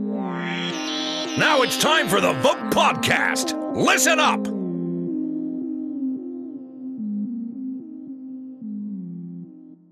Now 0.00 1.62
it's 1.62 1.78
time 1.78 2.08
for 2.08 2.20
the 2.20 2.32
VŌC 2.32 2.70
Podcast. 2.72 3.76
Listen 3.76 4.18
up. 4.18 4.46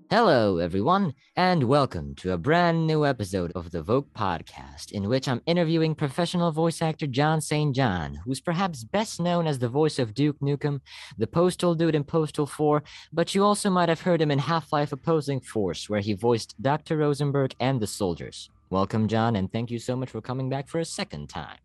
Hello, 0.09 0.59
everyone, 0.59 1.13
and 1.35 1.63
welcome 1.63 2.13
to 2.15 2.33
a 2.33 2.37
brand 2.37 2.85
new 2.85 3.05
episode 3.05 3.51
of 3.53 3.71
the 3.71 3.81
VŌC 3.81 4.05
podcast, 4.15 4.91
in 4.91 5.09
which 5.09 5.27
I'm 5.27 5.41
interviewing 5.45 5.95
professional 5.95 6.51
voice 6.51 6.81
actor 6.81 7.07
Jon 7.07 7.41
St. 7.41 7.75
John, 7.75 8.19
who's 8.25 8.39
perhaps 8.39 8.83
best 8.83 9.19
known 9.19 9.47
as 9.47 9.57
the 9.59 9.69
voice 9.69 9.99
of 9.99 10.13
Duke 10.13 10.39
Nukem, 10.39 10.81
the 11.17 11.27
Postal 11.27 11.75
Dude 11.75 11.95
in 11.95 12.03
Postal 12.03 12.45
4, 12.45 12.83
but 13.11 13.33
you 13.33 13.43
also 13.43 13.69
might 13.69 13.89
have 13.89 14.01
heard 14.01 14.21
him 14.21 14.31
in 14.31 14.39
Half 14.39 14.71
Life 14.71 14.91
Opposing 14.91 15.39
Force, 15.39 15.89
where 15.89 16.01
he 16.01 16.13
voiced 16.13 16.61
Dr. 16.61 16.97
Rosenberg 16.97 17.55
and 17.59 17.79
the 17.79 17.87
soldiers. 17.87 18.49
Welcome, 18.73 19.07
Jon, 19.07 19.35
and 19.35 19.51
thank 19.51 19.69
you 19.69 19.77
so 19.77 19.95
much 19.95 20.09
for 20.09 20.19
coming 20.19 20.49
back 20.49 20.67
for 20.67 20.79
a 20.79 20.85
second 20.85 21.29
time. 21.29 21.59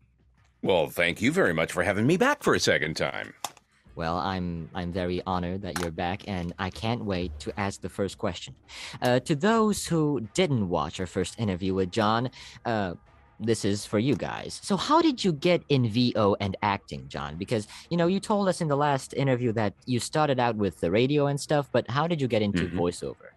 Well, 0.61 0.89
thank 0.89 1.23
you 1.23 1.31
very 1.31 1.55
much 1.55 1.71
for 1.71 1.81
having 1.81 2.05
me 2.05 2.17
back 2.17 2.43
for 2.43 2.53
a 2.53 2.59
second 2.59 2.97
time. 2.97 3.33
Well, 3.95 4.17
I'm 4.17 4.69
I'm 4.75 4.93
very 4.93 5.23
honored 5.25 5.63
that 5.63 5.79
you're 5.79 5.89
back, 5.89 6.27
and 6.27 6.53
I 6.59 6.69
can't 6.69 7.03
wait 7.03 7.31
to 7.39 7.59
ask 7.59 7.81
the 7.81 7.89
first 7.89 8.19
question. 8.19 8.53
Uh, 9.01 9.19
to 9.21 9.35
those 9.35 9.87
who 9.87 10.21
didn't 10.35 10.69
watch 10.69 10.99
our 10.99 11.07
first 11.07 11.39
interview 11.39 11.73
with 11.73 11.89
Jon, 11.89 12.29
uh, 12.65 12.93
this 13.39 13.65
is 13.65 13.87
for 13.87 13.97
you 13.97 14.15
guys. 14.15 14.59
So, 14.61 14.77
how 14.77 15.01
did 15.01 15.23
you 15.23 15.31
get 15.33 15.63
in 15.69 15.89
VO 15.89 16.35
and 16.39 16.55
acting, 16.61 17.07
Jon? 17.07 17.37
Because 17.37 17.67
you 17.89 17.97
know 17.97 18.05
you 18.05 18.19
told 18.19 18.47
us 18.47 18.61
in 18.61 18.67
the 18.67 18.77
last 18.77 19.15
interview 19.15 19.51
that 19.53 19.73
you 19.87 19.99
started 19.99 20.39
out 20.39 20.57
with 20.57 20.79
the 20.79 20.91
radio 20.91 21.25
and 21.25 21.41
stuff, 21.41 21.69
but 21.71 21.89
how 21.89 22.05
did 22.05 22.21
you 22.21 22.27
get 22.27 22.43
into 22.43 22.67
Mhm. 22.67 22.73
voiceover? 22.73 23.33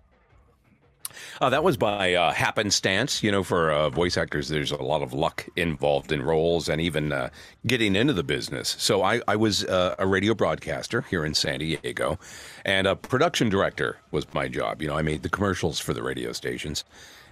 Uh, 1.41 1.51
that 1.51 1.65
was 1.65 1.77
by 1.77 2.15
uh, 2.15 2.33
happenstance. 2.33 3.23
You 3.23 3.31
know, 3.33 3.43
for 3.43 3.71
uh, 3.71 3.91
voice 3.91 4.17
actors, 4.17 4.49
there's 4.49 4.71
a 4.71 4.83
lot 4.83 5.03
of 5.03 5.13
luck 5.13 5.47
involved 5.57 6.13
in 6.13 6.23
roles 6.23 6.69
and 6.69 6.81
even 6.81 7.13
uh, 7.13 7.31
getting 7.67 7.97
into 7.97 8.13
the 8.13 8.23
business. 8.23 8.77
So 8.79 9.03
I, 9.03 9.21
I 9.29 9.37
was 9.37 9.65
uh, 9.65 9.97
a 9.99 10.07
radio 10.07 10.35
broadcaster 10.35 11.03
here 11.03 11.25
in 11.25 11.35
San 11.35 11.61
Diego, 11.61 12.19
and 12.65 12.87
a 12.87 12.97
production 12.97 13.49
director 13.49 13.99
was 14.11 14.33
my 14.35 14.49
job. 14.49 14.83
You 14.83 14.89
know, 14.89 14.97
I 14.97 15.03
made 15.03 15.23
the 15.23 15.29
commercials 15.29 15.79
for 15.79 15.95
the 15.95 16.03
radio 16.03 16.33
stations. 16.33 16.85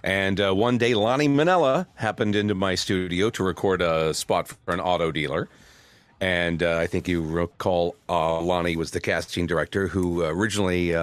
And 0.03 0.41
uh, 0.41 0.53
one 0.53 0.77
day, 0.79 0.95
Lani 0.95 1.27
Minella 1.27 1.85
happened 1.95 2.35
into 2.35 2.55
my 2.55 2.73
studio 2.75 3.29
to 3.29 3.43
record 3.43 3.81
a 3.81 4.13
spot 4.13 4.47
for 4.47 4.73
an 4.73 4.79
auto 4.79 5.11
dealer. 5.11 5.47
And 6.19 6.61
I 6.61 6.85
think 6.85 7.07
you 7.07 7.21
recall 7.21 7.95
Lani 8.07 8.75
was 8.75 8.91
the 8.91 8.99
casting 8.99 9.47
director 9.47 9.87
who 9.87 10.23
originally 10.23 10.93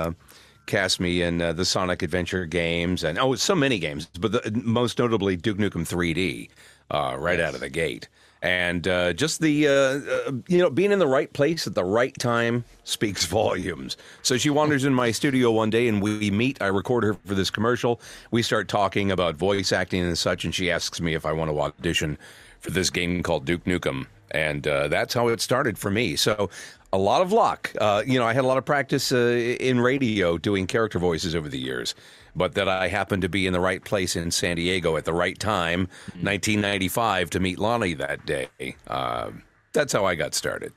cast 0.69 1.00
me 1.00 1.22
in 1.22 1.42
uh, 1.42 1.52
the 1.52 1.64
Sonic 1.64 2.02
Adventure 2.02 2.47
games 2.47 3.02
and 3.02 3.19
oh, 3.19 3.34
so 3.34 3.56
many 3.56 3.80
games, 3.80 4.06
but 4.20 4.30
the, 4.30 4.62
most 4.62 4.98
notably 4.98 5.34
Duke 5.34 5.58
Nukem 5.58 5.88
3D 5.88 6.48
uh, 6.92 7.16
right 7.19 7.41
out 7.41 7.55
of 7.55 7.61
the 7.61 7.69
gate. 7.69 8.08
And 8.41 8.86
uh, 8.86 9.14
just 9.14 9.41
the 9.41 9.66
uh, 9.66 9.72
uh, 9.72 10.33
you 10.46 10.58
know 10.58 10.70
being 10.70 10.92
in 10.92 11.00
the 11.00 11.08
right 11.08 11.33
place 11.33 11.66
at 11.66 11.74
the 11.74 11.84
right 11.84 12.16
time 12.16 12.64
speaks 12.84 13.27
volumes. 13.41 13.96
So 14.22 14.36
she 14.36 14.50
wanders 14.50 14.84
in 14.84 14.94
my 14.94 15.11
studio 15.11 15.50
one 15.50 15.70
day 15.70 15.89
and 15.89 16.00
we 16.00 16.30
meet. 16.30 16.62
I 16.62 16.66
record 16.66 17.02
her 17.02 17.14
for 17.14 17.34
this 17.34 17.50
commercial. 17.50 18.00
We 18.30 18.42
start 18.42 18.69
talking 18.69 19.11
about 19.11 19.34
voice 19.34 19.72
acting 19.72 20.05
and 20.05 20.16
such, 20.16 20.44
and 20.44 20.55
she 20.55 20.70
asks 20.70 21.00
me 21.00 21.14
if 21.14 21.27
I 21.27 21.33
want 21.33 21.50
to 21.50 21.61
audition 21.61 22.16
for 22.61 22.70
this 22.70 22.91
game 22.91 23.22
called 23.24 23.44
Duke 23.44 23.64
Nukem, 23.64 24.06
and 24.30 24.66
uh, 24.66 24.89
that's 24.89 25.14
how 25.14 25.28
it 25.28 25.41
started 25.41 25.77
for 25.77 25.91
me. 25.91 26.14
So 26.14 26.48
a 26.92 26.98
lot 26.98 27.22
of 27.22 27.33
luck. 27.33 27.72
Uh, 27.81 28.03
you 28.06 28.19
know, 28.19 28.25
I 28.27 28.33
had 28.33 28.44
a 28.44 28.47
lot 28.47 28.58
of 28.58 28.64
practice 28.64 29.12
uh, 29.12 29.56
in 29.61 29.81
radio 29.81 30.39
doing 30.39 30.67
character 30.67 30.98
voices 30.98 31.34
over 31.34 31.48
the 31.48 31.58
years, 31.58 31.95
but 32.34 32.55
that 32.55 32.69
I 32.69 32.89
happened 32.89 33.22
to 33.22 33.28
be 33.28 33.47
in 33.47 33.53
the 33.53 33.61
right 33.61 33.84
place 33.84 34.17
in 34.17 34.30
San 34.30 34.56
Diego 34.56 34.97
at 34.97 35.05
the 35.05 35.12
right 35.12 35.39
time, 35.39 35.89
1995, 36.22 37.30
to 37.30 37.41
meet 37.41 37.58
Lani 37.58 37.95
that 37.95 38.25
day. 38.27 38.48
Uh, 38.86 39.30
that's 39.72 39.92
how 39.92 40.05
I 40.06 40.14
got 40.14 40.34
started. 40.34 40.72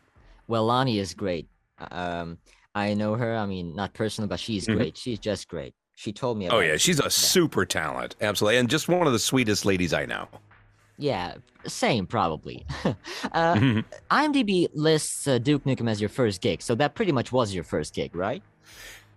Well, 0.47 0.65
Lani 0.65 0.99
is 0.99 1.13
great. 1.13 1.47
Um, 1.91 2.37
I 2.75 2.93
know 2.93 3.15
her. 3.15 3.35
I 3.35 3.45
mean, 3.45 3.75
not 3.75 3.93
personally, 3.93 4.27
but 4.27 4.39
she's 4.39 4.67
Mhm. 4.67 4.75
great. 4.77 4.97
She's 4.97 5.19
just 5.19 5.47
great. 5.47 5.73
She 5.95 6.11
told 6.11 6.37
me. 6.37 6.49
Oh 6.49 6.59
yeah, 6.59 6.77
she's 6.77 6.99
a 6.99 7.09
super 7.09 7.65
talent, 7.65 8.15
absolutely, 8.21 8.57
and 8.57 8.69
just 8.69 8.87
one 8.89 9.05
of 9.07 9.13
the 9.13 9.19
sweetest 9.19 9.65
ladies 9.65 9.93
I 9.93 10.05
know. 10.05 10.27
Yeah, 11.01 11.33
same 11.65 12.05
probably. 12.05 12.63
uh, 13.31 13.81
IMDb 14.11 14.69
lists 14.75 15.27
uh, 15.27 15.39
Duke 15.39 15.63
Nukem 15.63 15.89
as 15.89 15.99
your 15.99 16.09
first 16.09 16.41
gig, 16.41 16.61
so 16.61 16.75
that 16.75 16.93
pretty 16.93 17.11
much 17.11 17.31
was 17.31 17.55
your 17.55 17.63
first 17.63 17.95
gig, 17.95 18.15
right? 18.15 18.43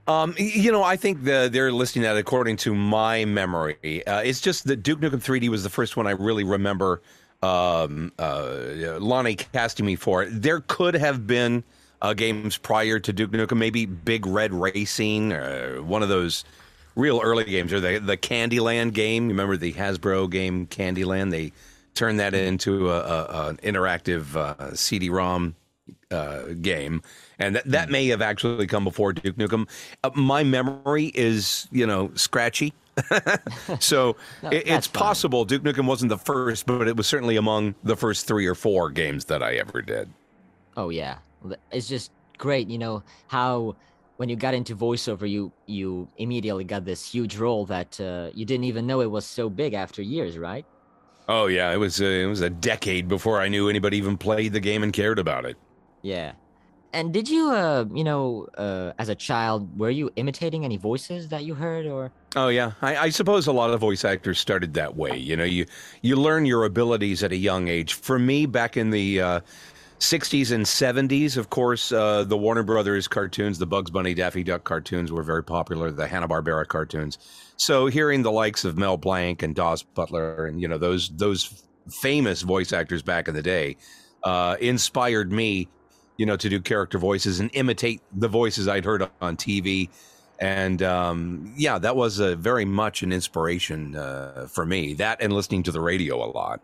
Um, 0.06 0.34
you 0.38 0.72
know, 0.72 0.82
I 0.82 0.96
think 0.96 1.24
the, 1.24 1.50
they're 1.52 1.72
listing 1.72 2.00
that 2.02 2.16
according 2.16 2.56
to 2.58 2.74
my 2.74 3.26
memory. 3.26 4.06
Uh, 4.06 4.20
it's 4.20 4.40
just 4.40 4.64
that 4.64 4.82
Duke 4.82 5.00
Nukem 5.00 5.22
3D 5.22 5.50
was 5.50 5.62
the 5.62 5.68
first 5.68 5.94
one 5.94 6.06
I 6.06 6.12
really 6.12 6.42
remember 6.42 7.02
um, 7.42 8.12
uh, 8.18 8.96
Lani 8.98 9.34
casting 9.34 9.84
me 9.84 9.96
for. 9.96 10.24
There 10.24 10.60
could 10.60 10.94
have 10.94 11.26
been 11.26 11.64
uh, 12.00 12.14
games 12.14 12.56
prior 12.56 12.98
to 12.98 13.12
Duke 13.12 13.32
Nukem, 13.32 13.58
maybe 13.58 13.84
Big 13.84 14.26
Red 14.26 14.54
Racing, 14.54 15.34
uh, 15.34 15.76
one 15.76 16.02
of 16.02 16.08
those 16.08 16.44
real 16.96 17.20
early 17.22 17.44
games, 17.44 17.74
or 17.74 17.80
the 17.80 17.98
the 17.98 18.16
Candyland 18.16 18.94
game. 18.94 19.24
You 19.24 19.30
remember 19.30 19.58
the 19.58 19.74
Hasbro 19.74 20.30
game 20.30 20.66
Candyland? 20.66 21.30
They 21.30 21.52
turned 21.94 22.21
that 22.21 22.34
into 22.34 22.91
a, 22.91 23.00
a, 23.00 23.49
an 23.49 23.56
interactive 23.59 24.34
uh, 24.37 24.75
CD-ROM 24.75 25.55
uh, 26.10 26.43
game, 26.60 27.03
and 27.38 27.56
that, 27.56 27.65
that 27.66 27.91
may 27.91 28.06
have 28.09 28.22
actually 28.22 28.66
come 28.66 28.84
before 28.84 29.12
Duke 29.12 29.37
Nukem. 29.37 29.69
Uh, 30.03 30.10
my 30.15 30.43
memory 30.43 31.06
is, 31.15 31.69
you 31.71 31.87
know, 31.87 32.10
scratchy. 32.15 32.72
so 33.81 34.16
No, 34.43 34.50
it, 34.50 34.69
it's 34.69 34.87
fine. 34.87 35.00
possible 35.03 35.44
Duke 35.44 35.62
Nukem 35.62 35.87
wasn't 35.87 36.10
the 36.10 36.19
first, 36.19 36.66
but 36.66 36.87
it 36.88 36.97
was 36.97 37.06
certainly 37.06 37.37
among 37.37 37.75
the 37.82 37.97
first 37.97 38.26
three 38.26 38.47
or 38.47 38.55
four 38.55 38.91
games 38.91 39.25
that 39.26 39.43
I 39.43 39.55
ever 39.55 39.82
did. 39.82 40.09
Oh 40.76 40.91
yeah, 40.91 41.19
it's 41.72 41.88
just 41.88 42.12
great. 42.38 42.69
You 42.69 42.78
know 42.78 43.03
how 43.26 43.76
when 44.16 44.28
you 44.28 44.37
got 44.37 44.55
into 44.55 44.76
voiceover, 44.76 45.28
you 45.28 45.53
you 45.66 46.09
immediately 46.16 46.65
got 46.65 46.84
this 46.84 47.05
huge 47.11 47.37
role 47.37 47.66
that 47.66 48.00
uh, 48.00 48.31
you 48.32 48.44
didn't 48.44 48.65
even 48.65 48.87
know 48.87 49.00
it 49.00 49.11
was 49.11 49.26
so 49.26 49.49
big 49.50 49.75
after 49.75 50.03
years, 50.03 50.38
right? 50.38 50.65
Oh 51.28 51.46
yeah, 51.46 51.72
it 51.72 51.78
was 51.78 52.00
uh, 52.00 52.04
it 52.04 52.26
was 52.26 52.40
a 52.40 52.50
decade 52.50 53.08
before 53.08 53.40
I 53.40 53.48
knew 53.48 53.68
anybody 53.68 53.96
even 53.96 54.16
played 54.16 54.52
the 54.52 54.60
game 54.60 54.82
and 54.82 54.92
cared 54.92 55.18
about 55.18 55.44
it. 55.44 55.56
Yeah. 56.02 56.32
And 56.92 57.12
did 57.12 57.28
you, 57.28 57.50
uh, 57.50 57.86
you 57.92 58.04
know, 58.04 58.46
uh, 58.56 58.92
as 59.00 59.08
a 59.08 59.16
child, 59.16 59.76
were 59.76 59.90
you 59.90 60.10
imitating 60.14 60.64
any 60.64 60.76
voices 60.76 61.26
that 61.30 61.44
you 61.44 61.54
heard, 61.54 61.86
or? 61.86 62.12
Oh 62.36 62.48
yeah, 62.48 62.72
I, 62.82 62.96
I 62.96 63.08
suppose 63.08 63.48
a 63.48 63.52
lot 63.52 63.70
of 63.70 63.80
voice 63.80 64.04
actors 64.04 64.38
started 64.38 64.74
that 64.74 64.96
way. 64.96 65.16
You 65.16 65.36
know, 65.36 65.44
you 65.44 65.66
you 66.02 66.14
learn 66.14 66.46
your 66.46 66.64
abilities 66.64 67.24
at 67.24 67.32
a 67.32 67.36
young 67.36 67.66
age. 67.66 67.94
For 67.94 68.18
me, 68.18 68.46
back 68.46 68.76
in 68.76 68.90
the 68.90 69.20
uh, 69.20 69.40
'60s 69.99 70.53
and 70.53 70.65
'70s, 70.65 71.37
of 71.37 71.50
course, 71.50 71.93
uh, 71.93 72.25
the 72.25 72.37
Warner 72.37 72.62
Brothers 72.62 73.09
cartoons, 73.09 73.59
the 73.59 73.66
Bugs 73.66 73.91
Bunny, 73.91 74.15
Daffy 74.15 74.43
Duck 74.43 74.65
cartoons 74.65 75.12
were 75.12 75.22
very 75.22 75.43
popular. 75.43 75.91
The 75.91 76.06
Hanna 76.06 76.28
Barbera 76.28 76.66
cartoons. 76.66 77.19
So 77.56 77.87
hearing 77.87 78.22
the 78.22 78.32
likes 78.32 78.65
of 78.65 78.77
Mel 78.77 78.97
Blanc 78.97 79.43
and 79.43 79.55
Daws 79.55 79.82
Butler, 79.82 80.47
and 80.47 80.60
you 80.60 80.69
know 80.69 80.78
those 80.78 81.10
those 81.16 81.65
famous 81.91 82.43
voice 82.43 82.72
actors 82.72 83.03
back 83.03 83.28
in 83.28 83.34
the 83.34 83.43
day, 83.43 83.77
uh, 84.22 84.56
inspired 84.60 85.32
me, 85.32 85.69
you 86.16 86.26
know, 86.26 86.37
to 86.37 86.49
do 86.49 86.61
character 86.61 86.99
voices 86.99 87.41
and 87.41 87.50
imitate 87.55 88.00
the 88.12 88.28
voices 88.28 88.69
I'd 88.69 88.84
heard 88.84 89.09
on 89.21 89.37
TV 89.37 89.91
and 90.41 90.82
um, 90.82 91.53
yeah, 91.56 91.78
that 91.78 91.97
was 91.97 92.21
uh, 92.21 92.34
very 92.37 92.65
much 92.65 93.03
an 93.03 93.12
inspiration 93.12 93.97
uh, 93.97 94.47
for 94.50 94.66
me. 94.66 94.94
That 94.94 95.22
and 95.22 95.32
listening 95.32 95.62
to 95.65 95.72
the 95.72 95.81
radio 95.81 96.22
a 96.25 96.28
lot. 96.31 96.61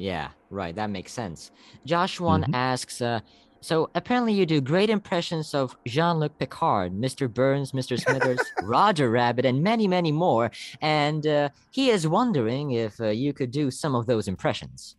Yeah, 0.00 0.28
right. 0.48 0.74
That 0.74 0.88
makes 0.88 1.12
sense. 1.12 1.50
Josh 1.84 2.18
one 2.18 2.44
Mhm. 2.44 2.54
asks, 2.54 3.02
uh, 3.02 3.20
so 3.60 3.90
apparently 3.94 4.32
you 4.32 4.46
do 4.46 4.62
great 4.62 4.88
impressions 4.88 5.52
of 5.54 5.76
Jean-Luc 5.86 6.38
Picard, 6.38 6.94
Mr. 6.94 7.28
Burns, 7.32 7.72
Mr. 7.72 8.00
Smithers, 8.00 8.40
Roger 8.62 9.10
Rabbit, 9.10 9.44
and 9.44 9.62
many, 9.62 9.86
many 9.86 10.10
more. 10.10 10.50
And 10.80 11.26
uh, 11.26 11.50
he 11.70 11.90
is 11.90 12.08
wondering 12.08 12.70
if 12.70 12.98
uh, 12.98 13.08
you 13.08 13.34
could 13.34 13.50
do 13.50 13.70
some 13.70 13.94
of 13.94 14.06
those 14.06 14.26
impressions. 14.26 14.96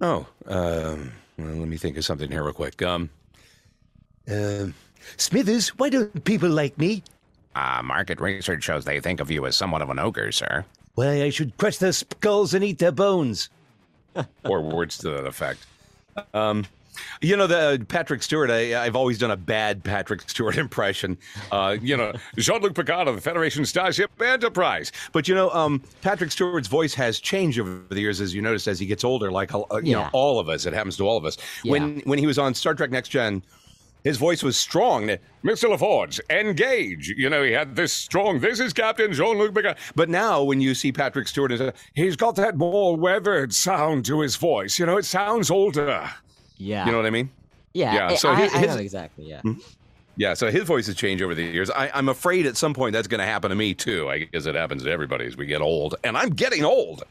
Oh, 0.00 0.26
um, 0.46 1.10
well, 1.36 1.48
let 1.56 1.66
me 1.68 1.76
think 1.76 1.96
of 1.96 2.04
something 2.04 2.30
here 2.30 2.44
real 2.44 2.52
quick. 2.52 2.80
Um, 2.82 3.10
uh, 4.30 4.66
Smithers, 5.16 5.70
why 5.70 5.88
don't 5.90 6.24
people 6.24 6.50
like 6.50 6.78
me? 6.78 7.02
Uh, 7.56 7.82
market 7.82 8.20
research 8.20 8.62
shows 8.62 8.84
they 8.84 9.00
think 9.00 9.18
of 9.18 9.28
you 9.28 9.44
as 9.46 9.56
somewhat 9.56 9.82
of 9.82 9.90
an 9.90 9.98
ogre, 9.98 10.30
sir. 10.30 10.64
Why, 10.94 11.24
I 11.24 11.30
should 11.30 11.56
crush 11.56 11.78
their 11.78 11.90
skulls 11.92 12.54
and 12.54 12.62
eat 12.62 12.78
their 12.78 12.92
bones. 12.92 13.48
Or 14.44 14.60
words 14.60 14.98
to 14.98 15.10
that 15.10 15.26
effect. 15.26 15.66
Um, 16.34 16.66
you 17.20 17.36
know, 17.36 17.46
the 17.46 17.84
Patrick 17.88 18.22
Stewart, 18.22 18.50
I, 18.50 18.82
I've 18.82 18.96
always 18.96 19.18
done 19.18 19.30
a 19.30 19.36
bad 19.36 19.84
Patrick 19.84 20.28
Stewart 20.28 20.56
impression. 20.58 21.18
Uh, 21.52 21.76
you 21.80 21.96
know, 21.96 22.12
Jean 22.36 22.60
Luc 22.62 22.74
Picard 22.74 23.08
of 23.08 23.14
the 23.14 23.20
Federation 23.20 23.64
Starship 23.64 24.10
Enterprise. 24.20 24.92
But, 25.12 25.28
you 25.28 25.34
know, 25.34 25.50
um, 25.50 25.82
Patrick 26.02 26.30
Stewart's 26.32 26.68
voice 26.68 26.94
has 26.94 27.20
changed 27.20 27.58
over 27.58 27.82
the 27.88 28.00
years, 28.00 28.20
as 28.20 28.34
you 28.34 28.42
noticed, 28.42 28.66
as 28.68 28.78
he 28.78 28.86
gets 28.86 29.04
older, 29.04 29.30
like, 29.30 29.54
uh, 29.54 29.62
you 29.82 29.94
know, 29.94 30.08
all 30.12 30.38
of 30.38 30.48
us. 30.48 30.66
It 30.66 30.72
happens 30.72 30.96
to 30.98 31.06
all 31.06 31.16
of 31.16 31.24
us. 31.24 31.36
When, 31.64 32.00
when 32.00 32.18
he 32.18 32.26
was 32.26 32.38
on 32.38 32.54
Star 32.54 32.74
Trek 32.74 32.90
Next 32.90 33.08
Gen, 33.08 33.42
his 34.04 34.16
voice 34.16 34.42
was 34.42 34.56
strong. 34.56 35.06
Mr. 35.44 35.74
LaForge, 35.74 36.20
engage. 36.30 37.08
You 37.08 37.30
know, 37.30 37.42
he 37.42 37.52
had 37.52 37.76
this 37.76 37.92
strong, 37.92 38.40
this 38.40 38.60
is 38.60 38.72
Captain 38.72 39.12
Jean 39.12 39.38
Luc 39.38 39.54
Picard. 39.54 39.76
But 39.94 40.08
now 40.08 40.42
when 40.42 40.60
you 40.60 40.74
see 40.74 40.92
Patrick 40.92 41.28
Stewart, 41.28 41.52
he's 41.94 42.16
got 42.16 42.36
that 42.36 42.56
more 42.56 42.96
weathered 42.96 43.52
sound 43.54 44.04
to 44.06 44.20
his 44.20 44.36
voice. 44.36 44.78
You 44.78 44.86
know, 44.86 44.96
it 44.98 45.04
sounds 45.04 45.50
older. 45.50 46.10
Yeah. 46.58 46.84
You 46.86 46.92
know 46.92 46.98
what 46.98 47.06
I 47.06 47.10
mean? 47.10 47.30
Yeah. 47.72 47.94
Yeah, 47.94 48.14
so 48.16 48.30
I, 48.30 48.40
his- 48.42 48.54
I 48.54 48.60
know 48.66 48.76
exactly. 48.76 49.24
Yeah. 49.28 49.42
Yeah, 50.16 50.34
so 50.34 50.50
his 50.50 50.64
voice 50.64 50.86
has 50.86 50.96
changed 50.96 51.22
over 51.22 51.34
the 51.34 51.44
years. 51.44 51.70
I, 51.70 51.90
I'm 51.94 52.08
afraid 52.10 52.44
at 52.44 52.56
some 52.56 52.74
point 52.74 52.92
that's 52.92 53.08
going 53.08 53.20
to 53.20 53.24
happen 53.24 53.48
to 53.48 53.54
me 53.56 53.72
too. 53.72 54.10
I 54.10 54.18
guess 54.24 54.44
it 54.44 54.54
happens 54.54 54.82
to 54.82 54.90
everybody 54.90 55.24
as 55.24 55.36
we 55.36 55.46
get 55.46 55.62
old, 55.62 55.94
and 56.04 56.14
I'm 56.16 56.30
getting 56.30 56.62
old. 56.64 57.04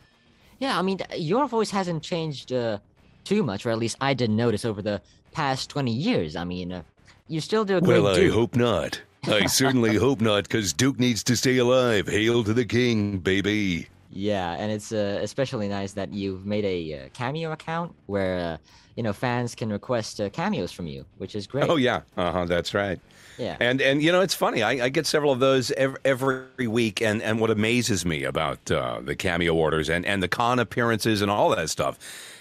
Yeah, 0.60 0.78
I 0.78 0.82
mean, 0.84 1.00
your 1.18 1.48
voice 1.48 1.72
hasn't 1.72 2.04
changed 2.04 2.52
uh, 2.54 2.78
too 3.24 3.42
much, 3.42 3.66
or 3.66 3.72
at 3.72 3.80
least 3.80 3.98
I 4.02 4.14
didn't 4.14 4.36
notice 4.36 4.64
over 4.66 4.82
the 4.84 5.02
past 5.32 5.70
20 5.70 5.92
years. 5.92 6.36
I 6.36 6.44
mean, 6.44 6.72
uh, 6.72 6.84
you 7.28 7.42
still 7.42 7.66
do 7.66 7.78
a 7.78 7.82
great 7.82 8.02
Well, 8.02 8.08
I 8.08 8.16
Duke. 8.16 8.34
hope 8.34 8.56
not. 8.56 9.02
I 9.28 9.46
certainly 9.48 9.96
hope 9.96 10.22
not, 10.22 10.44
because 10.44 10.74
Duke 10.74 11.00
needs 11.00 11.24
to 11.26 11.36
stay 11.36 11.58
alive. 11.58 12.08
Hail 12.08 12.44
to 12.44 12.54
the 12.54 12.66
king, 12.66 13.20
baby. 13.20 13.88
Yeah, 14.12 14.54
and 14.54 14.72
it's 14.72 14.92
uh, 14.92 15.20
especially 15.22 15.68
nice 15.68 15.94
that 15.94 16.12
you've 16.12 16.46
made 16.46 16.66
a 16.66 17.06
uh, 17.06 17.10
cameo 17.14 17.52
account 17.52 17.94
where, 18.08 18.40
uh, 18.40 18.58
you 18.96 19.04
know, 19.04 19.14
fans 19.14 19.54
can 19.54 19.70
request 19.70 20.20
uh, 20.20 20.30
cameos 20.30 20.72
from 20.72 20.88
you, 20.88 21.06
which 21.20 21.36
is 21.36 21.46
great. 21.46 21.70
Oh 21.70 21.76
yeah, 21.76 22.02
uh 22.18 22.32
huh. 22.32 22.46
That's 22.46 22.74
right. 22.74 23.00
Yeah. 23.38 23.56
And 23.60 23.82
and 23.82 24.02
you 24.02 24.12
know 24.12 24.22
it's 24.22 24.34
funny. 24.34 24.64
I, 24.64 24.86
I 24.86 24.90
get 24.90 25.06
several 25.06 25.32
of 25.32 25.40
those 25.40 25.70
every, 25.72 26.00
every 26.04 26.68
week, 26.68 27.02
and 27.04 27.22
and 27.22 27.40
what 27.40 27.52
amazes 27.52 28.04
me 28.04 28.24
about 28.24 28.72
uh, 28.72 29.00
the 29.04 29.16
cameo 29.16 29.54
orders 29.54 29.90
and 29.90 30.06
and 30.08 30.24
the 30.24 30.28
con 30.28 30.58
appearances 30.58 31.22
and 31.22 31.30
all 31.30 31.50
that 31.56 31.70
stuff 31.70 32.00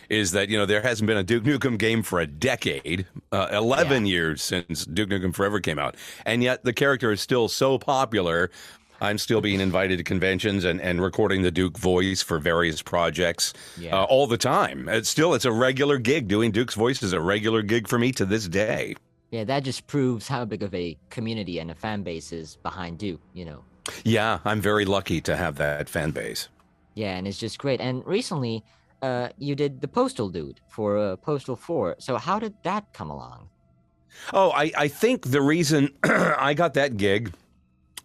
is 0.08 0.32
that 0.32 0.49
you 0.49 0.58
know 0.58 0.66
there 0.66 0.82
hasn't 0.82 1.06
been 1.06 1.16
a 1.16 1.22
Duke 1.22 1.44
Nukem 1.44 1.78
game 1.78 2.02
for 2.02 2.20
a 2.20 2.26
decade, 2.26 3.06
uh, 3.32 3.49
eleven 3.52 4.06
years 4.06 4.43
since 4.43 4.84
Duke 4.84 5.10
Nukem 5.10 5.34
Forever 5.34 5.60
came 5.60 5.78
out, 5.78 5.96
and 6.25 6.43
yet 6.43 6.64
the 6.64 6.72
character 6.72 7.12
is 7.12 7.20
still 7.20 7.49
so 7.49 7.78
popular. 7.78 8.50
I'm 9.00 9.16
still 9.19 9.40
being 9.40 9.60
invited 9.60 9.99
to 9.99 10.02
conventions 10.02 10.64
and, 10.64 10.81
and 10.81 11.00
recording 11.00 11.43
the 11.43 11.52
Duke 11.52 11.78
voice 11.78 12.20
for 12.20 12.40
various 12.40 12.82
projects 12.82 13.52
Yeah. 13.78 13.94
uh, 13.96 14.02
all 14.06 14.26
the 14.26 14.37
time. 14.37 14.88
It's 14.88 15.08
still 15.08 15.34
it's 15.34 15.44
a 15.44 15.52
regular 15.52 15.99
gig. 15.99 16.26
Doing 16.26 16.50
Duke's 16.50 16.75
voice 16.75 17.00
is 17.02 17.12
a 17.12 17.20
regular 17.20 17.62
gig 17.62 17.87
for 17.87 17.96
me 17.96 18.10
to 18.12 18.25
this 18.25 18.49
day. 18.49 18.96
Yeah, 19.31 19.44
that 19.44 19.62
just 19.62 19.87
proves 19.87 20.26
how 20.26 20.44
big 20.46 20.62
of 20.64 20.75
a 20.75 20.96
community 21.10 21.60
and 21.60 21.70
a 21.70 21.75
fan 21.76 22.02
base 22.02 22.32
is 22.32 22.56
behind 22.62 22.99
Duke, 22.99 23.20
you 23.34 23.44
know. 23.44 23.62
Yeah, 24.02 24.38
I'm 24.44 24.60
very 24.60 24.84
lucky 24.84 25.20
to 25.20 25.37
have 25.37 25.56
that 25.58 25.88
fan 25.88 26.10
base. 26.10 26.49
Yeah, 26.94 27.14
and 27.16 27.28
it's 27.28 27.38
just 27.38 27.58
great. 27.58 27.81
And 27.81 28.05
recently, 28.05 28.64
uh, 29.02 29.28
you 29.38 29.54
did 29.54 29.80
the 29.80 29.88
Postal 29.88 30.28
Dude 30.28 30.60
for 30.68 30.98
uh, 30.98 31.16
Postal 31.16 31.56
4. 31.56 31.96
So 31.98 32.16
how 32.16 32.38
did 32.38 32.54
that 32.64 32.92
come 32.92 33.10
along? 33.10 33.48
Oh, 34.32 34.50
I, 34.50 34.72
I 34.76 34.88
think 34.88 35.30
the 35.30 35.40
reason 35.40 35.90
I 36.04 36.54
got 36.54 36.74
that 36.74 36.96
gig, 36.96 37.32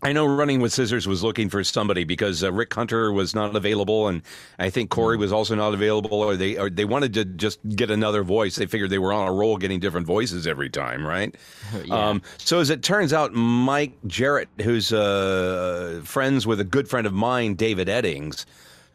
I 0.03 0.11
know 0.11 0.25
Running 0.25 0.59
with 0.59 0.73
Scissors 0.73 1.07
was 1.07 1.23
looking 1.23 1.49
for 1.49 1.63
somebody 1.63 2.03
because 2.03 2.43
uh, 2.43 2.51
Rick 2.51 2.73
Hunter 2.73 3.11
was 3.11 3.33
not 3.33 3.55
available, 3.55 4.09
and 4.09 4.21
I 4.59 4.69
think 4.69 4.89
Corey 4.89 5.15
was 5.15 5.31
also 5.31 5.55
not 5.55 5.73
available, 5.73 6.21
or 6.21 6.35
they 6.35 6.57
or 6.57 6.69
they 6.69 6.83
wanted 6.83 7.13
to 7.13 7.23
just 7.23 7.59
get 7.69 7.89
another 7.89 8.21
voice. 8.21 8.57
They 8.57 8.65
figured 8.65 8.89
they 8.89 8.99
were 8.99 9.13
on 9.13 9.29
a 9.29 9.31
roll 9.31 9.55
getting 9.55 9.79
different 9.79 10.05
voices 10.05 10.45
every 10.45 10.69
time, 10.69 11.07
right? 11.07 11.33
yeah. 11.85 12.09
Um, 12.09 12.21
so 12.37 12.59
as 12.59 12.69
it 12.69 12.83
turns 12.83 13.13
out, 13.13 13.33
Mike 13.33 13.99
Jaret, 14.05 14.47
who's 14.61 14.91
uh, 14.91 16.01
friends 16.03 16.45
with 16.45 16.59
a 16.59 16.65
good 16.65 16.89
friend 16.89 17.07
of 17.07 17.13
mine, 17.13 17.53
David 17.53 17.87
Eddings, 17.87 18.45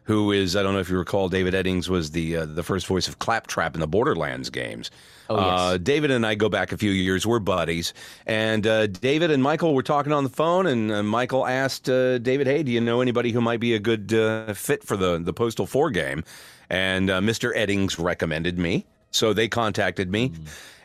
who 0.09 0.31
is 0.31 0.55
I 0.55 0.63
don't 0.63 0.73
know 0.73 0.79
if 0.79 0.89
you 0.89 0.97
recall, 0.97 1.29
David 1.29 1.53
Eddings 1.53 1.87
was 1.87 2.09
the 2.09 2.37
uh, 2.37 2.45
the 2.45 2.63
first 2.63 2.87
voice 2.87 3.07
of 3.07 3.19
Claptrap 3.19 3.75
in 3.75 3.79
the 3.79 3.87
Borderlands 3.87 4.49
games. 4.49 4.89
Oh, 5.29 5.35
yes. 5.37 5.45
Uh, 5.45 5.77
David 5.77 6.09
and 6.09 6.25
I 6.25 6.33
go 6.33 6.49
back 6.49 6.71
a 6.71 6.77
few 6.77 6.89
years. 6.89 7.27
We're 7.27 7.37
buddies, 7.37 7.93
and 8.25 8.65
uh, 8.65 8.87
David 8.87 9.29
and 9.29 9.43
Michael 9.43 9.75
were 9.75 9.83
talking 9.83 10.11
on 10.11 10.23
the 10.23 10.31
phone, 10.31 10.65
and 10.65 10.91
uh, 10.91 11.03
Michael 11.03 11.45
asked 11.45 11.91
uh, 11.91 12.17
David, 12.17 12.47
"Hey, 12.47 12.63
do 12.63 12.71
you 12.71 12.81
know 12.81 13.01
anybody 13.01 13.31
who 13.31 13.39
might 13.39 13.59
be 13.59 13.75
a 13.75 13.79
good 13.79 14.11
uh, 14.11 14.51
fit 14.55 14.83
for 14.83 14.97
the 14.97 15.19
the 15.19 15.31
Postal 15.31 15.67
Four 15.67 15.91
game?" 15.91 16.23
And 16.71 17.11
uh, 17.11 17.21
Mr. 17.21 17.55
Eddings 17.55 18.03
recommended 18.03 18.57
me, 18.57 18.87
so 19.11 19.31
they 19.31 19.47
contacted 19.47 20.11
me, 20.11 20.33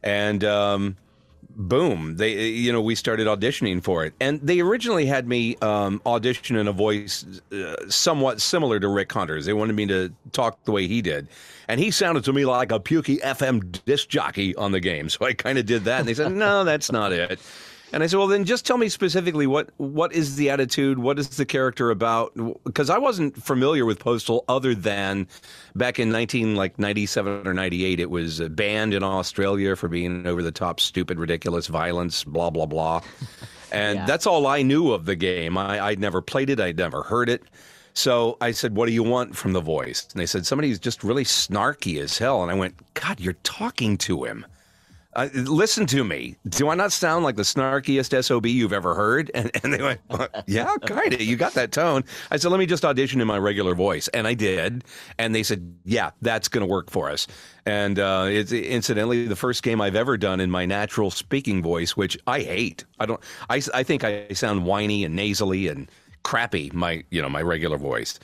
and. 0.03 0.45
Um, 0.45 0.97
boom 1.57 2.17
they 2.17 2.49
you 2.49 2.73
know 2.73 2.81
we 2.81 2.95
started 2.95 3.27
auditioning 3.27 3.83
for 3.83 4.05
it. 4.05 4.15
And 4.21 4.41
they 4.41 4.61
originally 4.61 5.07
had 5.07 5.29
me 5.29 5.57
um, 5.57 6.01
audition 6.07 6.57
in 6.57 6.69
a 6.69 6.73
voice 6.73 7.25
uh, 7.53 7.77
somewhat 7.89 8.41
similar 8.41 8.81
to 8.81 8.89
rick 8.89 9.13
hunter's. 9.13 9.47
They 9.47 9.53
wanted 9.53 9.77
me 9.77 9.87
to 9.87 10.13
talk 10.33 10.63
the 10.65 10.73
way 10.73 10.87
he 10.87 11.03
did. 11.03 11.29
And 11.69 11.81
he 11.81 11.91
sounded 11.91 12.25
to 12.25 12.33
me 12.33 12.45
like 12.45 12.73
a 12.73 12.81
pukey 12.81 13.21
fm 13.21 13.79
disc 13.85 14.09
jockey 14.09 14.55
on 14.57 14.73
the 14.73 14.81
game. 14.81 15.09
So 15.09 15.25
i 15.27 15.33
kind 15.33 15.59
of 15.59 15.67
did 15.67 15.85
that. 15.85 16.01
And 16.01 16.09
they 16.09 16.15
said 16.15 16.33
no 16.47 16.65
that's 16.65 16.91
not 16.91 17.13
it 17.13 17.41
and 17.95 18.03
I 18.03 18.07
said, 18.09 18.19
"Well, 18.19 18.27
then 18.27 18.45
just 18.45 18.67
tell 18.67 18.77
me 18.77 18.89
specifically 18.89 19.47
what 19.47 19.71
what 19.79 20.13
is 20.13 20.37
the 20.37 20.51
attitude? 20.51 20.99
What 20.99 21.19
is 21.19 21.29
the 21.31 21.47
character 21.47 21.91
about?" 21.91 22.33
Because 22.65 22.91
I 22.91 22.99
wasn't 22.99 23.43
familiar 23.43 23.87
with 23.87 23.99
Postal 24.01 24.45
other 24.49 24.75
than 24.75 25.27
back 25.75 25.99
in 25.99 26.11
nineteen 26.11 26.57
like 26.57 26.79
ninety 26.79 27.07
seven 27.07 27.47
or 27.47 27.55
ninety 27.55 27.85
eight. 27.85 28.01
It 28.01 28.11
was 28.11 28.41
banned 28.41 28.93
in 28.93 29.03
Australia 29.03 29.77
for 29.77 29.89
being 29.89 30.27
over 30.27 30.43
the 30.43 30.53
top, 30.53 30.81
stupid, 30.81 31.19
ridiculous 31.19 31.69
violence, 31.69 32.25
blah 32.25 32.51
blah 32.51 32.67
blah. 32.67 33.01
And 33.73 34.01
Yeah. 34.01 34.07
that's 34.07 34.27
all 34.27 34.47
I 34.47 34.63
knew 34.63 34.93
of 34.93 35.05
the 35.07 35.17
game. 35.17 35.57
I, 35.57 35.81
I'd 35.81 35.99
never 36.01 36.21
played 36.21 36.51
it. 36.51 36.61
I'd 36.61 36.77
never 36.77 37.03
heard 37.03 37.29
it. 37.29 37.45
So 37.95 38.37
I 38.41 38.51
said, 38.51 38.77
"What 38.77 38.87
do 38.87 38.93
you 38.93 39.05
want 39.05 39.37
from 39.37 39.53
the 39.53 39.61
voice?" 39.61 40.07
And 40.13 40.21
they 40.21 40.27
said, 40.27 40.47
"Somebody 40.47 40.69
who's 40.69 40.81
just 40.81 41.05
really 41.05 41.25
snarky 41.25 42.01
as 42.03 42.19
hell." 42.19 42.43
And 42.43 42.51
I 42.51 42.55
went, 42.55 42.75
"God, 42.95 43.21
you're 43.21 43.37
talking 43.45 43.97
to 43.99 44.25
him." 44.25 44.45
Uh, 45.15 45.29
listen 45.35 45.87
to 45.87 46.05
me. 46.05 46.37
Do 46.49 46.69
I 46.69 46.75
not 46.75 46.93
sound 46.93 47.25
like 47.25 47.37
the 47.37 47.43
snarkiest 47.43 48.25
SOB 48.25 48.47
you've 48.47 48.73
ever 48.73 48.95
heard? 48.95 49.31
And, 49.35 49.51
and 49.63 49.73
they 49.73 49.83
went, 49.83 50.01
"Well, 50.09 50.29
Yeah, 50.47 50.75
kind 50.87 51.13
of. 51.13 51.21
You 51.21 51.37
got 51.37 51.55
that 51.55 51.73
tone. 51.73 52.05
I 52.31 52.37
said, 52.37 52.51
Let 52.51 52.59
me 52.59 52.67
just 52.67 52.85
audition 52.85 53.21
in 53.21 53.27
my 53.27 53.39
regular 53.39 53.75
voice. 53.75 54.09
And 54.09 54.27
I 54.27 54.35
did. 54.35 54.85
And 55.19 55.35
they 55.35 55.43
said, 55.43 55.75
Yeah, 55.85 56.11
that's 56.23 56.49
going 56.49 56.67
to 56.67 56.71
work 56.71 56.91
for 56.91 57.11
us. 57.11 57.27
And 57.67 57.99
uh, 57.99 58.27
it's 58.29 58.53
incidentally 58.53 59.27
the 59.27 59.37
first 59.37 59.63
game 59.63 59.81
I've 59.81 59.97
ever 59.97 60.17
done 60.17 60.41
in 60.41 60.51
my 60.51 60.67
natural 60.67 61.11
speaking 61.11 61.63
voice, 61.63 61.97
which 61.97 62.19
I 62.27 62.41
hate. 62.41 62.85
I 63.01 63.07
don't, 63.07 63.21
I, 63.49 63.63
I 63.73 63.83
think 63.83 64.05
I 64.05 64.29
sound 64.33 64.65
whiny 64.67 65.05
and 65.05 65.17
nasally 65.17 65.69
and 65.69 65.91
crappy 66.25 66.71
my 66.75 67.05
you 67.11 67.23
know 67.23 67.29
my 67.29 67.43
regular 67.43 67.77
voice 67.79 68.19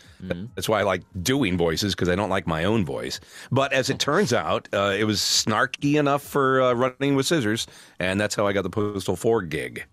that's 0.57 0.69
why 0.69 0.81
i 0.81 0.83
like 0.83 1.03
doing 1.23 1.57
voices 1.57 1.95
because 1.95 2.09
i 2.09 2.15
don't 2.17 2.31
like 2.31 2.47
my 2.47 2.65
own 2.65 2.85
voice 2.85 3.21
but 3.53 3.73
as 3.73 3.89
it 3.91 3.99
turns 3.99 4.33
out 4.33 4.69
uh, 4.73 4.95
it 4.99 5.05
was 5.05 5.21
snarky 5.21 5.99
enough 5.99 6.23
for 6.23 6.63
uh, 6.63 6.73
running 6.73 7.15
with 7.15 7.27
scissors 7.27 7.67
and 7.99 8.19
that's 8.21 8.35
how 8.35 8.47
i 8.47 8.53
got 8.53 8.63
the 8.63 8.71
postal 8.71 9.17
4 9.17 9.43
gig 9.43 9.85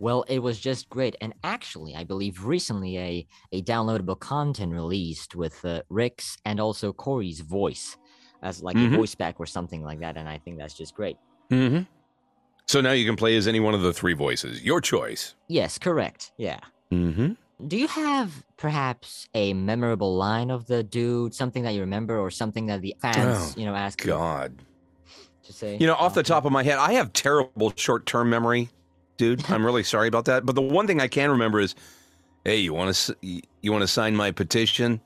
Well, 0.00 0.24
it 0.28 0.38
was 0.38 0.60
just 0.60 0.88
great. 0.90 1.16
And 1.20 1.34
actually, 1.42 1.96
I 1.96 2.04
believe 2.04 2.44
recently 2.44 2.98
a, 2.98 3.26
a 3.50 3.62
downloadable 3.62 4.16
content 4.20 4.72
released 4.72 5.34
with 5.34 5.64
uh, 5.64 5.82
Rick's 5.90 6.36
and 6.44 6.60
also 6.60 6.92
Corey's 6.92 7.40
voice 7.40 7.96
as 8.42 8.62
like 8.62 8.76
Mhm. 8.76 8.94
a 8.94 8.96
voice 8.96 9.16
back 9.16 9.40
or 9.40 9.46
something 9.46 9.82
like 9.82 9.98
that. 9.98 10.16
And 10.16 10.28
I 10.28 10.38
think 10.38 10.56
that's 10.58 10.74
just 10.78 10.94
great. 10.94 11.16
mm-hmm. 11.50 11.82
so 12.66 12.80
now 12.80 12.92
you 12.92 13.04
can 13.06 13.16
play 13.16 13.34
as 13.36 13.48
any 13.48 13.58
one 13.58 13.74
of 13.74 13.82
the 13.82 13.92
three 13.92 14.14
voices 14.14 14.62
your 14.62 14.80
choice 14.80 15.34
Yes, 15.48 15.78
correct. 15.78 16.30
Yeah. 16.38 16.60
Mm-hmm. 16.90 17.32
Do 17.66 17.76
you 17.76 17.88
have 17.88 18.44
perhaps 18.56 19.28
a 19.34 19.52
memorable 19.52 20.14
line 20.14 20.50
of 20.50 20.66
the 20.68 20.84
dude, 20.84 21.34
something 21.34 21.64
that 21.64 21.74
you 21.74 21.80
remember, 21.80 22.16
or 22.18 22.30
something 22.30 22.66
that 22.66 22.82
the 22.82 22.94
fans, 23.00 23.54
Oh, 23.56 23.60
you 23.60 23.66
know, 23.66 23.74
ask 23.74 24.00
god 24.04 24.54
to 25.44 25.52
say? 25.52 25.76
You 25.76 25.88
know, 25.88 25.94
off 25.94 26.14
the 26.14 26.22
top 26.22 26.44
of 26.44 26.52
my 26.52 26.62
head, 26.62 26.78
I 26.78 26.92
have 26.92 27.12
terrible 27.12 27.72
short 27.74 28.06
term 28.06 28.30
memory, 28.30 28.68
dude. 29.16 29.48
I'm 29.50 29.66
really 29.66 29.82
sorry 29.82 30.06
about 30.06 30.26
that. 30.26 30.46
But 30.46 30.54
the 30.54 30.62
one 30.62 30.86
thing 30.86 31.00
I 31.00 31.08
can 31.08 31.30
remember 31.32 31.58
is, 31.58 31.74
hey, 32.44 32.58
you 32.58 32.72
want 32.72 32.94
to 32.94 33.16
you 33.22 33.72
want 33.72 33.82
to 33.82 33.88
sign 33.88 34.14
my 34.14 34.30
petition? 34.30 35.00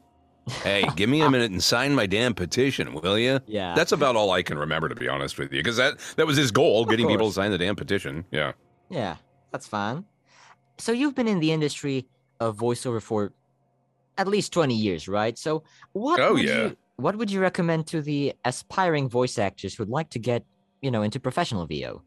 Hey, 0.63 0.85
give 0.97 1.09
me 1.09 1.23
a 1.23 1.31
minute 1.31 1.53
and 1.53 1.63
sign 1.63 1.95
my 1.95 2.05
damn 2.05 2.35
petition, 2.35 2.95
will 2.95 3.19
you? 3.19 3.41
Yeah. 3.47 3.75
That's 3.75 3.93
about 3.93 4.17
all 4.17 4.33
I 4.33 4.43
can 4.43 4.59
remember, 4.59 4.89
to 4.89 4.95
be 4.95 5.09
honest 5.09 5.39
with 5.39 5.53
you, 5.53 5.61
because 5.61 5.77
that 5.77 5.99
that 6.17 6.27
was 6.27 6.37
his 6.37 6.51
goal, 6.51 6.83
Of 6.83 6.91
getting 6.91 7.07
people 7.09 7.29
to 7.29 7.33
sign 7.33 7.51
the 7.51 7.59
damn 7.59 7.77
petition. 7.77 8.25
Yeah. 8.31 8.53
Yeah, 8.91 9.17
that's 9.53 9.67
fine. 9.67 10.05
So 10.83 10.91
you've 10.91 11.15
been 11.15 11.29
in 11.29 11.39
the 11.39 11.53
industry 11.53 12.09
of 12.41 12.57
voiceover 12.57 13.01
for 13.01 13.33
at 14.19 14.27
least 14.27 14.53
20 14.53 14.75
years, 14.75 15.07
right? 15.07 15.39
So 15.39 15.63
what 15.93 16.19
Oh, 16.21 16.35
would 16.35 16.43
yeah. 16.43 16.67
you 16.71 16.77
what 16.97 17.17
would 17.17 17.31
you 17.31 17.41
recommend 17.41 17.87
to 17.89 18.03
the 18.03 18.35
aspiring 18.45 19.09
voice 19.09 19.39
actors 19.39 19.75
who'd 19.75 19.89
like 19.89 20.11
to 20.11 20.19
get, 20.19 20.45
you 20.83 20.91
know, 20.91 21.03
into 21.03 21.21
professional 21.21 21.67
VO? 21.67 22.03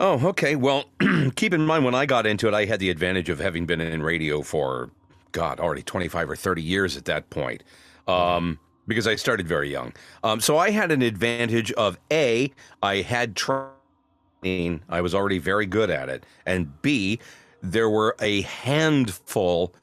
Oh, 0.00 0.28
okay. 0.28 0.54
Well, 0.54 0.84
keep 1.34 1.54
in 1.54 1.64
mind 1.64 1.84
when 1.86 1.94
I 1.94 2.04
got 2.04 2.26
into 2.26 2.46
it, 2.46 2.52
I 2.54 2.66
had 2.66 2.78
the 2.78 2.90
advantage 2.90 3.30
of 3.30 3.38
having 3.40 3.64
been 3.64 3.80
in 3.80 4.02
radio 4.02 4.42
for, 4.42 4.90
God, 5.32 5.58
already 5.58 5.82
25 5.82 6.30
or 6.30 6.36
30 6.36 6.62
years 6.62 6.96
at 6.96 7.06
that 7.06 7.30
point. 7.30 7.64
Um, 8.06 8.60
because 8.86 9.06
I 9.06 9.16
started 9.16 9.48
very 9.48 9.70
young. 9.70 9.94
Um, 10.22 10.40
so 10.40 10.58
I 10.58 10.70
had 10.70 10.92
an 10.92 11.02
advantage 11.02 11.72
of 11.72 11.98
A, 12.12 12.52
I 12.82 12.96
had 12.96 13.34
training, 13.36 14.82
I 14.88 15.00
was 15.00 15.14
already 15.14 15.38
very 15.38 15.66
good 15.66 15.90
at 15.90 16.08
it. 16.08 16.24
And 16.46 16.80
B, 16.80 17.18
there 17.62 17.90
were 17.90 18.16
a 18.20 18.42
handful 18.42 19.74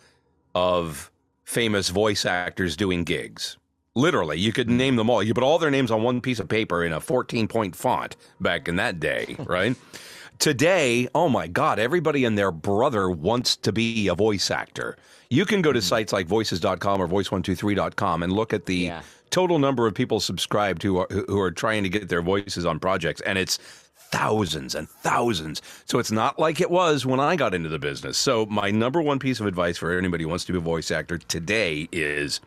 of 0.53 1.11
famous 1.43 1.89
voice 1.89 2.25
actors 2.25 2.75
doing 2.75 3.03
gigs. 3.03 3.57
Literally, 3.95 4.37
you 4.37 4.51
could 4.51 4.67
hmm. 4.67 4.77
name 4.77 4.95
them 4.95 5.09
all. 5.09 5.23
You 5.23 5.33
put 5.33 5.43
all 5.43 5.59
their 5.59 5.71
names 5.71 5.91
on 5.91 6.03
one 6.03 6.21
piece 6.21 6.39
of 6.39 6.49
paper 6.49 6.83
in 6.83 6.91
a 6.93 6.99
14 6.99 7.47
point 7.47 7.75
font 7.75 8.15
back 8.41 8.67
in 8.67 8.75
that 8.77 8.99
day, 8.99 9.35
right? 9.45 9.75
Today, 10.37 11.07
oh 11.15 11.29
my 11.29 11.47
God, 11.47 11.79
everybody 11.79 12.25
and 12.25 12.37
their 12.37 12.51
brother 12.51 13.09
wants 13.09 13.55
to 13.57 13.71
be 13.71 14.09
a 14.09 14.15
voice 14.15 14.51
actor. 14.51 14.97
You 15.29 15.45
can 15.45 15.61
go 15.61 15.71
to 15.71 15.79
hmm. 15.79 15.83
sites 15.83 16.11
like 16.11 16.27
voices.com 16.27 17.01
or 17.01 17.07
voice123.com 17.07 18.23
and 18.23 18.33
look 18.33 18.53
at 18.53 18.65
the 18.65 18.75
Yeah. 18.75 19.01
total 19.29 19.59
number 19.59 19.87
of 19.87 19.93
people 19.93 20.19
subscribed 20.19 20.83
who 20.83 20.97
are, 20.97 21.07
who 21.09 21.39
are 21.39 21.51
trying 21.51 21.83
to 21.83 21.89
get 21.89 22.09
their 22.09 22.21
voices 22.21 22.65
on 22.65 22.79
projects, 22.79 23.21
and 23.21 23.37
it's 23.37 23.59
thousands 24.11 24.75
and 24.75 24.89
thousands. 24.89 25.61
So 25.85 25.99
it's 25.99 26.11
not 26.11 26.39
like 26.39 26.61
it 26.61 26.71
was 26.71 27.05
when 27.05 27.19
I 27.19 27.35
got 27.35 27.53
into 27.53 27.69
the 27.69 27.79
business. 27.79 28.17
So 28.17 28.45
my 28.45 28.71
number 28.71 29.01
one 29.01 29.19
piece 29.19 29.39
of 29.39 29.45
advice 29.45 29.77
for 29.77 29.97
anybody 29.97 30.23
who 30.23 30.29
wants 30.29 30.45
to 30.45 30.51
be 30.51 30.57
a 30.57 30.61
voice 30.61 30.91
actor 30.91 31.17
today 31.17 31.87
is 31.91 32.39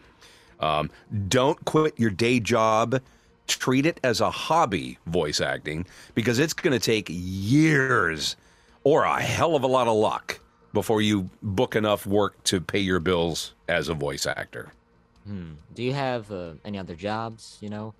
um, 0.61 0.91
don't 1.29 1.63
quit 1.65 1.99
your 1.99 2.11
day 2.11 2.41
job. 2.41 3.01
Treat 3.47 3.87
it 3.87 3.99
as 4.05 4.21
a 4.21 4.31
hobby, 4.31 4.99
voice 5.07 5.41
acting, 5.41 5.87
because 6.15 6.39
it's 6.39 6.53
going 6.53 6.79
to 6.79 6.85
take 6.85 7.07
years 7.09 8.37
or 8.85 9.05
a 9.05 9.21
hell 9.21 9.57
of 9.57 9.63
a 9.63 9.67
lot 9.67 9.89
of 9.89 9.97
luck 9.97 10.41
before 10.75 11.01
you 11.01 11.31
book 11.43 11.75
enough 11.75 12.07
work 12.07 12.43
to 12.45 12.61
pay 12.61 12.79
your 12.79 13.01
bills 13.01 13.55
as 13.69 13.89
a 13.89 13.95
voice 13.95 14.27
actor. 14.27 14.73
Hmm. 15.27 15.53
Do 15.75 15.83
you 15.83 15.95
have 15.95 16.31
uh, 16.31 16.53
any 16.65 16.79
other 16.79 16.95
jobs, 16.95 17.59
you 17.61 17.69
know, 17.69 17.95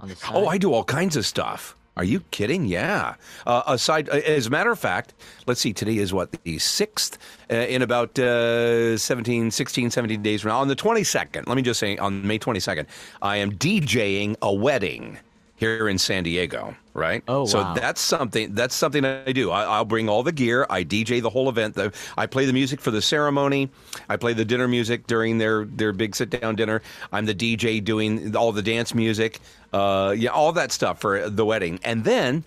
on 0.00 0.08
the 0.08 0.16
side? 0.16 0.32
Oh, 0.34 0.46
I 0.46 0.58
do 0.58 0.72
all 0.72 0.84
kinds 0.84 1.16
of 1.16 1.24
stuff. 1.24 1.76
Are 1.96 2.04
you 2.04 2.20
kidding? 2.30 2.66
Yeah. 2.66 3.16
Uh, 3.46 3.62
aside, 3.66 4.08
uh, 4.08 4.20
as 4.26 4.46
a 4.46 4.50
matter 4.50 4.70
of 4.70 4.78
fact, 4.78 5.12
let's 5.46 5.60
see, 5.60 5.72
today 5.72 5.98
is 5.98 6.12
what, 6.12 6.30
the 6.32 6.56
6th? 6.56 7.18
Uh, 7.50 7.54
in 7.54 7.82
about 7.82 8.18
uh, 8.18 8.96
17, 8.96 9.50
16, 9.50 9.90
17 9.90 10.22
days 10.22 10.42
from 10.42 10.50
now, 10.50 10.60
on 10.60 10.68
the 10.68 10.76
22nd, 10.76 11.46
let 11.46 11.56
me 11.56 11.62
just 11.62 11.80
say, 11.80 11.96
on 11.98 12.26
May 12.26 12.38
22nd, 12.38 12.86
I 13.20 13.36
am 13.36 13.52
DJing 13.52 14.36
a 14.40 14.52
wedding 14.52 15.18
here 15.56 15.88
in 15.88 15.98
San 15.98 16.22
Diego, 16.22 16.74
right? 17.00 17.24
Oh, 17.26 17.46
So 17.46 17.62
wow. 17.62 17.74
that's 17.74 18.00
something, 18.00 18.54
that's 18.54 18.74
something 18.74 19.04
I 19.04 19.32
do. 19.32 19.50
I, 19.50 19.64
I'll 19.64 19.84
bring 19.84 20.08
all 20.08 20.22
the 20.22 20.30
gear. 20.32 20.66
I 20.70 20.84
DJ 20.84 21.20
the 21.20 21.30
whole 21.30 21.48
event. 21.48 21.74
The- 21.74 21.92
I 22.16 22.26
play 22.26 22.44
the 22.44 22.52
music 22.52 22.80
for 22.80 22.92
the 22.92 23.02
ceremony. 23.02 23.70
I 24.08 24.16
play 24.16 24.34
the 24.34 24.44
dinner 24.44 24.68
music 24.68 25.06
during 25.08 25.38
their, 25.38 25.64
their 25.64 25.92
big 25.92 26.14
sit 26.14 26.30
down 26.30 26.54
dinner. 26.54 26.82
I'm 27.10 27.26
the 27.26 27.34
DJ 27.34 27.82
doing 27.82 28.36
all 28.36 28.52
the 28.52 28.62
dance 28.62 28.94
music, 28.94 29.40
uh, 29.72 30.14
yeah, 30.16 30.30
all 30.30 30.52
that 30.52 30.70
stuff 30.70 31.00
for 31.00 31.28
the 31.28 31.44
wedding. 31.44 31.80
And 31.82 32.04
then 32.04 32.44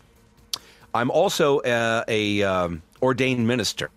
I'm 0.93 1.09
also 1.11 1.59
uh, 1.59 2.03
a 2.07 2.43
um, 2.43 2.81
ordained 3.01 3.47
minister. 3.47 3.89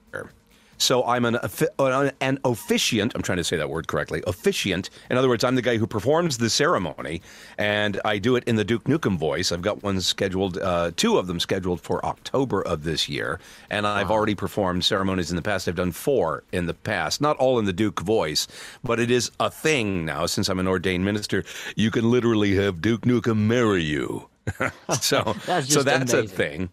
So 0.79 1.05
I'm 1.05 1.25
an 1.25 1.37
uh, 1.37 2.11
an 2.21 2.39
officiant. 2.45 3.13
I'm 3.15 3.23
trying 3.23 3.39
to 3.39 3.45
say 3.45 3.57
that 3.57 3.71
word 3.71 3.89
correctly. 3.89 4.23
Officiant. 4.27 4.91
In 5.11 5.17
other 5.17 5.29
words, 5.29 5.43
I'm 5.45 5.55
the 5.55 5.63
guy 5.63 5.77
who 5.77 5.87
performs 5.87 6.39
the 6.39 6.51
ceremony, 6.51 7.23
and 7.59 8.01
I 8.05 8.19
do 8.19 8.37
it 8.37 8.45
in 8.45 8.57
the 8.57 8.65
Duke 8.65 8.85
Nukem 8.85 9.17
voice. 9.17 9.53
I've 9.53 9.63
got 9.63 9.83
one 9.83 10.01
scheduled, 10.01 10.59
uh, 10.59 10.91
two 10.97 11.17
of 11.19 11.27
them 11.27 11.41
scheduled 11.41 11.81
for 11.81 12.05
October 12.05 12.63
of 12.63 12.85
this 12.85 13.09
year, 13.09 13.41
and 13.71 13.87
I've 13.87 14.11
already 14.11 14.35
performed 14.35 14.85
ceremonies 14.85 15.31
in 15.31 15.37
the 15.37 15.43
past. 15.43 15.67
I've 15.69 15.77
done 15.77 15.93
four 15.93 16.43
in 16.53 16.67
the 16.67 16.75
past, 16.75 17.21
not 17.21 17.37
all 17.39 17.59
in 17.59 17.65
the 17.65 17.73
Duke 17.73 18.01
voice, 18.01 18.47
but 18.85 19.01
it 19.01 19.11
is 19.11 19.31
a 19.41 19.51
thing 19.51 20.05
now. 20.05 20.27
Since 20.27 20.49
I'm 20.49 20.59
an 20.59 20.69
ordained 20.69 21.05
minister, 21.05 21.45
you 21.77 21.91
can 21.91 22.11
literally 22.11 22.55
have 22.57 22.81
Duke 22.81 23.03
Nukem 23.03 23.39
marry 23.47 23.83
you. 23.83 24.29
so 25.01 25.35
That's 25.47 25.73
so 25.73 25.83
that's 25.83 26.13
a 26.13 26.25
thing. 26.27 26.71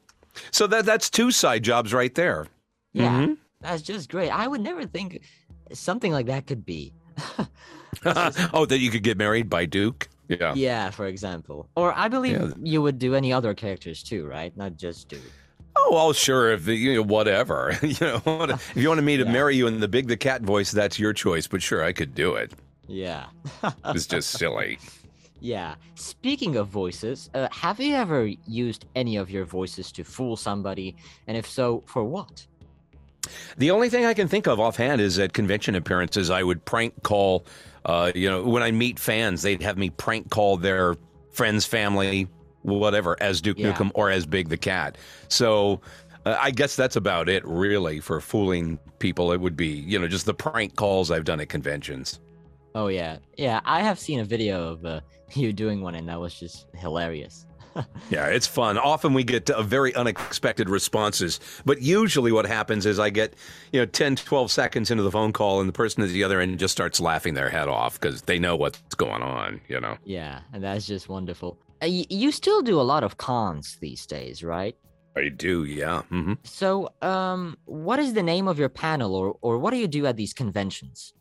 So 0.51 0.67
that 0.67 0.85
that's 0.85 1.09
two 1.09 1.31
side 1.31 1.63
jobs 1.63 1.93
right 1.93 2.13
there. 2.13 2.47
Yeah, 2.91 3.09
Mhm. 3.09 3.37
That's 3.63 3.81
just 3.81 4.09
great. 4.09 4.29
I 4.29 4.47
would 4.47 4.61
never 4.61 4.85
think 4.85 5.21
something 5.71 6.11
like 6.11 6.27
that 6.27 6.45
could 6.47 6.65
be. 6.65 6.93
oh, 8.05 8.65
that 8.65 8.79
you 8.79 8.89
could 8.91 9.03
get 9.03 9.17
married 9.17 9.49
by 9.49 9.65
Duke? 9.65 10.09
Yeah. 10.27 10.53
yeah, 10.55 10.89
for 10.89 11.05
example. 11.05 11.69
Or 11.75 11.93
I 11.93 12.07
believe 12.07 12.39
Yeah. 12.39 12.51
you 12.63 12.81
would 12.81 12.97
do 12.97 13.13
any 13.15 13.31
other 13.33 13.53
characters 13.53 14.01
too, 14.03 14.25
right? 14.25 14.55
Not 14.57 14.77
just 14.77 15.09
Duke. 15.09 15.21
Oh, 15.75 15.89
well, 15.93 16.13
sure. 16.13 16.51
If 16.53 16.67
you 16.67 16.95
know, 16.95 17.03
whatever. 17.03 17.77
you 17.81 17.95
know, 17.99 18.21
if 18.25 18.73
you 18.75 18.89
wanted 18.89 19.03
me 19.03 19.17
to 19.17 19.25
Yeah. 19.25 19.31
marry 19.31 19.55
you 19.55 19.67
in 19.67 19.79
the 19.79 19.87
Big 19.87 20.07
the 20.07 20.17
Cat 20.17 20.41
voice, 20.41 20.71
that's 20.71 20.97
your 20.97 21.13
choice. 21.13 21.47
But 21.47 21.61
sure, 21.61 21.83
I 21.83 21.93
could 21.93 22.15
do 22.15 22.35
it. 22.35 22.53
Yeah. 22.87 23.25
It's 23.85 24.07
just 24.07 24.31
silly. 24.31 24.79
Yeah. 25.39 25.75
Speaking 25.95 26.55
of 26.55 26.67
voices, 26.67 27.29
uh, 27.33 27.47
have 27.51 27.79
you 27.79 27.95
ever 27.95 28.25
used 28.47 28.85
any 28.95 29.17
of 29.17 29.29
your 29.29 29.45
voices 29.45 29.91
to 29.93 30.03
fool 30.03 30.37
somebody? 30.37 30.95
And 31.27 31.35
if 31.35 31.47
so, 31.47 31.83
for 31.85 32.03
what? 32.03 32.47
The 33.57 33.71
only 33.71 33.89
thing 33.89 34.05
I 34.05 34.13
can 34.13 34.27
think 34.27 34.47
of 34.47 34.59
offhand 34.59 35.01
is 35.01 35.19
at 35.19 35.33
convention 35.33 35.75
appearances, 35.75 36.29
I 36.29 36.43
would 36.43 36.63
prank 36.65 37.03
call. 37.03 37.45
Uh, 37.85 38.11
you 38.15 38.29
know, 38.29 38.43
when 38.43 38.63
I 38.63 38.71
meet 38.71 38.99
fans, 38.99 39.41
they'd 39.41 39.61
have 39.61 39.77
me 39.77 39.89
prank 39.89 40.29
call 40.29 40.57
their 40.57 40.95
friends, 41.31 41.65
family, 41.65 42.27
whatever, 42.61 43.17
as 43.21 43.41
Duke 43.41 43.59
Yeah. 43.59 43.73
Nukem 43.73 43.91
or 43.93 44.09
as 44.09 44.25
Big 44.25 44.49
the 44.49 44.57
Cat. 44.57 44.97
So. 45.27 45.81
Uh, 46.25 46.37
I 46.39 46.51
guess 46.51 46.77
that's 46.77 46.95
about 46.95 47.27
it, 47.27 47.45
really, 47.45 47.99
for 47.99 48.21
fooling 48.21 48.79
people. 48.99 49.33
It 49.33 49.41
would 49.41 49.57
be, 49.57 49.67
you 49.67 49.99
know, 49.99 50.07
just 50.07 50.25
the 50.25 50.33
prank 50.33 50.77
calls 50.77 51.11
I've 51.11 51.25
done 51.25 51.41
at 51.41 51.49
conventions. 51.49 52.21
Oh 52.75 52.87
yeah, 52.87 53.17
yeah. 53.37 53.59
I 53.65 53.81
have 53.81 53.99
seen 53.99 54.21
a 54.21 54.23
video 54.23 54.69
of 54.69 54.85
uh, 54.85 55.01
you 55.33 55.51
doing 55.51 55.81
one, 55.81 55.95
and 55.95 56.07
that 56.07 56.19
was 56.19 56.33
just 56.33 56.67
hilarious. 56.75 57.45
Yeah, 58.09 58.27
it's 58.27 58.47
fun. 58.47 58.77
Often 58.77 59.13
we 59.13 59.23
get 59.23 59.49
uh, 59.49 59.63
very 59.63 59.95
unexpected 59.95 60.69
responses, 60.69 61.39
but 61.65 61.81
usually 61.81 62.31
what 62.31 62.45
happens 62.45 62.85
is 62.85 62.99
I 62.99 63.09
get, 63.09 63.33
you 63.71 63.79
know, 63.79 63.85
10, 63.85 64.17
12 64.17 64.51
seconds 64.51 64.91
into 64.91 65.03
the 65.03 65.11
phone 65.11 65.33
call 65.33 65.59
and 65.59 65.67
the 65.69 65.73
person 65.73 66.03
at 66.03 66.09
the 66.09 66.23
other 66.23 66.39
end 66.39 66.59
just 66.59 66.71
starts 66.71 66.99
laughing 66.99 67.33
their 67.33 67.49
head 67.49 67.67
off 67.67 67.99
because 67.99 68.21
they 68.23 68.37
know 68.39 68.55
what's 68.55 68.79
going 68.95 69.23
on, 69.23 69.61
you 69.67 69.79
know. 69.79 69.97
Yeah, 70.03 70.41
and 70.51 70.63
that's 70.63 70.85
just 70.85 71.09
wonderful. 71.09 71.57
Uh, 71.81 71.87
you 71.87 72.31
still 72.31 72.61
do 72.61 72.79
a 72.79 72.83
lot 72.83 73.03
of 73.03 73.17
cons 73.17 73.77
these 73.81 74.05
days, 74.05 74.43
right? 74.43 74.75
I 75.15 75.29
do, 75.29 75.63
yeah. 75.65 76.01
hmm 76.03 76.33
So, 76.43 76.89
um, 77.01 77.57
what 77.65 77.99
is 77.99 78.13
the 78.13 78.23
name 78.23 78.47
of 78.47 78.57
your 78.57 78.69
panel, 78.69 79.15
or 79.15 79.37
or 79.41 79.57
what 79.59 79.71
do 79.71 79.77
you 79.77 79.87
do 79.87 80.05
at 80.05 80.17
these 80.17 80.33
conventions? 80.33 81.13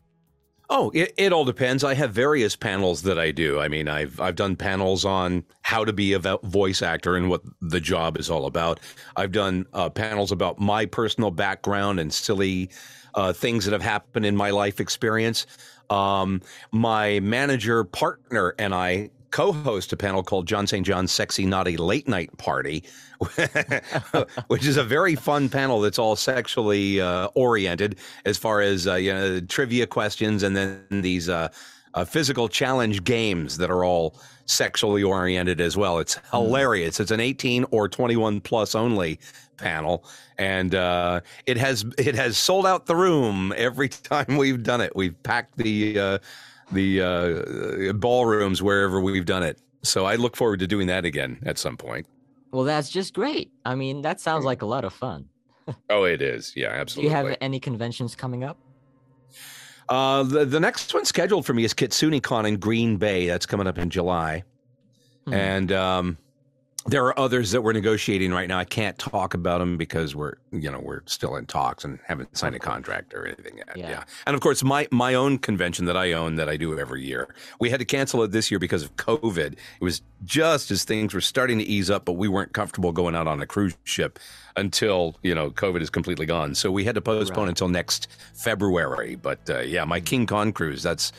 Oh, 0.69 0.91
it, 0.93 1.13
it 1.17 1.33
all 1.33 1.45
depends. 1.45 1.83
I 1.83 1.93
have 1.93 2.13
various 2.13 2.55
panels 2.55 3.03
that 3.03 3.19
I 3.19 3.31
do. 3.31 3.59
I 3.59 3.67
mean, 3.67 3.87
I've 3.87 4.19
I've 4.19 4.35
done 4.35 4.55
panels 4.55 5.05
on 5.05 5.43
how 5.61 5.83
to 5.85 5.93
be 5.93 6.13
a 6.13 6.19
voice 6.19 6.81
actor 6.81 7.15
and 7.15 7.29
what 7.29 7.41
the 7.61 7.79
job 7.79 8.17
is 8.17 8.29
all 8.29 8.45
about. 8.45 8.79
I've 9.15 9.31
done 9.31 9.65
uh, 9.73 9.89
panels 9.89 10.31
about 10.31 10.59
my 10.59 10.85
personal 10.85 11.31
background 11.31 11.99
and 11.99 12.13
silly 12.13 12.69
uh, 13.13 13.33
things 13.33 13.65
that 13.65 13.71
have 13.73 13.81
happened 13.81 14.25
in 14.25 14.35
my 14.35 14.51
life 14.51 14.79
experience. 14.79 15.45
Um, 15.89 16.41
my 16.71 17.19
manager 17.19 17.83
partner 17.83 18.55
and 18.57 18.73
I 18.73 19.11
co-host 19.33 19.91
a 19.91 19.97
panel 19.97 20.23
called 20.23 20.45
Jon 20.45 20.67
St. 20.67 20.85
John's 20.85 21.11
Sexy 21.11 21.43
Naughty 21.43 21.75
Late 21.75 22.07
Night 22.07 22.37
Party, 22.37 22.83
which 24.47 24.65
is 24.65 24.77
a 24.77 24.83
very 24.83 25.15
fun 25.15 25.49
panel 25.49 25.81
that's 25.81 25.97
all 25.97 26.15
sexually 26.15 27.01
uh, 27.01 27.27
oriented 27.33 27.97
as 28.25 28.37
far 28.37 28.61
as 28.61 28.87
uh, 28.87 28.93
you 28.93 29.11
know 29.11 29.39
trivia 29.41 29.87
questions 29.87 30.43
and 30.43 30.55
then 30.55 30.85
these 30.89 31.29
uh, 31.29 31.49
uh, 31.95 32.05
physical 32.05 32.47
challenge 32.47 33.03
games 33.03 33.57
that 33.57 33.71
are 33.71 33.83
all 33.83 34.15
sexually 34.45 35.01
oriented 35.01 35.59
as 35.59 35.75
well. 35.75 35.97
It's 35.97 36.19
hilarious. 36.29 36.99
It's 36.99 37.11
an 37.11 37.19
18 37.19 37.65
or 37.71 37.89
21 37.89 38.39
plus 38.41 38.75
only 38.75 39.19
panel, 39.57 40.05
and 40.37 40.75
uh, 40.75 41.21
it 41.47 41.57
has 41.57 41.85
it 41.97 42.13
has 42.13 42.37
sold 42.37 42.67
out 42.67 42.85
the 42.85 42.95
room 42.95 43.51
every 43.57 43.89
time 43.89 44.37
we've 44.37 44.61
done 44.61 44.79
it. 44.79 44.95
We've 44.95 45.21
packed 45.23 45.57
the 45.57 45.99
uh, 45.99 46.17
the 46.73 47.89
uh, 47.89 47.93
ballrooms 47.93 48.61
wherever 48.61 48.99
we've 48.99 49.25
done 49.25 49.43
it. 49.43 49.59
So 49.83 50.05
I 50.05 50.15
look 50.15 50.35
forward 50.35 50.59
to 50.59 50.67
doing 50.67 50.87
that 50.87 51.05
again 51.05 51.39
at 51.45 51.57
some 51.57 51.77
point. 51.77 52.07
Well, 52.51 52.63
that's 52.63 52.89
just 52.89 53.13
great. 53.13 53.51
I 53.65 53.75
mean, 53.75 54.01
that 54.03 54.19
sounds 54.19 54.45
like 54.45 54.61
a 54.61 54.65
lot 54.65 54.85
of 54.85 54.93
fun. 54.93 55.29
Oh, 55.89 56.03
it 56.03 56.21
is. 56.21 56.51
Yeah, 56.57 56.67
absolutely. 56.67 57.09
Do 57.09 57.15
you 57.15 57.25
have 57.25 57.37
any 57.39 57.57
conventions 57.57 58.17
coming 58.17 58.43
up? 58.43 58.57
Uh, 59.87 60.23
the, 60.23 60.43
the 60.43 60.59
next 60.59 60.93
one 60.93 61.05
scheduled 61.05 61.45
for 61.45 61.53
me 61.53 61.63
is 61.63 61.73
KitsuneCon 61.73 62.45
in 62.45 62.57
Green 62.57 62.97
Bay. 62.97 63.27
That's 63.27 63.45
coming 63.45 63.65
up 63.65 63.77
in 63.77 63.89
July. 63.89 64.43
Hmm. 65.25 65.33
And 65.33 65.71
um, 65.71 66.17
there 66.85 67.05
are 67.05 67.17
others 67.17 67.51
that 67.51 67.61
we're 67.61 67.73
negotiating 67.73 68.31
right 68.33 68.47
now. 68.47 68.59
I 68.59 68.65
can't 68.65 68.97
talk 68.97 69.33
about 69.33 69.59
them 69.59 69.77
because 69.77 70.15
we're, 70.15 70.33
you 70.51 70.69
know, 70.69 70.79
we're 70.79 71.01
still 71.05 71.35
in 71.35 71.45
talks 71.45 71.83
and 71.83 71.99
haven't 72.05 72.37
signed 72.37 72.55
a 72.55 72.59
contract 72.59 73.13
or 73.13 73.25
anything 73.25 73.57
yet. 73.57 73.75
Yeah. 73.75 73.89
Yeah. 73.89 74.03
And 74.25 74.35
of 74.35 74.41
course, 74.41 74.63
my 74.63 74.87
my 74.91 75.13
own 75.13 75.37
convention 75.37 75.85
that 75.85 75.95
I 75.95 76.11
own 76.11 76.35
that 76.35 76.49
I 76.49 76.57
do 76.57 76.77
every 76.77 77.03
year. 77.03 77.33
We 77.59 77.69
had 77.69 77.79
to 77.79 77.85
cancel 77.85 78.23
it 78.23 78.31
this 78.31 78.51
year 78.51 78.59
because 78.59 78.83
of 78.83 78.95
COVID. 78.97 79.53
It 79.53 79.83
was 79.83 80.01
just 80.23 80.71
as 80.71 80.83
things 80.83 81.13
were 81.13 81.21
starting 81.21 81.57
to 81.59 81.63
ease 81.63 81.89
up, 81.89 82.05
but 82.05 82.13
we 82.13 82.27
weren't 82.27 82.53
comfortable 82.53 82.91
going 82.91 83.15
out 83.15 83.27
on 83.27 83.41
a 83.41 83.45
cruise 83.45 83.75
ship 83.83 84.19
until 84.55 85.15
you 85.23 85.33
know 85.35 85.51
COVID 85.51 85.81
is 85.81 85.89
completely 85.89 86.25
gone. 86.25 86.55
So 86.55 86.71
we 86.71 86.83
had 86.83 86.95
to 86.95 87.01
postpone 87.01 87.43
Right. 87.45 87.49
until 87.49 87.69
next 87.69 88.07
February. 88.35 89.15
But 89.15 89.49
uh, 89.49 89.59
yeah, 89.59 89.83
my 89.85 89.99
King 89.99 90.25
Con 90.25 90.51
cruise 90.51 90.83
that's 90.83 91.11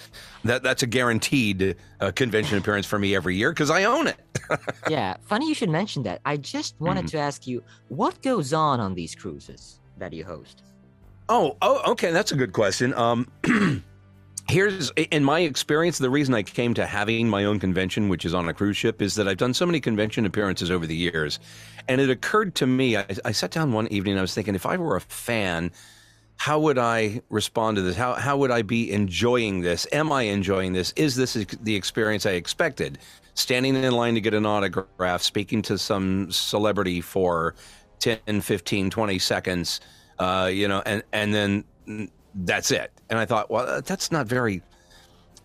that 0.45 0.63
that's 0.63 0.83
a 0.83 0.87
guaranteed 0.87 1.77
uh, 2.01 2.11
convention 2.13 2.59
appearance 2.59 2.87
for 2.87 2.99
me 2.99 3.15
every 3.15 3.37
year 3.37 3.51
because 3.51 3.71
I 3.71 3.85
own 3.85 4.07
it. 4.07 4.17
yeah, 4.91 5.17
funny 5.27 5.49
you 5.49 5.55
should 5.55 5.71
mention 5.71 6.03
that. 6.05 6.21
I 6.25 6.37
just 6.37 6.75
wanted 6.81 7.07
Mm-hmm. 7.07 7.17
to 7.17 7.19
ask 7.19 7.47
you 7.47 7.63
what 7.89 8.21
goes 8.23 8.53
on 8.53 8.81
on 8.81 8.95
these 8.95 9.15
cruises 9.15 9.81
that 9.99 10.13
you 10.13 10.25
host. 10.25 10.63
Oh, 11.29 11.57
oh, 11.63 11.93
okay. 11.93 12.11
That's 12.13 12.33
a 12.33 12.37
good 12.37 12.53
question. 12.53 12.93
Um, 12.95 13.27
here's 14.49 14.91
in 15.11 15.25
my 15.25 15.41
experience 15.41 15.99
the 15.99 16.11
reason 16.11 16.35
i 16.35 16.43
came 16.43 16.75
to 16.75 16.87
having 16.87 17.29
my 17.29 17.45
own 17.45 17.59
convention 17.59 18.09
which 18.09 18.25
is 18.25 18.35
on 18.35 18.49
a 18.49 18.55
cruise 18.55 18.77
ship 18.77 19.01
is 19.01 19.15
that 19.15 19.27
i've 19.27 19.39
done 19.39 19.55
so 19.55 19.65
many 19.65 19.81
convention 19.81 20.27
appearances 20.27 20.71
over 20.71 20.87
the 20.87 20.95
years 20.95 21.39
and 21.89 22.01
it 22.01 22.11
occurred 22.11 22.55
to 22.55 22.67
me 22.67 22.97
i, 22.97 23.07
I 23.25 23.33
sat 23.33 23.51
down 23.51 23.73
one 23.73 23.89
evening 23.89 24.13
and 24.13 24.19
i 24.19 24.23
was 24.23 24.35
thinking 24.35 24.55
if 24.55 24.67
i 24.67 24.77
were 24.77 24.97
a 24.97 25.01
fan 25.01 25.71
how 26.37 26.59
would 26.59 26.79
i 26.79 27.21
respond 27.31 27.77
to 27.77 27.83
this? 27.83 27.97
How, 27.97 28.15
how 28.15 28.37
would 28.37 28.51
i 28.51 28.63
be 28.63 28.91
enjoying 28.93 29.61
this? 29.61 29.87
Am 29.93 30.13
i 30.13 30.23
enjoying 30.23 30.73
this? 30.73 30.93
Is 30.97 31.17
this 31.17 31.35
the 31.35 31.75
experience 31.75 32.27
i 32.27 32.33
expected? 32.33 32.99
Standing 33.35 33.77
in 33.77 33.93
line 33.93 34.15
to 34.15 34.21
get 34.21 34.35
an 34.35 34.47
autograph 34.47 35.23
speaking 35.23 35.63
to 35.63 35.79
some 35.79 36.31
celebrity 36.31 37.01
for 37.01 37.55
10 38.01 38.41
15 38.41 38.91
20 38.91 39.19
seconds 39.19 39.81
uh, 40.19 40.51
you 40.53 40.69
know 40.69 40.83
and 40.85 41.03
and 41.13 41.35
then 41.35 41.65
that's 42.35 42.71
it. 42.71 42.93
And 43.11 43.19
I 43.19 43.25
thought, 43.25 43.51
well, 43.51 43.81
that's 43.83 44.11
not 44.11 44.27
very 44.27 44.63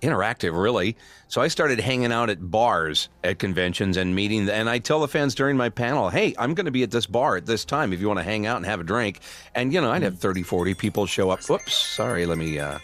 interactive, 0.01 0.60
really. 0.60 0.96
So 1.27 1.41
I 1.41 1.48
started 1.48 1.79
hanging 1.79 2.12
out 2.12 2.29
at 2.29 2.50
bars 2.50 3.10
at 3.24 3.39
conventions 3.39 3.98
and 3.98 4.15
meeting. 4.15 4.50
And 4.50 4.69
I 4.69 4.79
tell 4.79 5.00
the 5.00 5.08
fans 5.08 5.36
during 5.36 5.58
my 5.58 5.69
panel, 5.69 6.10
hey, 6.10 6.34
I'm 6.38 6.53
going 6.53 6.65
to 6.65 6.72
be 6.72 6.84
at 6.84 6.91
this 6.91 7.05
bar 7.05 7.36
at 7.36 7.46
this 7.46 7.65
time 7.65 7.93
if 7.93 8.00
you 8.00 8.08
want 8.08 8.19
to 8.19 8.24
hang 8.24 8.46
out 8.46 8.58
and 8.58 8.65
have 8.65 8.79
a 8.79 8.84
drink. 8.84 9.19
And, 9.55 9.74
you 9.74 9.81
know, 9.81 9.91
I'd 9.91 10.03
have 10.03 10.17
30, 10.17 10.43
40 10.43 10.74
people 10.74 11.05
show 11.05 11.29
up. 11.29 11.43
Whoops, 11.43 11.75
sorry, 11.75 12.25
let 12.25 12.38
me 12.38 12.60
uh, 12.60 12.79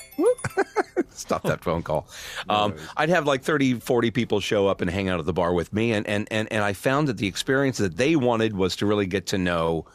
stop 1.10 1.44
that 1.44 1.64
phone 1.64 1.84
call. 1.84 2.08
Um, 2.48 2.76
I'd 2.96 3.10
have 3.10 3.26
like 3.26 3.42
30, 3.42 3.80
40 3.80 4.12
people 4.12 4.40
show 4.40 4.68
up 4.68 4.82
and 4.82 4.90
hang 4.90 5.10
out 5.10 5.20
at 5.20 5.26
the 5.26 5.34
bar 5.34 5.54
with 5.54 5.74
me. 5.74 5.94
And, 5.94 6.06
and, 6.08 6.28
and, 6.30 6.52
and 6.52 6.64
I 6.64 6.74
found 6.74 7.08
that 7.08 7.18
the 7.18 7.28
experience 7.28 7.78
that 7.80 7.98
they 7.98 8.16
wanted 8.16 8.56
was 8.56 8.76
to 8.78 8.86
really 8.86 9.08
get 9.08 9.26
to 9.28 9.38
know 9.40 9.86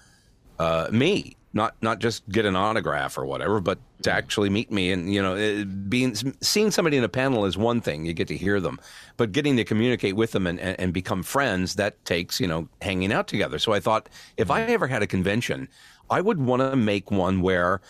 uh, 0.59 0.89
me 0.91 1.37
not 1.53 1.75
not 1.83 1.99
just 1.99 2.29
get 2.29 2.45
an 2.45 2.57
autograph 2.57 3.19
or 3.19 3.25
whatever, 3.27 3.61
but 3.61 3.79
to 4.03 4.13
actually 4.13 4.51
meet 4.51 4.71
me. 4.71 4.93
And 4.93 5.13
you 5.13 5.21
know, 5.21 5.65
being 5.89 6.15
seeing 6.41 6.71
somebody 6.71 6.97
in 6.97 7.05
a 7.05 7.09
panel 7.09 7.45
is 7.45 7.57
one 7.57 7.81
thing; 7.81 8.07
you 8.07 8.13
get 8.13 8.29
to 8.29 8.37
hear 8.37 8.61
them, 8.61 8.79
but 9.17 9.33
getting 9.33 9.57
to 9.57 9.65
communicate 9.65 10.17
with 10.17 10.33
them 10.33 10.47
and, 10.47 10.61
and, 10.61 10.79
and 10.79 10.93
become 10.93 11.23
friends 11.23 11.75
that 11.75 12.05
takes 12.05 12.41
you 12.41 12.47
know 12.47 12.69
hanging 12.81 13.13
out 13.13 13.27
together. 13.27 13.59
So 13.59 13.73
I 13.73 13.81
thought 13.81 14.09
if 14.37 14.51
I 14.51 14.63
mm-hmm. 14.63 14.73
ever 14.73 14.87
had 14.87 15.03
a 15.03 15.07
convention, 15.07 15.69
I 16.09 16.21
would 16.21 16.41
want 16.41 16.61
to 16.63 16.77
make 16.77 17.11
one 17.11 17.41
where 17.41 17.81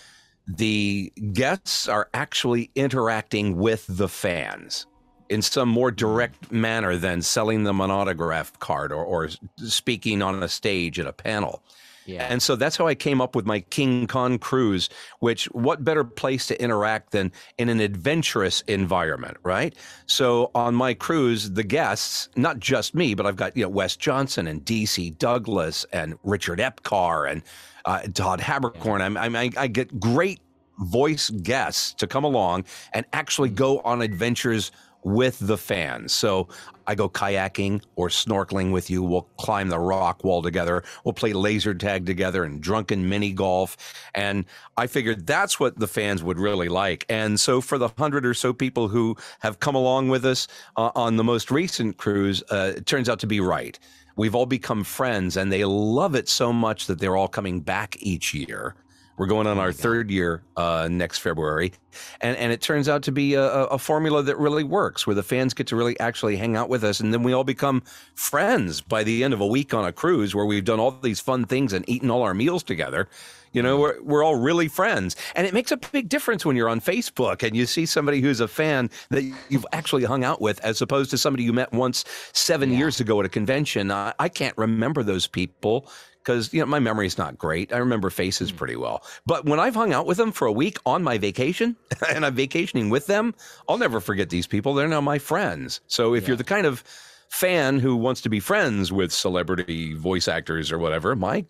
the 0.46 1.12
guests 1.32 1.86
are 1.86 2.08
actually 2.14 2.70
interacting 2.74 3.56
with 3.56 3.84
the 3.88 4.08
fans 4.08 4.86
in 5.28 5.42
some 5.42 5.68
more 5.68 5.90
mm-hmm. 5.90 5.96
direct 5.96 6.50
manner 6.50 6.96
than 6.96 7.22
selling 7.22 7.64
them 7.64 7.80
an 7.80 7.90
autograph 7.90 8.58
card 8.58 8.90
or, 8.90 9.04
or 9.04 9.28
speaking 9.56 10.22
on 10.22 10.42
a 10.42 10.48
stage 10.48 10.98
at 10.98 11.06
a 11.06 11.12
panel. 11.12 11.62
Yeah. 12.06 12.26
And 12.28 12.42
so 12.42 12.56
that's 12.56 12.76
how 12.76 12.86
I 12.86 12.94
came 12.94 13.20
up 13.20 13.36
with 13.36 13.46
my 13.46 13.60
King 13.60 14.06
Con 14.06 14.38
cruise, 14.38 14.88
which 15.20 15.44
what 15.46 15.84
better 15.84 16.04
place 16.04 16.46
to 16.48 16.62
interact 16.62 17.12
than 17.12 17.32
in 17.58 17.68
an 17.68 17.80
adventurous 17.80 18.62
environment, 18.62 19.36
right? 19.42 19.74
So 20.06 20.50
on 20.54 20.74
my 20.74 20.94
cruise, 20.94 21.52
the 21.52 21.62
guests, 21.62 22.28
not 22.36 22.58
just 22.58 22.94
me, 22.94 23.14
but 23.14 23.26
I've 23.26 23.36
got, 23.36 23.56
you 23.56 23.62
know, 23.62 23.68
Wes 23.68 23.96
Johnson 23.96 24.46
and 24.46 24.64
DC 24.64 25.16
Douglas 25.18 25.86
and 25.92 26.18
Richard 26.24 26.58
Epcar 26.58 27.30
and 27.30 27.42
uh, 27.84 28.02
Todd 28.14 28.40
Haberkorn. 28.40 29.14
Yeah. 29.14 29.20
I, 29.20 29.44
I, 29.44 29.50
I 29.64 29.66
get 29.66 30.00
great 30.00 30.40
voice 30.80 31.30
guests 31.30 31.92
to 31.94 32.06
come 32.06 32.24
along 32.24 32.64
and 32.92 33.04
actually 33.12 33.50
go 33.50 33.80
on 33.80 34.02
adventures 34.02 34.72
with 35.02 35.38
the 35.40 35.56
fans. 35.56 36.12
So 36.12 36.48
I 36.86 36.94
go 36.94 37.08
kayaking 37.08 37.82
or 37.96 38.08
snorkeling 38.08 38.72
with 38.72 38.90
you. 38.90 39.02
We'll 39.02 39.28
climb 39.38 39.68
the 39.68 39.78
rock 39.78 40.24
wall 40.24 40.42
together. 40.42 40.82
We'll 41.04 41.12
play 41.12 41.32
laser 41.32 41.74
tag 41.74 42.04
together 42.04 42.44
and 42.44 42.60
drunken 42.60 43.08
mini 43.08 43.32
golf. 43.32 43.76
And 44.14 44.44
I 44.76 44.86
figured 44.86 45.26
that's 45.26 45.60
what 45.60 45.78
the 45.78 45.86
fans 45.86 46.22
would 46.22 46.38
really 46.38 46.68
like. 46.68 47.06
And 47.08 47.38
so 47.38 47.60
for 47.60 47.78
the 47.78 47.88
hundred 47.96 48.26
or 48.26 48.34
so 48.34 48.52
people 48.52 48.88
who 48.88 49.16
have 49.40 49.60
come 49.60 49.74
along 49.74 50.08
with 50.08 50.24
us 50.24 50.48
uh, 50.76 50.90
on 50.94 51.16
the 51.16 51.24
most 51.24 51.50
recent 51.50 51.96
cruise, 51.96 52.42
uh, 52.50 52.72
it 52.76 52.86
turns 52.86 53.08
out 53.08 53.20
to 53.20 53.26
be 53.26 53.40
right. 53.40 53.78
We've 54.16 54.34
all 54.34 54.46
become 54.46 54.84
friends 54.84 55.36
and 55.36 55.52
they 55.52 55.64
love 55.64 56.14
it 56.14 56.28
so 56.28 56.52
much 56.52 56.86
that 56.88 56.98
they're 56.98 57.16
all 57.16 57.28
coming 57.28 57.60
back 57.60 57.96
each 58.00 58.34
year. 58.34 58.74
We're 59.20 59.26
going 59.26 59.46
on 59.46 59.58
our 59.58 59.70
third 59.70 60.10
year 60.10 60.42
uh, 60.56 60.88
next 60.90 61.18
February, 61.18 61.74
and 62.22 62.38
and 62.38 62.50
it 62.52 62.62
turns 62.62 62.88
out 62.88 63.02
to 63.02 63.12
be 63.12 63.34
a, 63.34 63.44
a, 63.44 63.76
formula 63.76 64.22
that 64.22 64.38
really 64.38 64.64
works, 64.64 65.06
where 65.06 65.14
the 65.14 65.22
fans 65.22 65.52
get 65.52 65.66
to 65.66 65.76
really 65.76 66.00
actually 66.00 66.36
hang 66.36 66.56
out 66.56 66.70
with 66.70 66.82
us, 66.82 67.00
and 67.00 67.12
then 67.12 67.22
we 67.22 67.34
all 67.34 67.44
become 67.44 67.82
friends 68.14 68.80
by 68.80 69.04
the 69.04 69.22
end 69.22 69.34
of 69.34 69.42
a 69.42 69.46
week 69.46 69.74
on 69.74 69.84
a 69.84 69.92
cruise 69.92 70.34
where 70.34 70.46
we've 70.46 70.64
done 70.64 70.80
all 70.80 70.92
these 70.92 71.20
fun 71.20 71.44
things 71.44 71.74
and 71.74 71.86
eaten 71.86 72.10
all 72.10 72.22
our 72.22 72.32
meals 72.32 72.62
together. 72.62 73.10
You 73.52 73.62
know, 73.62 73.78
we're, 73.78 74.00
we're 74.00 74.24
all 74.24 74.36
really 74.36 74.68
friends. 74.68 75.16
And 75.34 75.44
it 75.44 75.52
makes 75.52 75.72
a 75.72 75.76
big 75.76 76.08
difference 76.08 76.46
when 76.46 76.54
you're 76.54 76.68
on 76.68 76.80
Facebook 76.80 77.42
and 77.42 77.56
you 77.56 77.66
see 77.66 77.84
somebody 77.84 78.20
who's 78.20 78.38
a 78.38 78.46
fan 78.46 78.90
that 79.10 79.24
you've 79.48 79.66
actually 79.72 80.04
hung 80.04 80.22
out 80.22 80.40
with 80.40 80.60
as 80.60 80.80
opposed 80.80 81.10
to 81.10 81.18
somebody 81.18 81.42
you 81.42 81.52
met 81.52 81.72
once 81.72 82.04
seven 82.32 82.70
yeah. 82.70 82.78
years 82.78 83.00
ago 83.00 83.18
at 83.18 83.26
a 83.26 83.28
convention. 83.28 83.90
I, 83.90 84.14
I 84.20 84.28
can't 84.28 84.56
remember 84.56 85.02
those 85.02 85.26
people 85.26 85.88
because 86.22 86.52
you 86.52 86.60
know 86.60 86.66
my 86.66 86.78
memory's 86.78 87.18
not 87.18 87.38
great. 87.38 87.72
I 87.72 87.78
remember 87.78 88.10
faces 88.10 88.50
hmm. 88.50 88.56
pretty 88.56 88.76
well. 88.76 89.02
But 89.26 89.44
when 89.44 89.60
I've 89.60 89.74
hung 89.74 89.92
out 89.92 90.06
with 90.06 90.16
them 90.16 90.32
for 90.32 90.46
a 90.46 90.52
week 90.52 90.78
on 90.86 91.02
my 91.02 91.18
vacation 91.18 91.76
and 92.08 92.24
I'm 92.24 92.34
vacationing 92.34 92.90
with 92.90 93.06
them, 93.06 93.34
I'll 93.68 93.78
never 93.78 94.00
forget 94.00 94.30
these 94.30 94.46
people. 94.46 94.74
They're 94.74 94.88
now 94.88 95.00
my 95.00 95.18
friends. 95.18 95.80
So 95.86 96.14
if 96.14 96.22
yeah. 96.22 96.28
you're 96.28 96.36
the 96.36 96.44
kind 96.44 96.66
of 96.66 96.84
fan 97.28 97.78
who 97.78 97.96
wants 97.96 98.20
to 98.22 98.28
be 98.28 98.40
friends 98.40 98.92
with 98.92 99.12
celebrity 99.12 99.94
voice 99.94 100.28
actors 100.28 100.72
or 100.72 100.78
whatever, 100.78 101.14
my 101.14 101.44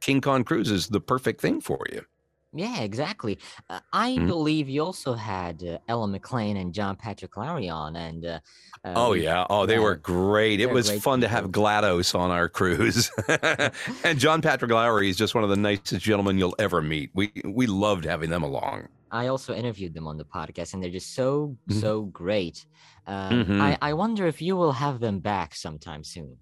King 0.00 0.20
Con 0.20 0.44
Cruise 0.44 0.70
is 0.70 0.88
the 0.88 1.00
perfect 1.00 1.40
thing 1.40 1.60
for 1.60 1.84
you. 1.92 2.04
Yeah, 2.54 2.80
exactly. 2.80 3.38
Uh, 3.68 3.80
I 3.92 4.12
mm-hmm. 4.12 4.26
believe 4.26 4.68
you 4.70 4.82
also 4.82 5.12
had 5.12 5.62
uh, 5.62 5.78
Ellen 5.86 6.18
McLain 6.18 6.58
and 6.58 6.72
John 6.72 6.96
Patrick 6.96 7.32
Lowrie 7.32 7.70
on, 7.70 7.94
and 7.94 8.24
uh, 8.24 8.40
oh 8.84 9.12
yeah, 9.12 9.46
oh 9.50 9.66
they 9.66 9.74
yeah, 9.74 9.80
were 9.80 9.96
great. 9.96 10.60
It 10.60 10.70
was 10.70 10.88
fun 10.88 11.20
people. 11.20 11.20
to 11.20 11.28
have 11.28 11.44
GLaDOS 11.50 12.18
on 12.18 12.30
our 12.30 12.48
cruise, 12.48 13.10
and 14.04 14.18
John 14.18 14.40
Patrick 14.40 14.70
Lowrie 14.70 15.10
is 15.10 15.16
just 15.16 15.34
one 15.34 15.44
of 15.44 15.50
the 15.50 15.56
nicest 15.56 16.02
gentlemen 16.02 16.38
you'll 16.38 16.56
ever 16.58 16.80
meet. 16.80 17.10
We 17.14 17.30
we 17.44 17.66
loved 17.66 18.06
having 18.06 18.30
them 18.30 18.42
along. 18.42 18.88
I 19.10 19.26
also 19.26 19.54
interviewed 19.54 19.92
them 19.92 20.06
on 20.06 20.16
the 20.16 20.24
podcast, 20.24 20.72
and 20.72 20.82
they're 20.82 20.90
just 20.90 21.14
so 21.14 21.56
mm-hmm. 21.68 21.80
so 21.80 22.04
great. 22.04 22.64
Um, 23.06 23.44
mm-hmm. 23.44 23.60
I 23.60 23.78
I 23.82 23.92
wonder 23.92 24.26
if 24.26 24.40
you 24.40 24.56
will 24.56 24.72
have 24.72 25.00
them 25.00 25.18
back 25.18 25.54
sometime 25.54 26.02
soon. 26.02 26.38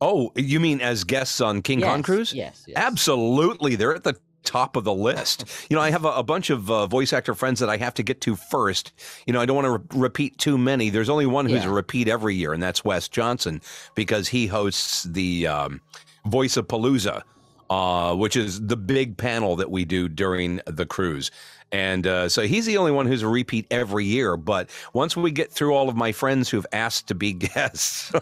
Oh, 0.00 0.30
you 0.36 0.60
mean 0.60 0.80
as 0.80 1.04
guests 1.04 1.40
on 1.40 1.62
King 1.62 1.80
yes, 1.80 1.88
Con 1.88 2.02
Cruise? 2.02 2.32
Yes, 2.34 2.64
yes, 2.66 2.76
Absolutely. 2.76 3.76
They're 3.76 3.94
at 3.94 4.04
the 4.04 4.14
top 4.46 4.76
of 4.76 4.84
the 4.84 4.94
list. 4.94 5.44
You 5.68 5.76
know, 5.76 5.82
I 5.82 5.90
have 5.90 6.06
a, 6.06 6.12
a 6.12 6.22
bunch 6.22 6.48
of 6.48 6.70
uh, 6.70 6.86
voice 6.86 7.12
actor 7.12 7.34
friends 7.34 7.60
that 7.60 7.68
I 7.68 7.76
have 7.76 7.92
to 7.94 8.02
get 8.02 8.22
to 8.22 8.36
first. 8.36 8.92
You 9.26 9.34
know, 9.34 9.40
I 9.40 9.46
don't 9.46 9.56
want 9.56 9.66
to 9.66 9.96
re- 9.96 10.02
repeat 10.02 10.38
too 10.38 10.56
many. 10.56 10.88
There's 10.88 11.10
only 11.10 11.26
one 11.26 11.46
who's 11.46 11.64
yeah. 11.64 11.70
a 11.70 11.72
repeat 11.72 12.08
every 12.08 12.34
year, 12.34 12.54
and 12.54 12.62
that's 12.62 12.84
Wes 12.84 13.08
Johnson 13.08 13.60
because 13.94 14.28
he 14.28 14.46
hosts 14.46 15.02
the 15.02 15.46
um, 15.46 15.80
Voice 16.26 16.56
of 16.56 16.66
Palooza, 16.68 17.22
uh, 17.68 18.14
which 18.14 18.36
is 18.36 18.64
the 18.66 18.76
big 18.76 19.16
panel 19.16 19.56
that 19.56 19.70
we 19.70 19.84
do 19.84 20.08
during 20.08 20.60
the 20.66 20.86
cruise. 20.86 21.30
And 21.72 22.06
uh, 22.06 22.28
so 22.28 22.42
he's 22.42 22.66
the 22.66 22.76
only 22.76 22.92
one 22.92 23.06
who's 23.06 23.22
a 23.22 23.28
repeat 23.28 23.66
every 23.70 24.04
year. 24.04 24.36
But 24.36 24.70
once 24.92 25.16
we 25.16 25.30
get 25.30 25.52
through 25.52 25.74
all 25.74 25.88
of 25.88 25.96
my 25.96 26.12
friends 26.12 26.48
who've 26.48 26.66
asked 26.72 27.08
to 27.08 27.14
be 27.14 27.32
guests 27.32 28.12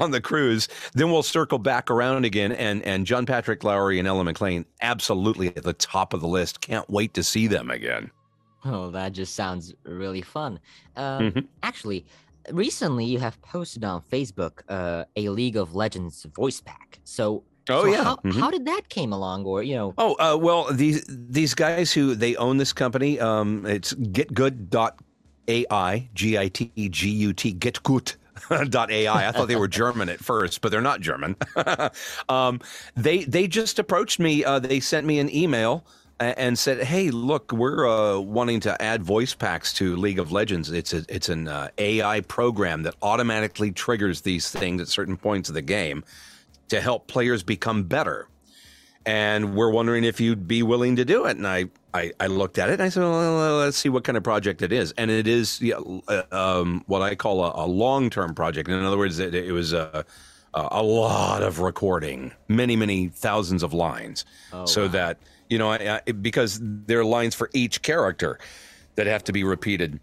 on 0.00 0.10
the 0.10 0.20
cruise, 0.20 0.68
then 0.92 1.10
we'll 1.10 1.22
circle 1.22 1.58
back 1.58 1.90
around 1.90 2.24
again. 2.24 2.52
And, 2.52 2.82
and 2.82 3.06
John 3.06 3.26
Patrick 3.26 3.60
Lowrie 3.60 3.98
and 3.98 4.06
Ellen 4.06 4.26
McLain, 4.26 4.64
absolutely 4.82 5.48
at 5.48 5.62
the 5.62 5.72
top 5.72 6.12
of 6.12 6.20
the 6.20 6.28
list. 6.28 6.60
Can't 6.60 6.88
wait 6.90 7.14
to 7.14 7.22
see 7.22 7.46
them 7.46 7.70
again. 7.70 8.10
Oh, 8.64 8.90
that 8.90 9.12
just 9.12 9.34
sounds 9.34 9.74
really 9.84 10.22
fun. 10.22 10.58
Uh, 10.96 11.18
mm-hmm. 11.18 11.40
Actually, 11.62 12.06
recently 12.50 13.04
you 13.04 13.18
have 13.18 13.40
posted 13.42 13.84
on 13.84 14.02
Facebook 14.02 14.62
uh, 14.68 15.04
a 15.16 15.28
League 15.28 15.56
of 15.56 15.74
Legends 15.74 16.24
voice 16.34 16.60
pack. 16.60 16.98
So 17.04 17.44
Oh 17.68 17.84
so 17.84 17.90
yeah. 17.90 18.04
How, 18.04 18.16
mm-hmm. 18.16 18.38
how, 18.38 18.50
did 18.50 18.66
that 18.66 18.88
came 18.88 19.12
along, 19.12 19.44
or 19.44 19.62
you 19.62 19.74
know? 19.74 19.94
Oh 19.96 20.16
uh, 20.18 20.36
well, 20.36 20.66
these 20.72 21.04
these 21.08 21.54
guys 21.54 21.92
who 21.92 22.14
they 22.14 22.36
own 22.36 22.58
this 22.58 22.72
company. 22.72 23.18
Um, 23.20 23.64
it's 23.66 23.94
getgood.ai, 23.94 24.88
g 26.14 26.38
i 26.38 26.48
t 26.48 26.72
e 26.76 26.88
g 26.88 27.10
u 27.10 27.32
t 27.32 27.54
getgut. 27.54 28.16
dot 28.68 28.90
AI. 28.90 29.28
I 29.28 29.32
thought 29.32 29.48
they 29.48 29.56
were 29.56 29.68
German 29.68 30.08
at 30.08 30.18
first, 30.18 30.60
but 30.60 30.70
they're 30.70 30.82
not 30.82 31.00
German. 31.00 31.36
um, 32.28 32.60
they 32.94 33.24
they 33.24 33.46
just 33.46 33.78
approached 33.78 34.18
me. 34.18 34.44
Uh, 34.44 34.58
they 34.58 34.80
sent 34.80 35.06
me 35.06 35.18
an 35.18 35.34
email 35.34 35.86
and 36.20 36.58
said, 36.58 36.82
"Hey, 36.82 37.10
look, 37.10 37.52
we're 37.52 37.88
uh, 37.88 38.18
wanting 38.18 38.60
to 38.60 38.82
add 38.82 39.02
voice 39.02 39.34
packs 39.34 39.72
to 39.74 39.96
League 39.96 40.18
of 40.18 40.32
Legends. 40.32 40.70
It's 40.70 40.92
a, 40.92 41.04
it's 41.08 41.28
an 41.28 41.48
uh, 41.48 41.68
AI 41.78 42.20
program 42.22 42.82
that 42.82 42.94
automatically 43.02 43.70
triggers 43.70 44.22
these 44.22 44.50
things 44.50 44.82
at 44.82 44.88
certain 44.88 45.16
points 45.16 45.48
of 45.48 45.54
the 45.54 45.62
game." 45.62 46.04
To 46.68 46.80
help 46.80 47.06
players 47.06 47.42
become 47.42 47.84
better. 47.84 48.28
And 49.06 49.54
we're 49.54 49.70
wondering 49.70 50.04
if 50.04 50.20
you'd 50.20 50.48
be 50.48 50.62
willing 50.62 50.96
to 50.96 51.04
do 51.04 51.26
it. 51.26 51.36
And 51.36 51.46
I, 51.46 51.66
I, 51.92 52.12
I 52.18 52.26
looked 52.26 52.58
at 52.58 52.70
it 52.70 52.74
and 52.74 52.82
I 52.82 52.88
said, 52.88 53.02
well, 53.02 53.58
let's 53.58 53.76
see 53.76 53.90
what 53.90 54.04
kind 54.04 54.16
of 54.16 54.22
project 54.22 54.62
it 54.62 54.72
is. 54.72 54.92
And 54.92 55.10
it 55.10 55.26
is 55.26 55.62
uh, 56.08 56.22
um, 56.32 56.82
what 56.86 57.02
I 57.02 57.14
call 57.14 57.44
a, 57.44 57.64
a 57.64 57.66
long 57.66 58.08
term 58.08 58.34
project. 58.34 58.68
In 58.68 58.82
other 58.82 58.96
words, 58.96 59.18
it, 59.18 59.34
it 59.34 59.52
was 59.52 59.74
a, 59.74 60.06
a 60.54 60.82
lot 60.82 61.42
of 61.42 61.60
recording, 61.60 62.32
many, 62.48 62.76
many 62.76 63.08
thousands 63.08 63.62
of 63.62 63.74
lines. 63.74 64.24
Oh, 64.52 64.64
so 64.64 64.82
wow. 64.82 64.88
that, 64.88 65.18
you 65.50 65.58
know, 65.58 65.70
I, 65.70 66.00
I, 66.06 66.12
because 66.12 66.58
there 66.62 67.00
are 67.00 67.04
lines 67.04 67.34
for 67.34 67.50
each 67.52 67.82
character. 67.82 68.38
that 68.96 69.06
have 69.06 69.24
to 69.24 69.32
be 69.32 69.44
repeated 69.44 70.00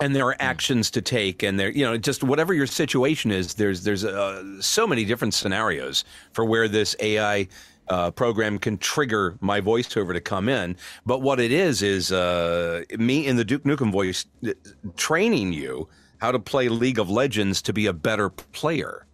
and 0.00 0.14
there 0.14 0.26
are 0.26 0.36
actions 0.38 0.90
to 0.90 1.02
take 1.02 1.42
and 1.42 1.58
there 1.58 1.70
you 1.70 1.84
know 1.84 1.96
just 1.96 2.22
whatever 2.22 2.54
your 2.54 2.66
situation 2.66 3.30
is 3.30 3.54
there's 3.54 3.82
there's 3.84 4.04
uh, 4.04 4.42
so 4.60 4.86
many 4.86 5.04
different 5.04 5.34
scenarios 5.34 6.04
for 6.32 6.44
where 6.44 6.68
this 6.68 6.96
ai 7.00 7.46
uh, 7.88 8.10
program 8.10 8.58
can 8.58 8.76
trigger 8.78 9.36
my 9.40 9.60
voiceover 9.60 10.12
to 10.12 10.20
come 10.20 10.48
in 10.48 10.76
but 11.06 11.22
what 11.22 11.40
it 11.40 11.52
is 11.52 11.82
is 11.82 12.12
uh, 12.12 12.82
me 12.98 13.26
in 13.26 13.36
the 13.36 13.44
duke 13.44 13.64
nukem 13.64 13.90
voice 13.90 14.26
uh, 14.46 14.52
training 14.96 15.52
you 15.52 15.88
how 16.18 16.30
to 16.30 16.38
play 16.38 16.68
league 16.68 16.98
of 16.98 17.10
legends 17.10 17.62
to 17.62 17.72
be 17.72 17.86
a 17.86 17.92
better 17.92 18.28
player 18.28 19.06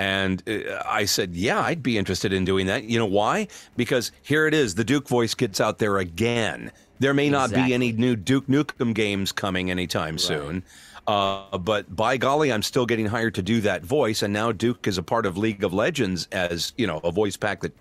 and 0.00 0.42
uh, 0.48 0.82
I 0.86 1.04
said, 1.04 1.36
yeah, 1.36 1.60
I'd 1.60 1.82
be 1.82 1.98
interested 1.98 2.32
in 2.32 2.46
doing 2.46 2.66
that. 2.66 2.84
You 2.84 2.98
know 2.98 3.06
why? 3.06 3.48
Because 3.76 4.12
here 4.22 4.46
it 4.46 4.54
is. 4.54 4.74
The 4.74 4.82
Duke 4.82 5.06
voice 5.06 5.34
gets 5.34 5.60
out 5.60 5.78
there 5.78 5.98
again. 5.98 6.72
There 7.00 7.14
may 7.14 7.28
not 7.28 7.50
Exactly. 7.50 7.70
be 7.70 7.74
any 7.74 7.92
new 7.92 8.14
Duke 8.14 8.46
Nukem 8.46 8.94
games 8.94 9.32
coming 9.32 9.70
anytime 9.70 10.18
soon. 10.18 10.62
Uh, 11.06 11.58
but 11.58 11.96
by 11.96 12.16
golly, 12.16 12.52
I'm 12.52 12.62
still 12.62 12.86
getting 12.86 13.06
hired 13.06 13.34
to 13.36 13.42
do 13.42 13.60
that 13.62 13.82
voice. 13.82 14.22
And 14.22 14.32
now 14.32 14.52
Duke 14.52 14.86
is 14.86 14.98
a 14.98 15.02
part 15.02 15.26
of 15.26 15.36
League 15.36 15.64
of 15.64 15.72
Legends 15.72 16.28
as, 16.30 16.72
you 16.76 16.86
know, 16.86 16.98
a 17.02 17.10
voice 17.10 17.36
pack 17.36 17.62
that 17.62 17.74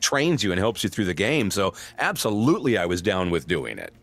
trains 0.00 0.42
you 0.42 0.50
and 0.50 0.58
helps 0.58 0.82
you 0.82 0.90
through 0.90 1.04
the 1.06 1.14
game. 1.14 1.50
So 1.50 1.74
absolutely, 1.98 2.76
I 2.76 2.86
was 2.86 3.00
down 3.00 3.30
with 3.30 3.46
doing 3.46 3.78
it. 3.78 3.94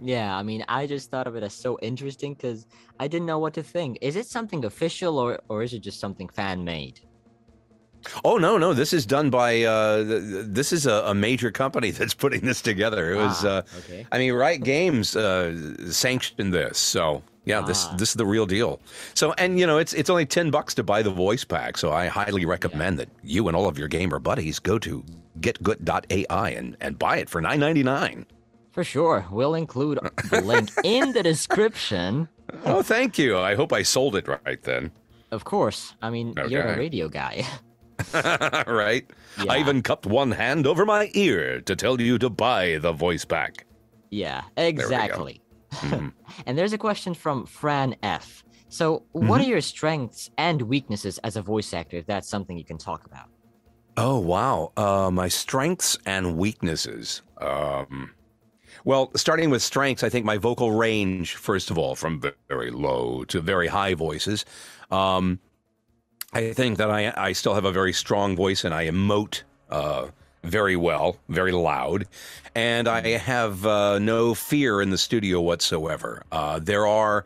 Yeah, 0.00 0.34
I 0.36 0.42
mean, 0.42 0.64
I 0.68 0.86
just 0.86 1.10
thought 1.10 1.26
of 1.28 1.36
it 1.36 1.42
as 1.44 1.54
so 1.54 1.78
interesting 1.80 2.34
because 2.34 2.66
I 2.98 3.06
didn't 3.06 3.26
know 3.26 3.38
what 3.38 3.54
to 3.54 3.62
think. 3.62 3.98
Is 4.00 4.16
it 4.16 4.26
something 4.26 4.64
official 4.64 5.18
or 5.18 5.38
or 5.48 5.62
is 5.62 5.74
it 5.74 5.80
just 5.80 6.00
something 6.00 6.28
fan 6.28 6.64
made? 6.64 7.00
Oh 8.24 8.36
no, 8.36 8.58
no! 8.58 8.72
This 8.74 8.92
is 8.92 9.06
done 9.06 9.30
by 9.30 9.62
uh, 9.62 10.04
th- 10.04 10.22
th- 10.22 10.44
this 10.48 10.72
is 10.72 10.86
a, 10.86 11.02
a 11.06 11.14
major 11.14 11.50
company 11.50 11.90
that's 11.98 12.14
putting 12.14 12.40
this 12.42 12.60
together. 12.62 13.12
It 13.12 13.16
was, 13.16 13.44
Ah, 13.44 13.48
uh, 13.48 13.62
okay. 13.78 14.06
I 14.12 14.18
mean, 14.18 14.32
Riot 14.32 14.64
Games 14.64 15.14
uh, 15.16 15.90
sanctioned 15.90 16.52
this, 16.52 16.78
so 16.78 17.22
yeah, 17.44 17.60
this 17.60 17.86
Ah. 17.86 17.96
this 17.96 18.08
is 18.10 18.14
the 18.14 18.26
real 18.26 18.46
deal. 18.46 18.80
So, 19.14 19.32
and 19.38 19.58
you 19.58 19.66
know, 19.66 19.78
it's 19.78 19.92
it's 19.92 20.10
only 20.10 20.26
ten 20.26 20.50
bucks 20.50 20.74
to 20.74 20.82
buy 20.82 21.02
the 21.02 21.10
voice 21.10 21.44
pack. 21.44 21.78
So, 21.78 21.92
I 21.92 22.06
highly 22.08 22.44
recommend 22.44 22.98
that 22.98 23.08
you 23.22 23.48
and 23.48 23.56
all 23.56 23.68
of 23.68 23.78
your 23.78 23.88
gamer 23.88 24.18
buddies 24.18 24.58
go 24.58 24.78
to 24.80 25.04
getgood.ai 25.40 26.50
and 26.50 26.76
and 26.80 26.98
buy 26.98 27.18
it 27.18 27.28
for 27.30 27.40
nine 27.40 27.60
ninety 27.60 27.82
nine. 27.82 28.26
For 28.72 28.84
sure, 28.84 29.26
we'll 29.30 29.54
include 29.54 29.98
the 30.30 30.40
link 30.40 30.70
in 30.84 31.12
the 31.12 31.22
description. 31.22 32.28
Oh, 32.64 32.82
thank 32.82 33.18
you. 33.18 33.38
I 33.38 33.54
hope 33.54 33.72
I 33.72 33.82
sold 33.82 34.16
it 34.16 34.26
right 34.28 34.62
then. 34.62 34.90
Of 35.30 35.44
course, 35.44 35.94
I 36.02 36.10
mean, 36.10 36.34
you're 36.48 36.62
a 36.62 36.76
radio 36.76 37.08
guy. 37.08 37.44
right? 38.66 39.08
I 39.48 39.58
even 39.58 39.82
cupped 39.82 40.06
one 40.06 40.32
hand 40.32 40.66
over 40.66 40.84
my 40.84 41.10
ear 41.14 41.60
to 41.62 41.76
tell 41.76 42.00
you 42.00 42.18
to 42.18 42.30
buy 42.30 42.78
the 42.78 42.92
voice 42.92 43.24
pack. 43.24 43.66
yeah, 44.10 44.42
exactly. 44.56 45.40
Mm-hmm. 45.80 46.08
and 46.46 46.58
there's 46.58 46.72
a 46.72 46.78
question 46.78 47.14
from 47.14 47.46
Fran 47.46 47.96
F. 48.02 48.44
So, 48.68 49.04
what 49.12 49.40
Mm-hmm. 49.40 49.40
are 49.40 49.44
your 49.44 49.60
strengths 49.60 50.30
and 50.38 50.62
weaknesses 50.62 51.18
as 51.18 51.36
a 51.36 51.42
voice 51.42 51.72
actor, 51.74 51.96
if 51.98 52.06
that's 52.06 52.28
something 52.28 52.56
you 52.58 52.64
can 52.64 52.78
talk 52.78 53.04
about? 53.06 53.28
Oh 53.96 54.18
wow, 54.18 54.72
uh, 54.76 55.10
my 55.10 55.28
strengths 55.28 55.98
and 56.06 56.36
weaknesses. 56.38 57.22
Um, 57.38 58.14
well, 58.84 59.10
starting 59.16 59.50
with 59.50 59.62
strengths, 59.62 60.02
I 60.02 60.08
think 60.08 60.24
my 60.24 60.38
vocal 60.38 60.72
range, 60.72 61.34
first 61.36 61.70
of 61.70 61.76
all, 61.78 61.94
from 61.94 62.22
very 62.48 62.70
low 62.70 63.24
to 63.24 63.40
very 63.40 63.68
high 63.68 63.94
voices. 63.94 64.44
Um, 64.90 65.40
I 66.32 66.52
think 66.52 66.78
that 66.78 66.90
I 66.90 67.12
I 67.16 67.32
still 67.32 67.54
have 67.54 67.64
a 67.64 67.72
very 67.72 67.92
strong 67.92 68.36
voice 68.36 68.64
and 68.64 68.74
I 68.74 68.86
emote 68.86 69.42
uh, 69.70 70.08
very 70.42 70.76
well, 70.76 71.16
very 71.28 71.52
loud, 71.52 72.06
and 72.54 72.88
I 72.88 73.06
have 73.18 73.66
uh, 73.66 73.98
no 73.98 74.34
fear 74.34 74.80
in 74.80 74.90
the 74.90 74.98
studio 74.98 75.40
whatsoever. 75.40 76.22
Uh, 76.32 76.58
there 76.58 76.86
are. 76.86 77.24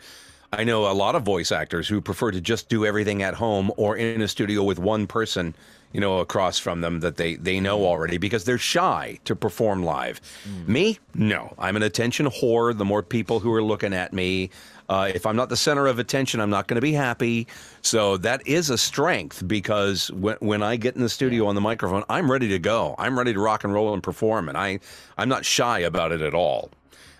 I 0.52 0.64
know 0.64 0.90
a 0.90 0.94
lot 0.94 1.16
of 1.16 1.22
voice 1.22 1.52
actors 1.52 1.88
who 1.88 2.00
prefer 2.00 2.30
to 2.30 2.40
just 2.40 2.68
do 2.68 2.86
everything 2.86 3.22
at 3.22 3.34
home 3.34 3.72
or 3.76 3.96
in 3.96 4.22
a 4.22 4.28
studio 4.28 4.62
with 4.62 4.78
one 4.78 5.06
person, 5.06 5.54
you 5.92 6.00
know, 6.00 6.20
across 6.20 6.58
from 6.58 6.80
them 6.80 7.00
that 7.00 7.16
they 7.16 7.34
they 7.34 7.60
know 7.60 7.84
already 7.84 8.16
because 8.16 8.44
they're 8.44 8.58
shy 8.58 9.18
to 9.24 9.36
perform 9.36 9.82
live. 9.82 10.20
Me, 10.66 10.98
no, 11.14 11.54
I'm 11.58 11.76
an 11.76 11.82
attention 11.82 12.26
whore. 12.26 12.76
The 12.76 12.84
more 12.84 13.02
people 13.02 13.40
who 13.40 13.52
are 13.52 13.62
looking 13.62 13.92
at 13.92 14.12
me, 14.12 14.50
uh, 14.88 15.10
if 15.14 15.26
I'm 15.26 15.36
not 15.36 15.48
the 15.48 15.56
center 15.56 15.86
of 15.86 15.98
attention, 15.98 16.40
I'm 16.40 16.50
not 16.50 16.68
going 16.68 16.76
to 16.76 16.80
be 16.82 16.92
happy. 16.92 17.46
So 17.82 18.16
that 18.18 18.46
is 18.46 18.70
a 18.70 18.78
strength 18.78 19.46
because 19.46 20.10
when, 20.12 20.36
when 20.40 20.62
I 20.62 20.76
get 20.76 20.96
in 20.96 21.02
the 21.02 21.08
studio 21.08 21.46
on 21.46 21.54
the 21.54 21.60
microphone, 21.60 22.04
I'm 22.08 22.30
ready 22.30 22.48
to 22.48 22.58
go. 22.58 22.94
I'm 22.98 23.18
ready 23.18 23.32
to 23.32 23.40
rock 23.40 23.64
and 23.64 23.72
roll 23.72 23.92
and 23.94 24.02
perform, 24.02 24.48
and 24.48 24.56
I 24.56 24.78
I'm 25.18 25.28
not 25.28 25.44
shy 25.44 25.80
about 25.80 26.12
it 26.12 26.20
at 26.20 26.34
all. 26.34 26.70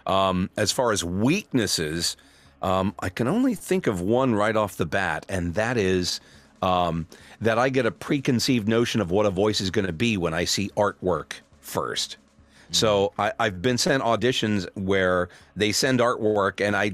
Um, 0.07 0.51
as 0.57 0.71
far 0.71 0.93
as 0.93 1.03
weaknesses, 1.03 2.17
um, 2.63 2.95
I 3.01 3.09
can 3.09 3.27
only 3.27 3.55
think 3.55 3.87
of 3.87 4.01
one 4.01 4.35
right 4.35 4.57
off 4.57 4.77
the 4.77 4.87
bat, 4.87 5.27
and 5.29 5.55
that 5.55 5.77
is 5.77 6.21
um, 6.63 7.07
that 7.41 7.59
I 7.59 7.69
get 7.69 7.87
a 7.87 7.91
preconceived 7.91 8.69
notion 8.69 9.01
of 9.01 9.11
what 9.11 9.27
a 9.27 9.31
voice 9.31 9.61
is 9.61 9.71
going 9.71 9.87
to 9.87 9.93
be 9.93 10.17
when 10.17 10.35
I 10.35 10.45
see 10.45 10.71
artwork 10.77 11.33
first. 11.61 12.17
So 12.71 13.13
I, 13.19 13.33
I've 13.39 13.63
been 13.63 13.79
sent 13.79 14.03
auditions 14.03 14.67
where 14.75 15.29
they 15.55 15.73
send 15.73 16.01
artwork, 16.01 16.61
and 16.61 16.75
I 16.75 16.93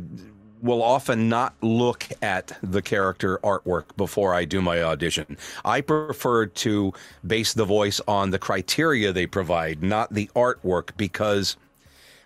will 0.62 0.83
often 0.83 1.29
not 1.29 1.55
look 1.61 2.07
at 2.22 2.57
the 2.62 2.81
character 2.81 3.38
artwork 3.42 3.85
before 3.96 4.33
I 4.33 4.44
do 4.44 4.62
my 4.62 4.83
audition. 4.83 5.37
I 5.64 5.81
prefer 5.81 6.46
to 6.46 6.92
base 7.27 7.53
the 7.53 7.64
voice 7.64 8.01
on 8.07 8.31
the 8.31 8.38
criteria 8.38 9.12
they 9.12 9.27
provide, 9.27 9.83
not 9.83 10.14
the 10.14 10.31
artwork, 10.37 10.90
because 10.96 11.57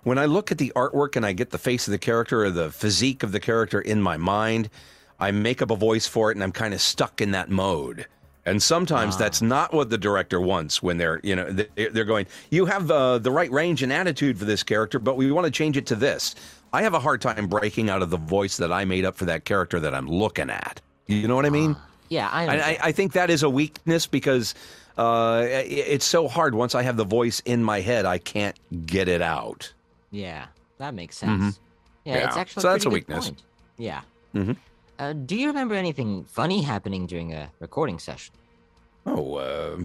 when 0.03 0.19
I 0.19 0.27
look 0.27 0.53
at 0.53 0.59
the 0.59 0.71
artwork 0.77 1.17
and 1.17 1.25
I 1.25 1.33
get 1.33 1.51
the 1.51 1.59
face 1.59 1.89
of 1.89 1.93
the 1.93 1.99
character 1.99 2.45
or 2.45 2.51
the 2.51 2.71
physique 2.71 3.23
of 3.23 3.33
the 3.33 3.41
character 3.41 3.81
in 3.81 4.03
my 4.03 4.19
mind, 4.19 4.69
I 5.19 5.31
make 5.31 5.63
up 5.63 5.71
a 5.71 5.77
voice 5.77 6.07
for 6.07 6.31
it 6.31 6.37
and 6.37 6.45
I'm 6.45 6.53
kind 6.53 6.75
of 6.75 6.81
stuck 6.83 7.21
in 7.23 7.31
that 7.31 7.49
mode. 7.51 8.07
And 8.45 8.63
sometimes 8.63 9.17
that's 9.17 9.43
not 9.43 9.75
what 9.75 9.91
the 9.91 9.99
director 9.99 10.41
wants 10.41 10.81
when 10.81 10.99
they're, 10.99 11.19
you 11.25 11.35
know, 11.35 11.51
they- 11.51 11.89
they're 11.89 12.05
going, 12.05 12.27
you 12.51 12.67
have 12.67 12.89
uh, 12.93 13.19
the 13.19 13.33
right 13.33 13.51
range 13.51 13.83
and 13.83 13.93
attitude 13.93 14.39
for 14.39 14.45
this 14.45 14.63
character, 14.63 15.01
but 15.01 15.17
we 15.17 15.33
want 15.33 15.47
to 15.47 15.51
change 15.51 15.77
it 15.77 15.87
to 15.87 15.97
this. 15.97 16.37
I 16.77 16.83
have 16.83 16.93
a 16.93 17.01
hard 17.01 17.23
time 17.23 17.47
breaking 17.47 17.89
out 17.89 18.03
of 18.03 18.11
the 18.11 18.19
voice 18.19 18.59
that 18.59 18.71
I 18.71 18.85
made 18.85 19.07
up 19.07 19.17
for 19.17 19.25
that 19.25 19.47
character 19.47 19.81
that 19.81 19.95
I'm 19.95 20.07
looking 20.07 20.51
at. 20.51 20.83
You 21.07 21.27
know 21.27 21.35
what 21.35 21.47
I 21.47 21.51
mean? 21.51 21.75
Yeah, 22.09 22.29
I 22.31 22.47
I. 22.47 22.79
I, 22.85 22.93
think 22.93 23.15
that 23.15 23.31
is 23.31 23.43
a 23.43 23.51
weakness 23.51 24.07
because 24.07 24.55
uh, 24.97 25.43
it's 25.49 26.05
so 26.05 26.29
hard. 26.29 26.55
Once 26.55 26.77
I 26.77 26.83
have 26.83 26.97
the 26.97 27.05
voice 27.05 27.41
in 27.41 27.65
my 27.65 27.81
head, 27.81 28.07
I 28.07 28.19
can't 28.19 28.57
get 28.87 29.09
it 29.09 29.21
out. 29.21 29.73
Yeah, 30.13 30.47
that 30.79 30.95
makes 30.95 31.17
sense. 31.17 31.43
Yeah, 31.43 31.49
it's 31.49 31.57
Mm-hmm. 31.57 32.37
Yeah, 32.37 32.41
actually 32.41 32.63
so 32.63 32.71
that's 32.71 32.85
a 32.85 32.91
weakness. 32.91 33.25
point. 33.25 33.43
Yeah. 33.77 34.03
Mhm. 34.37 34.57
Uh, 35.01 35.15
do 35.15 35.35
you 35.35 35.49
remember 35.49 35.75
anything 35.75 36.23
funny 36.27 36.63
happening 36.63 37.07
during 37.09 37.35
a 37.35 37.51
recording 37.59 37.99
session? 37.99 38.33
Oh, 39.05 39.35
uh, 39.35 39.79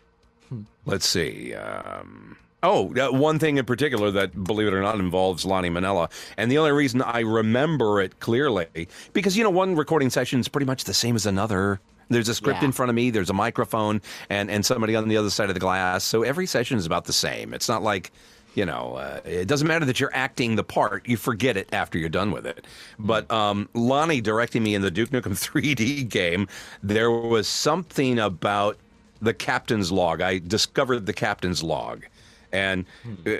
let's 0.86 1.04
see. 1.06 1.52
Um, 1.52 2.38
oh, 2.62 2.94
uh, 2.96 3.10
one 3.12 3.38
thing 3.38 3.58
in 3.58 3.64
particular 3.64 4.10
that, 4.10 4.44
believe 4.44 4.66
it 4.68 4.74
or 4.74 4.80
not, 4.82 4.96
involves 4.98 5.44
Lani 5.44 5.70
Minella. 5.70 6.10
And 6.36 6.50
the 6.50 6.58
only 6.58 6.72
reason 6.72 7.02
I 7.02 7.20
remember 7.20 8.00
it 8.00 8.18
clearly, 8.20 8.88
because, 9.12 9.36
you 9.36 9.44
know, 9.44 9.50
one 9.50 9.76
recording 9.76 10.10
session 10.10 10.40
is 10.40 10.48
pretty 10.48 10.66
much 10.66 10.84
the 10.84 10.94
same 10.94 11.14
as 11.16 11.26
another. 11.26 11.80
There's 12.08 12.28
a 12.28 12.34
script 12.34 12.60
Yeah. 12.62 12.66
in 12.66 12.72
front 12.72 12.90
of 12.90 12.94
me, 12.96 13.10
there's 13.10 13.30
a 13.30 13.34
microphone, 13.34 14.00
and, 14.30 14.50
and 14.50 14.64
somebody 14.64 14.94
on 14.94 15.08
the 15.08 15.16
other 15.16 15.30
side 15.30 15.48
of 15.48 15.54
the 15.54 15.60
glass. 15.60 16.04
So 16.04 16.22
every 16.22 16.46
session 16.46 16.78
is 16.78 16.86
about 16.86 17.04
the 17.04 17.12
same. 17.12 17.52
It's 17.52 17.68
not 17.68 17.82
like, 17.82 18.12
you 18.54 18.64
know, 18.64 18.94
uh, 18.94 19.20
it 19.24 19.48
doesn't 19.48 19.66
matter 19.68 19.84
that 19.84 19.98
you're 20.00 20.14
acting 20.14 20.56
the 20.56 20.64
part. 20.64 21.06
You 21.08 21.16
forget 21.16 21.56
it 21.56 21.68
after 21.72 21.98
you're 21.98 22.08
done 22.08 22.30
with 22.30 22.46
it. 22.46 22.64
But 22.98 23.30
um, 23.30 23.68
Lani 23.74 24.20
directing 24.20 24.62
me 24.62 24.74
in 24.74 24.82
the 24.82 24.90
Duke 24.90 25.10
Nukem 25.10 25.32
3D 25.34 26.08
game, 26.08 26.48
there 26.82 27.10
was 27.10 27.48
something 27.48 28.18
about 28.18 28.78
the 29.20 29.34
captain's 29.34 29.90
log. 29.90 30.20
I 30.20 30.38
discovered 30.38 31.06
the 31.06 31.12
captain's 31.12 31.62
log. 31.62 32.04
And 32.52 32.84
uh, 33.26 33.30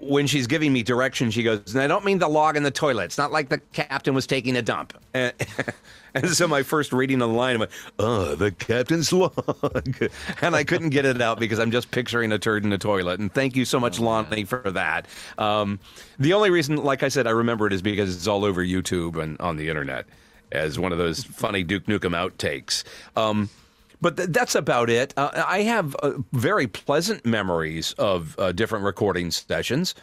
when 0.00 0.26
she's 0.26 0.46
giving 0.46 0.72
me 0.72 0.82
directions, 0.82 1.34
she 1.34 1.42
goes, 1.42 1.74
and 1.74 1.82
I 1.82 1.86
don't 1.86 2.04
mean 2.04 2.18
the 2.18 2.28
log 2.28 2.56
in 2.56 2.62
the 2.62 2.70
toilet. 2.70 3.04
It's 3.04 3.18
not 3.18 3.32
like 3.32 3.48
the 3.48 3.58
captain 3.72 4.14
was 4.14 4.26
taking 4.26 4.56
a 4.56 4.62
dump. 4.62 4.92
And, 5.12 5.32
and 6.14 6.28
so 6.30 6.46
my 6.46 6.62
first 6.62 6.92
reading 6.92 7.20
of 7.20 7.30
the 7.30 7.34
line, 7.34 7.56
I 7.56 7.58
went, 7.58 7.70
oh, 7.98 8.34
the 8.34 8.52
captain's 8.52 9.12
log. 9.12 9.32
And 10.40 10.54
I 10.54 10.62
couldn't 10.64 10.90
get 10.90 11.04
it 11.04 11.20
out 11.20 11.40
because 11.40 11.58
I'm 11.58 11.70
just 11.70 11.90
picturing 11.90 12.30
a 12.32 12.38
turd 12.38 12.64
in 12.64 12.70
the 12.70 12.78
toilet. 12.78 13.18
And 13.18 13.32
thank 13.32 13.56
you 13.56 13.64
so 13.64 13.80
much, 13.80 13.98
Lani, 13.98 14.44
for 14.44 14.70
that. 14.70 15.06
Um, 15.36 15.80
the 16.18 16.32
only 16.32 16.50
reason, 16.50 16.76
like 16.76 17.02
I 17.02 17.08
said, 17.08 17.26
I 17.26 17.30
remember 17.30 17.66
it 17.66 17.72
is 17.72 17.82
because 17.82 18.14
it's 18.14 18.26
all 18.26 18.44
over 18.44 18.64
YouTube 18.64 19.20
and 19.20 19.40
on 19.40 19.56
the 19.56 19.68
internet 19.68 20.06
as 20.52 20.78
one 20.78 20.92
of 20.92 20.98
those 20.98 21.24
funny 21.24 21.62
Duke 21.62 21.86
Nukem 21.86 22.14
outtakes. 22.14 22.84
Um, 23.16 23.50
but 24.00 24.16
th- 24.16 24.28
that's 24.30 24.54
about 24.54 24.90
it. 24.90 25.14
Uh, 25.16 25.44
I 25.46 25.62
have 25.62 25.94
uh, 25.96 26.12
very 26.32 26.66
pleasant 26.66 27.24
memories 27.26 27.92
of 27.94 28.36
uh, 28.38 28.52
different 28.52 28.84
recording 28.84 29.30
sessions. 29.30 29.94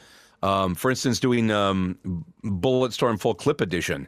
Um, 0.43 0.75
for 0.75 0.91
instance, 0.91 1.19
doing 1.19 1.49
um, 1.51 1.97
Bulletstorm 2.43 3.19
Full 3.19 3.35
Clip 3.35 3.61
Edition. 3.61 4.07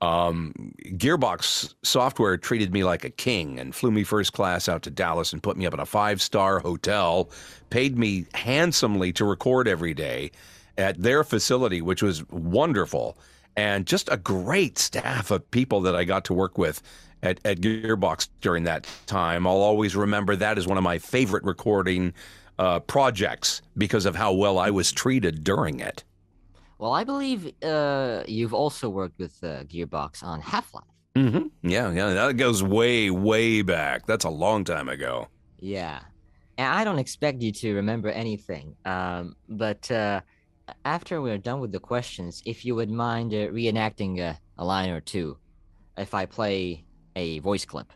Um, 0.00 0.74
Gearbox 0.84 1.74
Software 1.82 2.36
treated 2.36 2.72
me 2.72 2.84
like 2.84 3.04
a 3.04 3.10
king 3.10 3.58
and 3.58 3.74
flew 3.74 3.90
me 3.90 4.04
first 4.04 4.32
class 4.32 4.68
out 4.68 4.82
to 4.82 4.90
Dallas 4.90 5.32
and 5.32 5.42
put 5.42 5.56
me 5.56 5.66
up 5.66 5.74
in 5.74 5.80
a 5.80 5.86
five 5.86 6.22
star 6.22 6.60
hotel, 6.60 7.30
paid 7.70 7.98
me 7.98 8.26
handsomely 8.34 9.12
to 9.14 9.24
record 9.24 9.66
every 9.66 9.94
day. 9.94 10.30
at 10.76 11.02
their 11.02 11.24
facility, 11.24 11.82
which 11.82 12.02
was 12.02 12.26
wonderful, 12.30 13.18
and 13.56 13.86
just 13.86 14.08
a 14.12 14.16
great 14.16 14.78
staff 14.78 15.30
of 15.32 15.50
people 15.50 15.80
that 15.82 15.96
I 15.96 16.04
got 16.04 16.24
to 16.26 16.34
work 16.34 16.56
with 16.56 16.80
at, 17.22 17.40
at 17.44 17.58
Gearbox 17.58 18.28
during 18.40 18.64
that 18.64 18.86
time. 19.06 19.46
I'll 19.46 19.56
always 19.56 19.96
remember 19.96 20.36
that 20.36 20.58
as 20.58 20.66
one 20.66 20.78
of 20.78 20.84
my 20.84 20.98
favorite 20.98 21.44
recording 21.44 22.14
uh, 22.58 22.80
projects 22.80 23.62
because 23.76 24.06
of 24.06 24.16
how 24.16 24.32
well 24.32 24.58
I 24.58 24.70
was 24.70 24.92
treated 24.92 25.44
during 25.44 25.80
it. 25.80 26.04
Well, 26.78 26.92
I 26.92 27.04
believe 27.04 27.52
uh, 27.62 28.22
you've 28.28 28.54
also 28.54 28.88
worked 28.88 29.18
with 29.18 29.42
uh, 29.42 29.64
Gearbox 29.64 30.22
on 30.22 30.40
Half 30.40 30.74
Life. 30.74 30.84
Mm-hmm. 31.16 31.68
Yeah, 31.68 31.90
yeah, 31.90 32.12
that 32.14 32.36
goes 32.36 32.62
way, 32.62 33.10
way 33.10 33.62
back. 33.62 34.06
That's 34.06 34.24
a 34.24 34.30
long 34.30 34.62
time 34.62 34.88
ago. 34.88 35.28
Yeah. 35.58 36.00
And 36.56 36.72
I 36.72 36.84
don't 36.84 36.98
expect 36.98 37.42
you 37.42 37.50
to 37.52 37.74
remember 37.74 38.08
anything. 38.10 38.76
Um, 38.84 39.34
but 39.48 39.90
uh, 39.90 40.20
after 40.84 41.20
we're 41.20 41.38
done 41.38 41.60
with 41.60 41.72
the 41.72 41.80
questions, 41.80 42.42
if 42.46 42.64
you 42.64 42.76
would 42.76 42.90
mind 42.90 43.32
uh, 43.32 43.48
reenacting 43.48 44.20
a, 44.20 44.38
a 44.58 44.64
line 44.64 44.90
or 44.90 45.00
two, 45.00 45.36
if 45.96 46.14
I 46.14 46.26
play 46.26 46.84
a 47.18 47.38
voice 47.40 47.64
clip. 47.64 47.92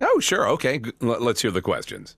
Oh, 0.00 0.20
sure. 0.20 0.48
Okay. 0.50 0.80
Let's 1.00 1.42
hear 1.42 1.50
the 1.50 1.62
questions. 1.62 2.16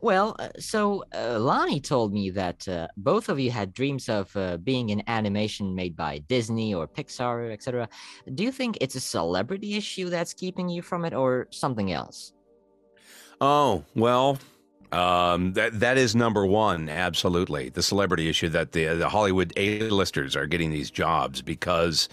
Well, 0.00 0.34
uh, 0.40 0.48
so 0.58 1.04
uh, 1.14 1.38
Lani 1.38 1.80
told 1.80 2.12
me 2.12 2.30
that 2.30 2.66
uh, 2.66 2.88
both 2.96 3.28
of 3.28 3.38
you 3.38 3.52
had 3.52 3.72
dreams 3.72 4.08
of 4.08 4.36
uh, 4.36 4.56
being 4.56 4.88
in 4.90 5.00
animation 5.06 5.76
made 5.76 5.96
by 5.96 6.18
Disney 6.26 6.74
or 6.74 6.88
Pixar, 6.88 7.52
etc. 7.52 7.88
Do 8.34 8.42
you 8.42 8.50
think 8.50 8.78
it's 8.80 8.96
a 8.96 9.00
celebrity 9.00 9.76
issue 9.76 10.10
that's 10.10 10.34
keeping 10.34 10.68
you 10.68 10.82
from 10.82 11.04
it, 11.04 11.14
or 11.14 11.46
something 11.50 11.92
else? 11.92 12.32
Oh, 13.40 13.84
well, 13.94 14.38
um, 14.90 15.52
that 15.52 15.78
that 15.78 15.98
is 15.98 16.16
number 16.16 16.44
one. 16.46 16.88
Absolutely, 16.88 17.68
the 17.68 17.82
celebrity 17.82 18.28
issue 18.28 18.48
that 18.48 18.72
the 18.72 18.86
the 18.96 19.08
Hollywood 19.08 19.52
A-listers 19.56 20.34
are 20.34 20.48
getting 20.48 20.72
these 20.72 20.90
jobs 20.90 21.42
because 21.42 22.08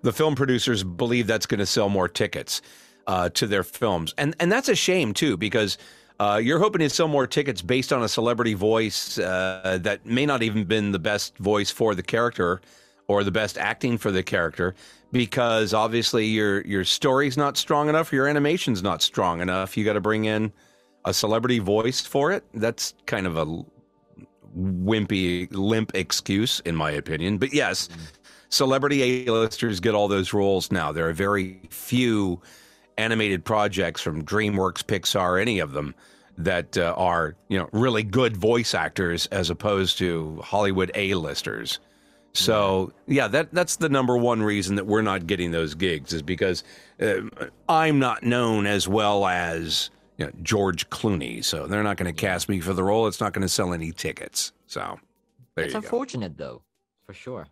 the 0.00 0.14
film 0.14 0.34
producers 0.34 0.82
believe 0.82 1.26
that's 1.26 1.46
going 1.46 1.58
to 1.58 1.66
sell 1.66 1.90
more 1.90 2.08
tickets 2.08 2.62
uh, 3.08 3.28
to 3.30 3.46
their 3.46 3.64
films, 3.64 4.14
and 4.16 4.36
and 4.38 4.52
that's 4.52 4.68
a 4.68 4.76
shame 4.76 5.12
too 5.12 5.36
because. 5.36 5.78
Uh, 6.20 6.36
you're 6.36 6.58
hoping 6.58 6.80
to 6.80 6.90
sell 6.90 7.06
more 7.06 7.28
tickets 7.28 7.62
based 7.62 7.92
on 7.92 8.02
a 8.02 8.08
celebrity 8.08 8.52
voice 8.52 9.20
uh, 9.20 9.78
that 9.80 10.04
may 10.04 10.26
not 10.26 10.42
even 10.42 10.64
been 10.64 10.90
the 10.90 10.98
best 10.98 11.38
voice 11.38 11.70
for 11.70 11.94
the 11.94 12.02
character 12.02 12.60
or 13.06 13.22
the 13.22 13.30
best 13.30 13.56
acting 13.56 13.96
for 13.96 14.10
the 14.10 14.20
character 14.20 14.74
because 15.12 15.72
obviously 15.72 16.26
your 16.26 16.60
your 16.62 16.84
story's 16.84 17.36
not 17.36 17.56
strong 17.56 17.88
enough, 17.88 18.12
your 18.12 18.26
animation's 18.26 18.82
not 18.82 19.00
strong 19.00 19.40
enough. 19.40 19.76
You 19.76 19.84
got 19.84 19.92
to 19.92 20.00
bring 20.00 20.24
in 20.24 20.52
a 21.04 21.14
celebrity 21.14 21.58
voice 21.58 22.00
for 22.00 22.32
it. 22.32 22.44
That's 22.54 22.94
kind 23.06 23.26
of 23.26 23.36
a 23.36 23.64
wimpy, 24.56 25.48
limp 25.52 25.94
excuse, 25.94 26.60
in 26.60 26.74
my 26.74 26.90
opinion. 26.90 27.38
But 27.38 27.52
yes, 27.52 27.88
celebrity 28.48 29.26
A-listers 29.26 29.80
get 29.80 29.94
all 29.94 30.08
those 30.08 30.32
roles 30.32 30.70
now. 30.70 30.92
There 30.92 31.08
are 31.08 31.12
very 31.12 31.60
few 31.70 32.40
animated 32.98 33.44
projects 33.44 34.02
from 34.02 34.24
DreamWorks, 34.24 34.82
Pixar, 34.84 35.40
any 35.40 35.58
of 35.60 35.72
them 35.72 35.94
that 36.36 36.78
uh, 36.78 36.94
are 36.96 37.34
you 37.48 37.58
know 37.58 37.68
really 37.72 38.02
good 38.02 38.36
voice 38.36 38.74
actors 38.74 39.26
as 39.26 39.50
opposed 39.50 39.98
to 39.98 40.40
Hollywood 40.42 40.90
A-listers. 40.94 41.80
So 42.34 42.92
yeah, 43.06 43.26
that 43.28 43.52
that's 43.52 43.76
the 43.76 43.88
number 43.88 44.16
one 44.16 44.42
reason 44.42 44.76
that 44.76 44.86
we're 44.86 45.02
not 45.02 45.26
getting 45.26 45.50
those 45.50 45.74
gigs 45.74 46.12
is 46.12 46.22
because 46.22 46.62
uh, 47.00 47.22
I'm 47.68 47.98
not 47.98 48.22
known 48.22 48.66
as 48.66 48.86
well 48.86 49.26
as 49.26 49.90
you 50.18 50.26
know, 50.26 50.32
George 50.42 50.88
Clooney. 50.90 51.44
So 51.44 51.66
they're 51.66 51.82
not 51.82 51.96
going 51.96 52.12
to 52.12 52.20
cast 52.20 52.48
me 52.48 52.60
for 52.60 52.74
the 52.74 52.84
role. 52.84 53.06
It's 53.06 53.20
not 53.20 53.32
going 53.32 53.42
to 53.42 53.48
sell 53.48 53.72
any 53.72 53.92
tickets. 53.92 54.52
So 54.66 55.00
there 55.54 55.64
it's 55.64 55.74
you 55.74 55.80
go. 55.80 55.84
unfortunate, 55.84 56.36
though, 56.36 56.62
for 57.06 57.14
sure. 57.14 57.46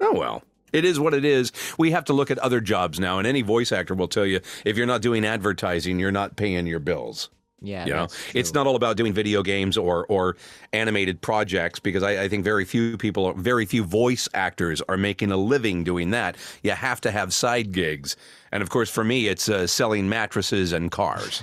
Oh 0.00 0.12
well. 0.12 0.42
It 0.72 0.84
is 0.84 1.00
what 1.00 1.14
it 1.14 1.24
is. 1.24 1.52
We 1.78 1.90
have 1.92 2.04
to 2.06 2.12
look 2.12 2.30
at 2.30 2.38
other 2.38 2.60
jobs 2.60 2.98
now, 3.00 3.18
and 3.18 3.26
any 3.26 3.42
voice 3.42 3.72
actor 3.72 3.94
will 3.94 4.08
tell 4.08 4.26
you 4.26 4.40
if 4.64 4.76
you're 4.76 4.86
not 4.86 5.02
doing 5.02 5.24
advertising, 5.24 5.98
you're 5.98 6.12
not 6.12 6.36
paying 6.36 6.66
your 6.66 6.80
bills. 6.80 7.30
Yeah, 7.60 7.86
you 7.86 7.92
know, 7.92 8.06
it's 8.34 8.54
not 8.54 8.68
all 8.68 8.76
about 8.76 8.96
doing 8.96 9.12
video 9.12 9.42
games 9.42 9.76
or 9.76 10.06
or 10.06 10.36
animated 10.72 11.20
projects 11.20 11.80
because 11.80 12.04
I, 12.04 12.22
I 12.22 12.28
think 12.28 12.44
very 12.44 12.64
few 12.64 12.96
people, 12.96 13.32
very 13.32 13.66
few 13.66 13.82
voice 13.82 14.28
actors 14.32 14.80
are 14.88 14.96
making 14.96 15.32
a 15.32 15.36
living 15.36 15.82
doing 15.82 16.10
that. 16.10 16.36
You 16.62 16.70
have 16.70 17.00
to 17.00 17.10
have 17.10 17.34
side 17.34 17.72
gigs, 17.72 18.16
and 18.52 18.62
of 18.62 18.70
course, 18.70 18.88
for 18.88 19.02
me, 19.02 19.26
it's 19.26 19.48
uh, 19.48 19.66
selling 19.66 20.08
mattresses 20.08 20.72
and 20.72 20.88
cars. 20.90 21.42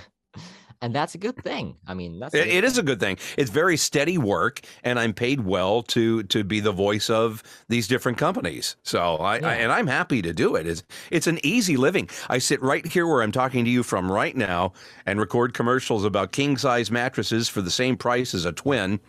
And 0.85 0.95
that's 0.95 1.15
a 1.15 1.17
good 1.17 1.35
thing. 1.43 1.75
I 1.87 1.93
mean, 1.93 2.19
that's 2.19 2.33
It, 2.33 2.47
it 2.47 2.63
is 2.63 2.77
a 2.77 2.83
good 2.83 2.99
thing. 2.99 3.17
It's 3.37 3.49
very 3.51 3.75
steady 3.77 4.17
work, 4.17 4.61
and 4.83 4.99
I'm 4.99 5.13
paid 5.13 5.41
well 5.41 5.81
to 5.83 6.23
to 6.23 6.43
be 6.43 6.59
the 6.59 6.71
voice 6.71 7.09
of 7.09 7.43
these 7.67 7.87
different 7.87 8.17
companies. 8.17 8.75
So 8.83 9.15
I, 9.17 9.39
Yeah. 9.39 9.47
I 9.49 9.53
and 9.55 9.71
I'm 9.71 9.87
happy 9.87 10.21
to 10.21 10.33
do 10.33 10.55
it. 10.55 10.67
It's 10.67 10.83
it's 11.11 11.27
an 11.27 11.39
easy 11.43 11.75
living. 11.77 12.09
I 12.29 12.37
sit 12.37 12.61
right 12.61 12.85
here 12.85 13.07
where 13.07 13.21
I'm 13.23 13.31
talking 13.31 13.65
to 13.65 13.71
you 13.71 13.83
from 13.83 14.11
right 14.11 14.35
now, 14.35 14.73
and 15.05 15.19
record 15.19 15.53
commercials 15.53 16.05
about 16.05 16.31
king 16.31 16.57
size 16.57 16.91
mattresses 16.91 17.49
for 17.49 17.61
the 17.61 17.71
same 17.71 17.97
price 17.97 18.33
as 18.33 18.45
a 18.45 18.51
twin. 18.51 18.99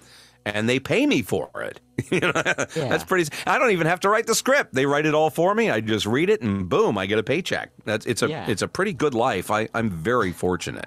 And 0.44 0.68
they 0.68 0.78
pay 0.78 1.06
me 1.06 1.22
for 1.22 1.50
it. 1.62 1.80
You 2.12 2.20
know, 2.20 2.30
Yeah. 2.76 2.88
That's 2.88 3.02
pretty. 3.04 3.28
I 3.48 3.58
don't 3.58 3.72
even 3.72 3.86
have 3.88 3.98
to 4.00 4.08
write 4.08 4.26
the 4.28 4.34
script. 4.34 4.74
They 4.74 4.86
write 4.86 5.04
it 5.06 5.14
all 5.14 5.28
for 5.30 5.54
me. 5.56 5.70
I 5.70 5.80
just 5.80 6.06
read 6.06 6.30
it, 6.30 6.40
and 6.40 6.68
boom, 6.68 6.96
I 6.98 7.06
get 7.06 7.18
a 7.18 7.22
paycheck. 7.24 7.70
That's 7.84 8.06
it's 8.06 8.22
a 8.22 8.28
Yeah. 8.28 8.48
it's 8.48 8.62
a 8.62 8.68
pretty 8.68 8.92
good 8.92 9.12
life. 9.14 9.50
I, 9.50 9.68
I'm 9.74 9.90
very 9.90 10.30
fortunate. 10.32 10.86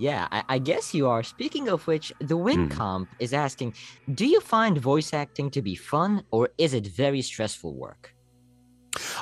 Yeah, 0.00 0.28
I, 0.32 0.42
I 0.48 0.58
guess 0.58 0.94
you 0.94 1.08
are. 1.08 1.22
Speaking 1.22 1.68
of 1.68 1.86
which, 1.86 2.10
the 2.20 2.36
Win 2.36 2.68
Hmm. 2.68 2.76
Comp 2.76 3.08
is 3.18 3.34
asking 3.34 3.74
Do 4.14 4.26
you 4.26 4.40
find 4.40 4.78
voice 4.78 5.12
acting 5.12 5.50
to 5.50 5.60
be 5.62 5.74
fun 5.74 6.24
or 6.30 6.48
is 6.56 6.72
it 6.72 6.86
very 6.86 7.20
stressful 7.22 7.74
work? 7.74 8.14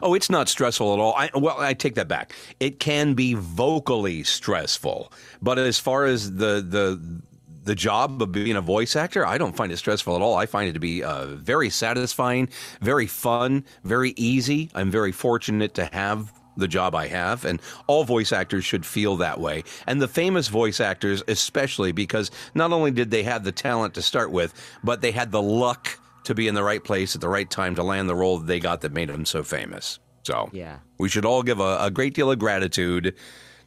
Oh, 0.01 0.15
it's 0.15 0.31
not 0.31 0.49
stressful 0.49 0.95
at 0.95 1.01
all. 1.01 1.15
I, 1.15 1.31
well, 1.35 1.59
I 1.59 1.75
take 1.75 1.97
that 1.97 2.09
back. 2.09 2.33
It 2.61 2.79
can 2.79 3.15
be 3.15 3.35
vocally 3.35 4.23
stressful, 4.23 5.13
but 5.43 5.59
as 5.59 5.79
far 5.79 6.05
as 6.07 6.37
the 6.37 6.65
the 6.67 7.21
the 7.65 7.75
job 7.75 8.23
of 8.23 8.33
being 8.33 8.57
a 8.57 8.63
voice 8.63 8.97
actor, 8.97 9.27
I 9.27 9.37
don't 9.37 9.55
find 9.55 9.71
it 9.73 9.77
stressful 9.77 10.15
at 10.17 10.23
all. 10.23 10.37
I 10.37 10.47
find 10.47 10.71
it 10.71 10.73
to 10.73 10.81
be 10.81 11.03
uh, 11.05 11.27
very 11.27 11.69
satisfying, 11.69 12.49
very 12.81 13.07
fun, 13.07 13.65
very 13.85 14.15
easy. 14.17 14.71
I'm 14.75 14.91
very 14.91 15.13
fortunate 15.13 15.75
to 15.75 15.85
have 15.93 16.33
the 16.59 16.69
job 16.69 16.95
I 16.95 17.07
have, 17.09 17.45
and 17.45 17.61
all 17.87 18.05
voice 18.05 18.33
actors 18.33 18.65
should 18.65 18.85
feel 18.85 19.17
that 19.17 19.41
way. 19.41 19.65
And 19.87 20.01
the 20.03 20.09
famous 20.09 20.49
voice 20.49 20.81
actors, 20.81 21.23
especially 21.29 21.93
because 21.93 22.31
not 22.55 22.73
only 22.73 22.91
did 22.91 23.11
they 23.11 23.23
have 23.23 23.45
the 23.45 23.53
talent 23.53 23.95
to 23.95 24.03
start 24.03 24.31
with, 24.31 24.53
but 24.85 25.01
they 25.01 25.13
had 25.13 25.31
the 25.33 25.43
luck 25.43 25.99
to 26.25 26.35
be 26.35 26.47
in 26.49 26.55
the 26.55 26.63
right 26.63 26.85
place 26.85 27.15
at 27.15 27.21
the 27.21 27.29
right 27.29 27.49
time 27.49 27.75
to 27.77 27.83
land 27.83 28.09
the 28.09 28.15
role 28.15 28.39
that 28.39 28.47
they 28.47 28.61
got 28.61 28.83
that 28.83 28.93
made 28.93 29.09
them 29.09 29.25
so 29.25 29.43
famous. 29.43 29.99
So 30.25 30.51
Yeah. 30.53 30.79
we 30.99 31.09
should 31.09 31.25
all 31.25 31.43
give 31.43 31.59
a, 31.61 31.79
a 31.81 31.91
great 31.91 32.13
deal 32.13 32.31
of 32.31 32.39
gratitude 32.39 33.15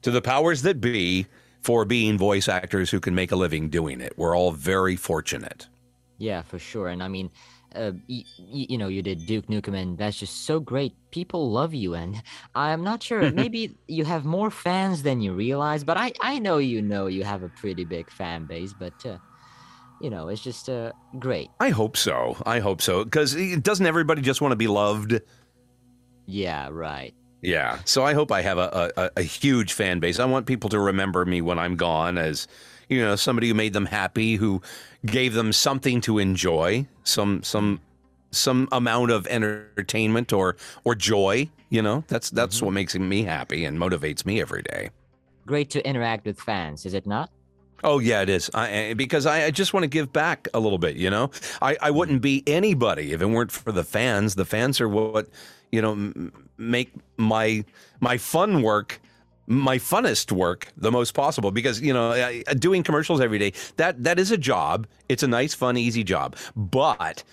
to 0.04 0.12
the 0.12 0.22
powers 0.22 0.62
that 0.62 0.80
be 0.80 1.26
for 1.62 1.86
being 1.86 2.18
voice 2.18 2.48
actors 2.48 2.92
who 2.92 3.00
can 3.00 3.16
make 3.16 3.32
a 3.32 3.36
living 3.36 3.70
doing 3.70 4.00
it. 4.02 4.14
We're 4.18 4.36
all 4.38 4.52
very 4.52 4.96
fortunate. 4.96 5.68
Yeah, 6.20 6.44
for 6.44 6.60
sure. 6.60 6.88
And 6.90 7.02
I 7.02 7.08
mean, 7.08 7.32
uh, 7.76 7.92
y- 8.10 8.26
y- 8.38 8.68
you 8.70 8.78
know, 8.78 8.88
you 8.88 9.02
did 9.02 9.26
Duke 9.26 9.48
Nukem, 9.48 9.76
and 9.76 9.98
that's 9.98 10.18
just 10.18 10.46
so 10.46 10.60
great. 10.60 10.94
People 11.12 11.52
love 11.52 11.74
you, 11.74 11.94
and 11.94 12.22
I'm 12.56 12.84
not 12.84 13.04
sure. 13.04 13.30
maybe 13.32 13.78
you 13.88 14.06
have 14.06 14.26
more 14.26 14.52
fans 14.52 15.04
than 15.04 15.22
you 15.22 15.34
realize, 15.34 15.84
but 15.84 15.98
I, 15.98 16.14
I 16.22 16.40
know 16.40 16.58
you 16.58 16.82
know 16.82 17.08
you 17.08 17.24
have 17.24 17.44
a 17.44 17.50
pretty 17.50 17.86
big 17.86 18.10
fan 18.12 18.46
base. 18.46 18.74
But 18.74 19.06
uh, 19.06 19.18
you 20.02 20.10
know, 20.10 20.30
it's 20.30 20.42
just 20.42 20.70
uh, 20.70 20.92
great. 21.20 21.50
I 21.60 21.70
hope 21.70 21.96
so. 21.98 22.42
I 22.46 22.60
hope 22.60 22.82
so. 22.82 23.04
Because 23.04 23.36
doesn't 23.62 23.86
everybody 23.86 24.22
just 24.22 24.42
want 24.42 24.52
to 24.52 24.58
be 24.58 24.68
loved? 24.68 25.20
Yeah, 26.26 26.70
right. 26.72 27.14
Yeah. 27.42 27.80
So 27.86 28.04
I 28.04 28.14
hope 28.14 28.32
I 28.32 28.42
have 28.42 28.58
a, 28.58 28.92
a, 28.98 29.12
a 29.18 29.22
huge 29.24 29.74
fan 29.74 30.00
base. 30.00 30.20
I 30.20 30.26
want 30.26 30.46
people 30.46 30.70
to 30.70 30.80
remember 30.80 31.26
me 31.26 31.42
when 31.42 31.58
I'm 31.58 31.76
gone 31.76 32.18
as, 32.18 32.48
you 32.92 33.02
know, 33.02 33.16
somebody 33.16 33.48
who 33.48 33.54
made 33.54 33.72
them 33.72 33.86
happy, 33.86 34.36
who 34.36 34.62
gave 35.06 35.34
them 35.34 35.54
something 35.54 36.02
to 36.02 36.20
enjoy, 36.20 36.86
some 37.04 37.42
some 37.42 37.80
some 38.32 38.68
amount 38.72 39.12
of 39.12 39.26
entertainment 39.28 40.34
or 40.34 40.58
or 40.84 40.94
joy. 40.94 41.50
You 41.70 41.82
know, 41.82 42.04
that's 42.08 42.30
that's 42.30 42.58
mm-hmm. 42.58 42.66
what 42.66 42.72
makes 42.74 42.96
me 42.96 43.24
happy 43.24 43.64
and 43.64 43.80
motivates 43.80 44.26
me 44.26 44.42
every 44.42 44.62
day. 44.62 44.90
Great 45.48 45.70
to 45.72 45.88
interact 45.88 46.26
with 46.26 46.40
fans, 46.40 46.86
is 46.86 46.94
it 46.94 47.08
not? 47.08 47.32
Oh 47.84 48.00
yeah, 48.00 48.22
it 48.22 48.30
is. 48.30 48.52
I, 48.54 48.94
because 48.96 49.26
I, 49.26 49.46
I 49.46 49.52
just 49.52 49.74
want 49.74 49.86
to 49.86 49.88
give 49.88 50.12
back 50.12 50.50
a 50.54 50.60
little 50.60 50.78
bit. 50.78 50.98
You 50.98 51.10
know, 51.10 51.32
I, 51.62 51.72
I 51.72 51.76
mm-hmm. 51.76 51.98
wouldn't 51.98 52.22
be 52.22 52.44
anybody 52.46 53.14
if 53.14 53.22
it 53.22 53.26
weren't 53.26 53.54
for 53.54 53.72
the 53.72 53.86
fans. 53.86 54.36
The 54.36 54.46
fans 54.46 54.82
are 54.82 54.90
what 54.90 55.30
you 55.72 55.82
know 55.82 56.32
make 56.58 56.92
my 57.16 57.64
my 58.02 58.18
fun 58.18 58.62
work 58.62 59.00
my 59.52 59.78
funnest 59.78 60.32
work 60.32 60.70
the 60.78 60.92
most 60.92 61.14
possible 61.14 61.52
because 61.52 61.82
you 61.82 61.94
know 61.94 62.42
doing 62.58 62.84
commercials 62.84 63.20
every 63.20 63.38
day 63.38 63.52
that 63.76 64.02
that 64.04 64.18
is 64.18 64.32
a 64.32 64.38
job 64.38 64.88
it's 65.10 65.24
a 65.24 65.28
nice 65.28 65.54
fun 65.54 65.78
easy 65.78 66.04
job 66.04 66.36
but 66.56 67.24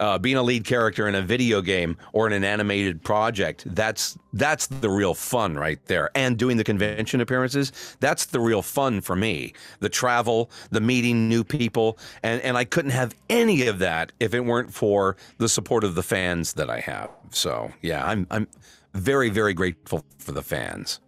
uh, 0.00 0.18
being 0.18 0.36
a 0.36 0.42
lead 0.42 0.64
character 0.64 1.08
in 1.08 1.14
a 1.14 1.22
video 1.22 1.60
game 1.60 1.96
or 2.12 2.26
in 2.26 2.32
an 2.32 2.44
animated 2.44 3.02
project, 3.02 3.64
that's 3.74 4.18
that's 4.34 4.66
the 4.66 4.90
real 4.90 5.14
fun 5.14 5.54
right 5.54 5.82
there. 5.86 6.10
And 6.14 6.36
doing 6.36 6.56
the 6.58 6.64
convention 6.64 7.20
appearances, 7.20 7.96
that's 8.00 8.26
the 8.26 8.40
real 8.40 8.62
fun 8.62 9.00
for 9.00 9.16
me. 9.16 9.54
The 9.80 9.88
travel, 9.88 10.50
the 10.70 10.80
meeting 10.80 11.28
new 11.28 11.44
people, 11.44 11.98
and 12.22 12.42
and 12.42 12.56
I 12.56 12.64
couldn't 12.64 12.90
have 12.90 13.14
any 13.30 13.66
of 13.66 13.78
that 13.78 14.12
if 14.20 14.34
it 14.34 14.40
weren't 14.40 14.72
for 14.72 15.16
the 15.38 15.48
support 15.48 15.84
of 15.84 15.94
the 15.94 16.02
fans 16.02 16.54
that 16.54 16.68
I 16.68 16.80
have. 16.80 17.10
So 17.30 17.72
yeah, 17.82 18.06
I'm 18.06 18.26
I'm 18.30 18.48
very 18.92 19.30
very 19.30 19.54
grateful 19.54 20.04
for 20.18 20.32
the 20.32 20.42
fans. 20.42 21.00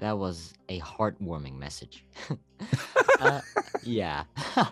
That 0.00 0.18
was 0.18 0.54
a 0.68 0.80
heartwarming 0.80 1.58
message. 1.58 2.04
uh, 3.20 3.40
yeah. 3.82 4.24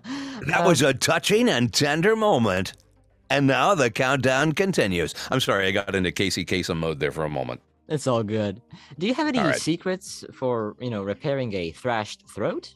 That 0.46 0.64
was 0.64 0.82
a 0.82 0.94
touching 0.94 1.48
and 1.48 1.72
tender 1.72 2.16
moment. 2.16 2.72
And 3.28 3.46
now 3.46 3.74
the 3.74 3.90
countdown 3.90 4.52
continues. 4.52 5.14
I'm 5.30 5.40
sorry, 5.40 5.66
I 5.66 5.72
got 5.72 5.94
into 5.94 6.12
Casey 6.12 6.44
Kasem 6.44 6.78
mode 6.78 7.00
there 7.00 7.10
for 7.10 7.24
a 7.24 7.28
moment. 7.28 7.60
It's 7.88 8.06
all 8.06 8.22
good. 8.22 8.62
Do 8.98 9.06
you 9.06 9.14
have 9.14 9.26
any 9.26 9.40
right. 9.40 9.56
secrets 9.56 10.24
for, 10.32 10.76
you 10.80 10.90
know, 10.90 11.02
repairing 11.02 11.52
a 11.54 11.72
thrashed 11.72 12.26
throat? 12.28 12.74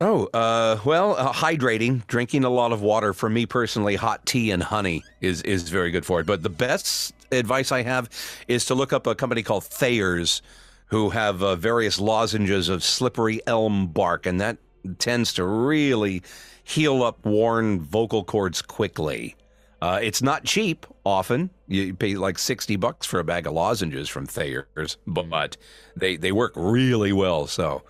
Oh, 0.00 0.26
uh, 0.34 0.78
well, 0.84 1.16
uh, 1.16 1.32
hydrating, 1.32 2.06
drinking 2.06 2.44
a 2.44 2.50
lot 2.50 2.72
of 2.72 2.82
water. 2.82 3.12
For 3.12 3.28
me 3.28 3.46
personally, 3.46 3.96
hot 3.96 4.24
tea 4.26 4.50
and 4.50 4.62
honey 4.62 5.02
is 5.20 5.42
is 5.42 5.68
very 5.68 5.90
good 5.90 6.06
for 6.06 6.20
it. 6.20 6.26
But 6.26 6.42
the 6.42 6.50
best 6.50 7.14
advice 7.32 7.72
I 7.72 7.82
have 7.82 8.08
is 8.46 8.64
to 8.66 8.74
look 8.74 8.92
up 8.92 9.06
a 9.06 9.14
company 9.14 9.42
called 9.42 9.64
Thayer's, 9.64 10.40
who 10.88 11.10
have 11.10 11.42
uh, 11.42 11.56
various 11.56 11.98
lozenges 12.00 12.68
of 12.68 12.82
slippery 12.82 13.40
elm 13.46 13.86
bark, 13.88 14.26
and 14.26 14.40
that 14.40 14.58
tends 14.98 15.32
to 15.34 15.44
really 15.44 16.22
heal 16.64 17.02
up 17.02 17.24
worn 17.24 17.80
vocal 17.80 18.24
cords 18.24 18.60
quickly. 18.62 19.36
Uh, 19.80 20.00
it's 20.02 20.22
not 20.22 20.44
cheap. 20.44 20.86
Often 21.04 21.50
you 21.68 21.94
pay 21.94 22.16
like 22.16 22.38
sixty 22.38 22.76
bucks 22.76 23.06
for 23.06 23.20
a 23.20 23.24
bag 23.24 23.46
of 23.46 23.52
lozenges 23.52 24.08
from 24.08 24.26
Thayer's, 24.26 24.96
but 25.06 25.56
they 25.96 26.16
they 26.16 26.32
work 26.32 26.52
really 26.56 27.12
well. 27.12 27.46
So. 27.46 27.82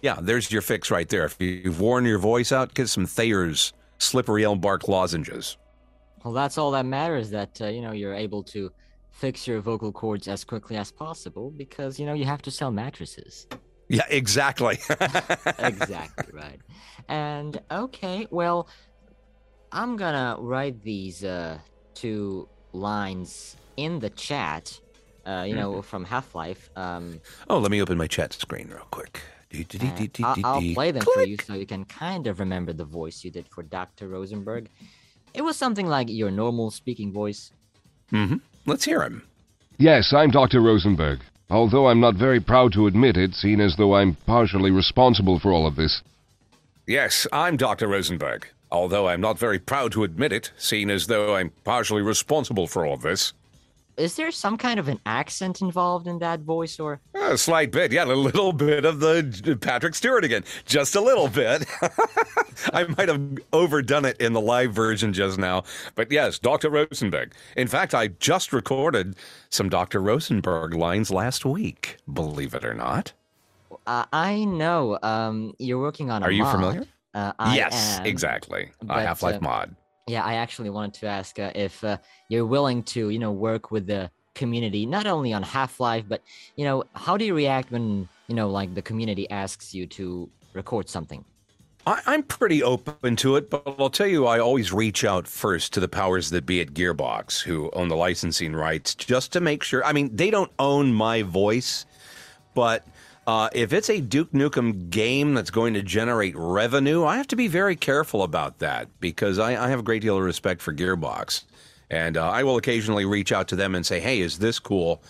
Yeah, 0.00 0.20
there's 0.22 0.50
your 0.50 0.62
fix 0.62 0.90
right 0.90 1.06
there. 1.06 1.26
If 1.26 1.38
you've 1.38 1.78
worn 1.78 2.06
your 2.06 2.18
voice 2.18 2.50
out, 2.50 2.72
get 2.72 2.88
some 2.88 3.04
Thayer's 3.04 3.74
slippery 3.98 4.42
elm 4.42 4.58
bark 4.58 4.88
lozenges. 4.88 5.58
Well, 6.24 6.32
that's 6.32 6.56
all 6.56 6.70
that 6.70 6.86
matters. 6.86 7.28
That 7.28 7.60
uh, 7.60 7.66
you 7.66 7.82
know 7.82 7.92
you're 7.92 8.14
able 8.14 8.42
to 8.44 8.72
fix 9.12 9.46
your 9.46 9.60
vocal 9.60 9.92
cords 9.92 10.26
as 10.26 10.42
quickly 10.42 10.76
as 10.76 10.90
possible 10.90 11.50
because 11.50 12.00
you 12.00 12.06
know 12.06 12.14
you 12.14 12.24
have 12.24 12.42
to 12.42 12.50
sell 12.50 12.70
mattresses. 12.70 13.46
Yeah, 13.88 14.06
exactly. 14.08 14.78
exactly 15.58 16.32
right. 16.32 16.60
And 17.08 17.60
okay, 17.70 18.26
well, 18.30 18.68
I'm 19.70 19.96
gonna 19.96 20.36
write 20.40 20.82
these 20.82 21.22
uh, 21.22 21.58
two 21.94 22.48
lines 22.72 23.56
in 23.76 24.00
the 24.00 24.10
chat. 24.10 24.78
Uh, 25.24 25.44
you 25.46 25.54
know, 25.54 25.80
from 25.82 26.04
Half 26.04 26.34
Life. 26.34 26.68
Um, 26.74 27.20
oh, 27.48 27.60
let 27.60 27.70
me 27.70 27.80
open 27.80 27.96
my 27.96 28.08
chat 28.08 28.32
screen 28.32 28.66
real 28.68 28.88
quick. 28.90 29.20
I'll, 30.24 30.34
I'll 30.44 30.74
play 30.74 30.90
them 30.90 31.04
for 31.14 31.22
you 31.22 31.36
so 31.44 31.54
you 31.54 31.64
can 31.64 31.84
kind 31.84 32.26
of 32.26 32.40
remember 32.40 32.72
the 32.72 32.84
voice 32.84 33.22
you 33.22 33.30
did 33.30 33.46
for 33.46 33.62
Dr. 33.62 34.08
Rosenberg. 34.08 34.68
It 35.32 35.42
was 35.42 35.56
something 35.56 35.86
like 35.86 36.08
your 36.10 36.32
normal 36.32 36.72
speaking 36.72 37.12
voice. 37.12 37.52
Mm-hmm. 38.12 38.38
Let's 38.64 38.84
hear 38.84 39.02
him. 39.02 39.22
Yes, 39.78 40.12
I'm 40.12 40.30
Dr. 40.30 40.60
Rosenberg. 40.60 41.20
Although 41.50 41.88
I'm 41.88 42.00
not 42.00 42.14
very 42.14 42.40
proud 42.40 42.72
to 42.74 42.86
admit 42.86 43.16
it, 43.16 43.34
seeing 43.34 43.60
as 43.60 43.76
though 43.76 43.94
I'm 43.96 44.14
partially 44.26 44.70
responsible 44.70 45.38
for 45.40 45.52
all 45.52 45.66
of 45.66 45.76
this. 45.76 46.02
Yes, 46.86 47.26
I'm 47.32 47.56
Dr. 47.56 47.88
Rosenberg. 47.88 48.46
Although 48.70 49.08
I'm 49.08 49.20
not 49.20 49.38
very 49.38 49.58
proud 49.58 49.92
to 49.92 50.04
admit 50.04 50.32
it, 50.32 50.52
seeing 50.56 50.90
as 50.90 51.08
though 51.08 51.34
I'm 51.34 51.50
partially 51.64 52.02
responsible 52.02 52.66
for 52.66 52.86
all 52.86 52.94
of 52.94 53.02
this. 53.02 53.32
Is 53.96 54.16
there 54.16 54.30
some 54.30 54.56
kind 54.56 54.80
of 54.80 54.88
an 54.88 54.98
accent 55.04 55.60
involved 55.60 56.06
in 56.06 56.18
that 56.20 56.40
voice, 56.40 56.80
or 56.80 57.00
A 57.14 57.36
slight 57.36 57.70
bit, 57.72 57.92
yeah, 57.92 58.04
a 58.04 58.06
little 58.06 58.52
bit 58.52 58.84
of 58.84 59.00
the 59.00 59.58
Patrick 59.60 59.94
Stewart 59.94 60.24
again. 60.24 60.44
Just 60.64 60.94
a 60.96 61.00
little 61.00 61.28
bit. 61.28 61.66
I 62.72 62.84
might 62.96 63.08
have 63.08 63.20
overdone 63.52 64.04
it 64.04 64.20
in 64.20 64.32
the 64.32 64.40
live 64.40 64.72
version 64.72 65.12
just 65.12 65.38
now. 65.38 65.64
But 65.94 66.10
yes, 66.10 66.38
Dr. 66.38 66.70
Rosenberg. 66.70 67.32
In 67.56 67.68
fact, 67.68 67.94
I 67.94 68.08
just 68.08 68.52
recorded 68.52 69.16
some 69.50 69.68
Dr. 69.68 70.00
Rosenberg 70.00 70.74
lines 70.74 71.10
last 71.10 71.44
week, 71.44 71.98
believe 72.12 72.54
it 72.54 72.64
or 72.64 72.74
not. 72.74 73.12
uh, 73.86 74.04
I 74.12 74.44
know 74.44 74.98
um, 75.02 75.54
you're 75.58 75.80
working 75.80 76.10
on 76.10 76.22
a 76.22 76.26
Are 76.26 76.30
you 76.32 76.44
mod. 76.44 76.54
familiar? 76.54 76.84
Uh, 77.14 77.32
yes, 77.54 77.98
am. 77.98 78.06
exactly. 78.06 78.70
but, 78.82 78.98
A 78.98 79.02
Half 79.02 79.22
Life 79.22 79.36
uh, 79.36 79.40
mod. 79.40 79.76
Yeah, 80.12 80.24
I 80.24 80.34
actually 80.34 80.68
wanted 80.68 80.92
to 81.00 81.06
ask 81.06 81.38
uh, 81.38 81.52
if 81.54 81.82
uh, 81.82 81.96
you're 82.28 82.44
willing 82.44 82.82
to, 82.94 83.08
you 83.08 83.18
know, 83.18 83.32
work 83.32 83.70
with 83.70 83.86
the 83.86 84.10
community, 84.34 84.84
not 84.84 85.06
only 85.06 85.32
on 85.32 85.42
Half 85.42 85.80
Life, 85.80 86.04
but 86.06 86.20
you 86.54 86.66
know, 86.66 86.84
how 86.92 87.16
do 87.16 87.24
you 87.24 87.34
react 87.34 87.70
when 87.70 88.06
you 88.28 88.34
know, 88.34 88.50
like 88.50 88.74
the 88.74 88.82
community 88.82 89.24
asks 89.30 89.72
you 89.72 89.86
to 89.86 90.28
record 90.52 90.90
something? 90.90 91.24
I, 91.86 92.02
I'm 92.04 92.24
pretty 92.24 92.62
open 92.62 93.16
to 93.16 93.36
it, 93.36 93.48
but 93.48 93.62
I'll 93.78 93.88
tell 93.88 94.06
you, 94.06 94.26
I 94.26 94.38
always 94.38 94.70
reach 94.70 95.02
out 95.02 95.26
first 95.26 95.72
to 95.72 95.80
the 95.80 95.88
powers 95.88 96.28
that 96.28 96.44
be 96.44 96.60
at 96.60 96.74
Gearbox, 96.74 97.40
who 97.40 97.70
own 97.72 97.88
the 97.88 97.96
licensing 97.96 98.54
rights, 98.54 98.94
just 98.94 99.32
to 99.32 99.40
make 99.40 99.62
sure. 99.62 99.82
I 99.82 99.94
mean, 99.94 100.14
they 100.14 100.30
don't 100.30 100.52
own 100.58 100.92
my 100.92 101.22
voice, 101.22 101.86
but 102.52 102.86
uh, 103.26 103.48
if 103.52 103.72
it's 103.72 103.88
a 103.88 104.00
Duke 104.00 104.32
Nukem 104.32 104.90
game 104.90 105.34
that's 105.34 105.50
going 105.50 105.74
to 105.74 105.82
generate 105.82 106.34
revenue, 106.36 107.04
I 107.04 107.16
have 107.16 107.28
to 107.28 107.36
be 107.36 107.48
very 107.48 107.76
careful 107.76 108.22
about 108.22 108.58
that 108.58 108.88
because 109.00 109.38
I, 109.38 109.64
I 109.64 109.68
have 109.68 109.78
a 109.78 109.82
great 109.82 110.02
deal 110.02 110.16
of 110.16 110.24
respect 110.24 110.60
for 110.60 110.74
Gearbox, 110.74 111.44
and 111.90 112.16
uh, 112.16 112.28
I 112.28 112.42
will 112.42 112.56
occasionally 112.56 113.04
reach 113.04 113.30
out 113.32 113.48
to 113.48 113.56
them 113.56 113.74
and 113.74 113.86
say, 113.86 114.00
"Hey, 114.00 114.20
is 114.20 114.38
this 114.38 114.58
cool?" 114.58 115.02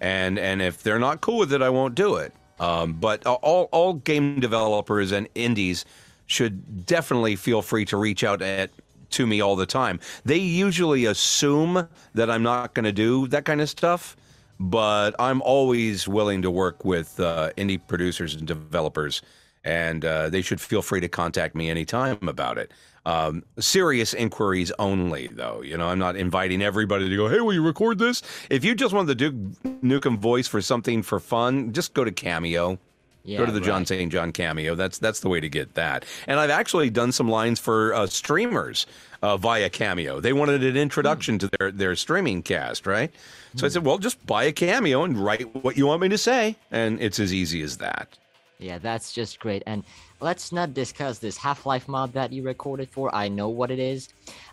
And 0.00 0.38
and 0.38 0.60
if 0.60 0.82
they're 0.82 0.98
not 0.98 1.20
cool 1.20 1.38
with 1.38 1.52
it, 1.52 1.62
I 1.62 1.68
won't 1.70 1.94
do 1.94 2.16
it. 2.16 2.32
Um, 2.58 2.94
but 2.94 3.24
all 3.26 3.68
all 3.70 3.94
game 3.94 4.40
developers 4.40 5.12
and 5.12 5.28
indies 5.34 5.84
should 6.26 6.86
definitely 6.86 7.36
feel 7.36 7.62
free 7.62 7.84
to 7.84 7.96
reach 7.96 8.24
out 8.24 8.42
at 8.42 8.70
to 9.10 9.26
me 9.26 9.40
all 9.40 9.56
the 9.56 9.66
time. 9.66 10.00
They 10.24 10.38
usually 10.38 11.04
assume 11.04 11.88
that 12.14 12.30
I'm 12.30 12.42
not 12.42 12.74
going 12.74 12.84
to 12.84 12.92
do 12.92 13.26
that 13.28 13.44
kind 13.44 13.60
of 13.60 13.68
stuff, 13.68 14.16
but 14.60 15.16
I'm 15.18 15.40
always 15.40 16.06
willing 16.06 16.42
to 16.42 16.50
work 16.50 16.84
with 16.84 17.18
uh, 17.18 17.50
indie 17.56 17.80
producers 17.84 18.34
and 18.34 18.46
developers, 18.46 19.22
and 19.64 20.04
uh, 20.04 20.28
they 20.28 20.42
should 20.42 20.60
feel 20.60 20.82
free 20.82 21.00
to 21.00 21.08
contact 21.08 21.54
me 21.54 21.70
anytime 21.70 22.28
about 22.28 22.58
it. 22.58 22.70
Um, 23.06 23.42
serious 23.58 24.12
inquiries 24.12 24.70
only, 24.78 25.28
though. 25.28 25.62
You 25.62 25.78
know, 25.78 25.88
I'm 25.88 25.98
not 25.98 26.14
inviting 26.14 26.60
everybody 26.60 27.08
to 27.08 27.16
go, 27.16 27.28
hey, 27.28 27.40
will 27.40 27.54
you 27.54 27.64
record 27.64 27.98
this? 27.98 28.22
If 28.50 28.62
you 28.62 28.74
just 28.74 28.92
want 28.92 29.06
the 29.06 29.14
Duke 29.14 29.34
Nukem 29.82 30.18
voice 30.18 30.46
for 30.46 30.60
something 30.60 31.02
for 31.02 31.18
fun, 31.18 31.72
just 31.72 31.94
go 31.94 32.04
to 32.04 32.12
Cameo. 32.12 32.78
Yeah, 33.22 33.38
Go 33.38 33.46
to 33.46 33.52
the 33.52 33.60
Jon 33.60 33.80
right. 33.80 33.88
St. 33.88 34.10
John 34.10 34.32
cameo. 34.32 34.74
That's 34.74 34.98
that's 34.98 35.20
the 35.20 35.28
way 35.28 35.40
to 35.40 35.48
get 35.48 35.74
that. 35.74 36.04
And 36.26 36.40
I've 36.40 36.50
actually 36.50 36.90
done 36.90 37.12
some 37.12 37.28
lines 37.28 37.60
for 37.60 37.92
uh, 37.94 38.06
streamers 38.06 38.86
uh, 39.22 39.36
via 39.36 39.68
cameo. 39.68 40.20
They 40.20 40.32
wanted 40.32 40.64
an 40.64 40.76
introduction 40.76 41.38
to 41.40 41.50
their 41.58 41.70
their 41.70 41.96
streaming 41.96 42.42
cast, 42.42 42.86
right? 42.86 43.12
So 43.56 43.66
I 43.66 43.68
said, 43.68 43.84
well, 43.84 43.98
just 43.98 44.24
buy 44.26 44.44
a 44.44 44.52
cameo 44.52 45.02
and 45.02 45.18
write 45.18 45.54
what 45.64 45.76
you 45.76 45.86
want 45.86 46.02
me 46.02 46.08
to 46.08 46.18
say, 46.18 46.56
and 46.70 47.00
it's 47.00 47.18
as 47.18 47.34
easy 47.34 47.62
as 47.62 47.78
that. 47.78 48.16
Yeah, 48.58 48.78
that's 48.78 49.12
just 49.12 49.40
great. 49.40 49.62
And 49.66 49.84
let's 50.20 50.52
not 50.52 50.74
discuss 50.74 51.18
this 51.18 51.36
Half 51.36 51.66
Life 51.66 51.88
mod 51.88 52.12
that 52.12 52.32
you 52.32 52.42
recorded 52.42 52.88
for. 52.88 53.14
I 53.14 53.28
know 53.28 53.48
what 53.48 53.70
it 53.70 53.78
is. 53.78 54.08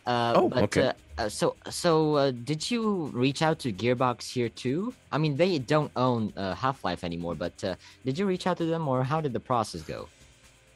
Uh, 0.06 0.34
Oh, 0.36 0.50
but, 0.50 0.64
okay. 0.64 0.88
Uh, 0.88 0.94
uh, 1.18 1.30
so, 1.30 1.56
so 1.70 2.16
uh, 2.16 2.32
did 2.32 2.70
you 2.70 3.12
reach 3.14 3.42
out 3.42 3.60
to 3.60 3.74
Gearbox 3.74 4.32
here 4.32 4.50
too? 4.50 4.94
I 5.12 5.18
mean, 5.18 5.38
they 5.38 5.58
don't 5.60 5.92
own 5.96 6.34
uh, 6.38 6.56
Half 6.56 6.84
Life 6.84 7.04
anymore, 7.04 7.36
but 7.36 7.64
uh, 7.64 7.76
did 8.06 8.18
you 8.18 8.26
reach 8.26 8.48
out 8.48 8.58
to 8.58 8.66
them, 8.66 8.88
or 8.88 9.04
how 9.04 9.22
did 9.22 9.34
the 9.34 9.40
process 9.40 9.82
go? 9.82 10.08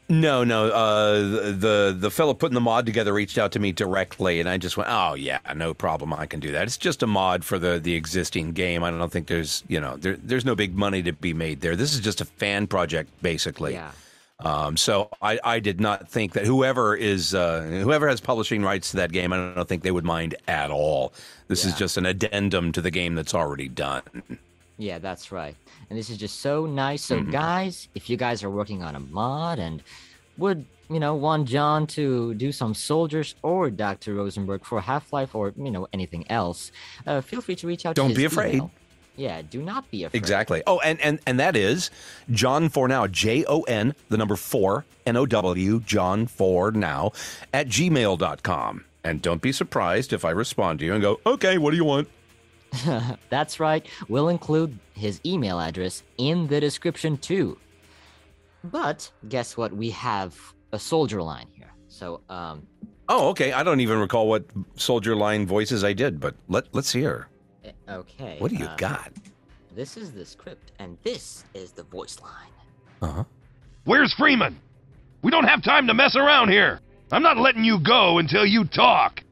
No, 0.09 0.43
no. 0.43 0.67
Uh, 0.67 1.19
the, 1.19 1.55
the 1.57 1.97
the 1.97 2.11
fellow 2.11 2.33
putting 2.33 2.55
the 2.55 2.59
mod 2.59 2.85
together 2.85 3.13
reached 3.13 3.37
out 3.37 3.53
to 3.53 3.59
me 3.59 3.71
directly, 3.71 4.41
and 4.41 4.49
I 4.49 4.57
just 4.57 4.75
went, 4.75 4.89
"Oh 4.91 5.13
yeah, 5.13 5.39
no 5.55 5.73
problem. 5.73 6.11
I 6.11 6.25
can 6.25 6.41
do 6.41 6.51
that. 6.51 6.63
It's 6.63 6.75
just 6.75 7.01
a 7.01 7.07
mod 7.07 7.45
for 7.45 7.57
the 7.57 7.79
the 7.79 7.93
existing 7.93 8.51
game. 8.51 8.83
I 8.83 8.91
don't 8.91 9.09
think 9.11 9.27
there's 9.27 9.63
you 9.69 9.79
know 9.79 9.95
there, 9.95 10.17
there's 10.17 10.43
no 10.43 10.53
big 10.53 10.75
money 10.75 11.01
to 11.03 11.13
be 11.13 11.33
made 11.33 11.61
there. 11.61 11.77
This 11.77 11.93
is 11.93 12.01
just 12.01 12.19
a 12.19 12.25
fan 12.25 12.67
project, 12.67 13.09
basically. 13.21 13.73
Yeah. 13.73 13.91
Um, 14.41 14.75
so 14.77 15.09
I, 15.21 15.39
I 15.43 15.59
did 15.59 15.79
not 15.79 16.09
think 16.09 16.33
that 16.33 16.45
whoever 16.45 16.95
is 16.95 17.33
uh, 17.35 17.61
whoever 17.83 18.07
has 18.07 18.19
publishing 18.19 18.63
rights 18.63 18.91
to 18.91 18.97
that 18.97 19.11
game, 19.11 19.31
I 19.33 19.53
don't 19.53 19.67
think 19.67 19.83
they 19.83 19.91
would 19.91 20.05
mind 20.05 20.35
at 20.47 20.71
all. 20.71 21.13
This 21.47 21.65
is 21.65 21.73
just 21.75 21.97
an 21.97 22.05
addendum 22.05 22.71
to 22.71 22.81
the 22.81 22.91
game 22.91 23.15
that's 23.15 23.33
already 23.35 23.67
done. 23.67 24.03
Yeah, 24.77 24.97
that's 24.99 25.31
right. 25.31 25.55
And 25.89 25.99
this 25.99 26.09
is 26.09 26.17
just 26.17 26.39
so 26.39 26.65
nice. 26.65 27.03
So, 27.03 27.17
Mm-hmm. 27.19 27.31
guys, 27.31 27.87
if 27.93 28.09
you 28.09 28.17
guys 28.17 28.43
are 28.43 28.49
working 28.49 28.81
on 28.81 28.95
a 28.95 28.99
mod 28.99 29.59
and 29.59 29.83
would, 30.37 30.65
you 30.89 30.99
know, 30.99 31.13
want 31.13 31.47
Jon 31.47 31.85
to 31.87 32.33
do 32.35 32.51
some 32.51 32.73
soldiers 32.73 33.35
or 33.43 33.69
Dr. 33.69 34.15
Rosenberg 34.15 34.65
for 34.65 34.81
Half 34.81 35.13
Life 35.13 35.35
or, 35.35 35.53
you 35.55 35.69
know, 35.69 35.87
anything 35.93 36.25
else, 36.31 36.71
uh, 37.05 37.21
feel 37.21 37.41
free 37.41 37.55
to 37.57 37.67
reach 37.67 37.85
out 37.85 37.95
to 37.95 38.01
Don't 38.01 38.15
be 38.15 38.25
afraid. 38.25 38.55
email. 38.55 38.71
Yeah, 39.21 39.43
do 39.43 39.61
not 39.61 39.89
be 39.91 40.03
afraid. 40.03 40.17
Exactly. 40.17 40.63
Oh, 40.65 40.79
and 40.79 40.99
and 40.99 41.19
and 41.27 41.39
that 41.39 41.55
is 41.55 41.91
Jon 42.31 42.69
for 42.69 42.87
now. 42.87 43.05
J 43.05 43.45
O 43.45 43.61
N 43.61 43.93
the 44.09 44.17
number 44.17 44.35
four 44.35 44.83
N 45.05 45.15
O 45.15 45.27
W 45.27 45.79
Jon 45.81 46.25
for 46.25 46.71
now 46.71 47.11
at 47.53 47.67
gmail.com. 47.67 48.85
And 49.03 49.21
don't 49.21 49.41
be 49.41 49.51
surprised 49.51 50.11
if 50.11 50.25
I 50.25 50.31
respond 50.31 50.79
to 50.79 50.85
you 50.85 50.93
and 50.93 51.03
go, 51.03 51.19
okay, 51.23 51.59
what 51.59 51.69
do 51.69 51.77
you 51.77 51.83
want? 51.85 52.07
That's 53.29 53.59
right. 53.59 53.85
We'll 54.09 54.29
include 54.29 54.79
his 54.95 55.21
email 55.23 55.59
address 55.59 56.01
in 56.17 56.47
the 56.47 56.59
description 56.59 57.17
too. 57.17 57.59
But 58.63 59.11
guess 59.29 59.55
what? 59.55 59.71
We 59.71 59.91
have 59.91 60.35
a 60.71 60.79
soldier 60.79 61.21
line 61.21 61.47
here. 61.53 61.71
So, 61.89 62.21
um, 62.29 62.65
Oh, 63.09 63.29
okay. 63.29 63.51
I 63.51 63.61
don't 63.63 63.81
even 63.81 63.99
recall 63.99 64.27
what 64.27 64.45
soldier 64.75 65.15
line 65.15 65.45
voices 65.45 65.83
I 65.83 65.93
did, 65.93 66.19
but 66.19 66.33
let, 66.47 66.73
let's 66.73 66.93
hear. 66.93 67.27
Okay. 67.99 68.35
What 68.39 68.51
do 68.51 68.57
you 68.57 68.65
uh, 68.65 68.75
got? 68.77 69.11
This 69.75 69.97
is 69.97 70.11
the 70.11 70.25
script, 70.25 70.71
and 70.79 70.97
this 71.03 71.43
is 71.53 71.71
the 71.71 71.83
voice 71.83 72.19
line. 72.21 72.51
Uh 73.01 73.07
huh. 73.07 73.23
Where's 73.85 74.13
Freeman? 74.13 74.59
We 75.21 75.31
don't 75.31 75.45
have 75.45 75.61
time 75.63 75.87
to 75.87 75.93
mess 75.93 76.15
around 76.15 76.49
here. 76.49 76.79
I'm 77.11 77.23
not 77.23 77.37
letting 77.37 77.63
you 77.63 77.79
go 77.79 78.17
until 78.17 78.45
you 78.45 78.63
talk. 78.65 79.23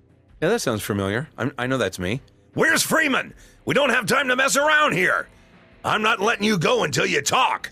Yeah, 0.42 0.50
that 0.50 0.60
sounds 0.62 0.82
familiar. 0.84 1.28
I'm, 1.38 1.52
I 1.58 1.68
know 1.68 1.78
that's 1.78 2.00
me. 2.00 2.22
Where's 2.54 2.82
Freeman? 2.84 3.34
We 3.66 3.74
don't 3.74 3.90
have 3.90 4.06
time 4.06 4.28
to 4.30 4.36
mess 4.36 4.56
around 4.56 4.94
here. 4.94 5.28
I'm 5.86 6.02
not 6.02 6.20
letting 6.20 6.44
you 6.44 6.58
go 6.58 6.84
until 6.84 7.06
you 7.06 7.22
talk. 7.22 7.70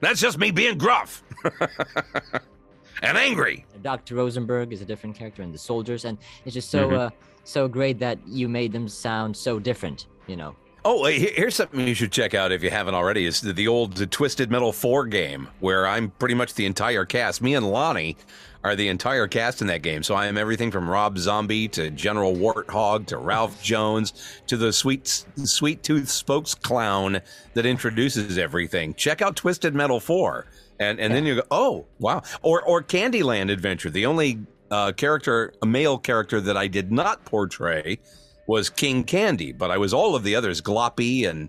That's 0.00 0.20
just 0.20 0.38
me 0.38 0.50
being 0.50 0.78
gruff 0.78 1.22
and 3.02 3.18
angry. 3.18 3.64
Dr. 3.82 4.14
Rosenberg 4.16 4.72
is 4.72 4.80
a 4.80 4.84
different 4.84 5.16
character 5.16 5.42
in 5.42 5.52
the 5.52 5.58
soldiers, 5.58 6.04
and 6.04 6.18
it's 6.44 6.54
just 6.54 6.70
so 6.70 6.88
Mhm. 6.88 6.98
uh, 6.98 7.10
so 7.48 7.68
great 7.68 7.98
that 7.98 8.18
you 8.26 8.48
made 8.48 8.72
them 8.72 8.88
sound 8.88 9.36
so 9.36 9.58
different. 9.58 10.06
You 10.26 10.36
know. 10.36 10.56
Oh, 10.84 11.04
here's 11.06 11.56
something 11.56 11.86
you 11.86 11.94
should 11.94 12.12
check 12.12 12.34
out 12.34 12.52
if 12.52 12.62
you 12.62 12.70
haven't 12.70 12.94
already. 12.94 13.26
Is 13.26 13.40
the, 13.40 13.52
the 13.52 13.68
old 13.68 14.10
Twisted 14.10 14.50
Metal 14.50 14.72
4 14.72 15.06
game 15.06 15.48
where 15.60 15.86
I'm 15.86 16.10
pretty 16.12 16.34
much 16.34 16.54
the 16.54 16.66
entire 16.66 17.04
cast. 17.04 17.42
Me 17.42 17.54
and 17.54 17.68
Lani 17.70 18.16
are 18.64 18.76
the 18.76 18.88
entire 18.88 19.26
cast 19.26 19.60
in 19.60 19.66
that 19.68 19.82
game. 19.82 20.02
So 20.02 20.14
I 20.14 20.26
am 20.26 20.38
everything 20.38 20.70
from 20.70 20.88
Rob 20.88 21.18
Zombie 21.18 21.68
to 21.68 21.90
General 21.90 22.34
Warthog 22.34 23.06
to 23.06 23.18
Ralph 23.18 23.62
Jones 23.62 24.40
to 24.46 24.56
the 24.56 24.72
sweet 24.72 25.24
sweet 25.44 25.82
tooth 25.82 26.08
spokes 26.08 26.54
clown 26.54 27.20
that 27.54 27.66
introduces 27.66 28.38
everything. 28.38 28.94
Check 28.94 29.20
out 29.20 29.36
Twisted 29.36 29.74
Metal 29.74 30.00
4. 30.00 30.46
And 30.80 31.00
and 31.00 31.12
then 31.12 31.26
you 31.26 31.36
go, 31.36 31.42
"Oh, 31.50 31.86
wow." 31.98 32.22
Or 32.42 32.62
or 32.62 32.82
Candyland 32.82 33.50
Adventure. 33.50 33.90
The 33.90 34.06
only 34.06 34.38
uh, 34.70 34.92
character, 34.92 35.52
a 35.62 35.66
male 35.66 35.98
character 35.98 36.40
that 36.40 36.56
I 36.56 36.66
did 36.66 36.92
not 36.92 37.24
portray 37.24 37.98
was 38.46 38.70
King 38.70 39.04
Candy, 39.04 39.52
but 39.52 39.70
I 39.70 39.78
was 39.78 39.92
all 39.92 40.14
of 40.14 40.22
the 40.24 40.34
others, 40.34 40.60
Gloppy 40.60 41.28
and 41.28 41.48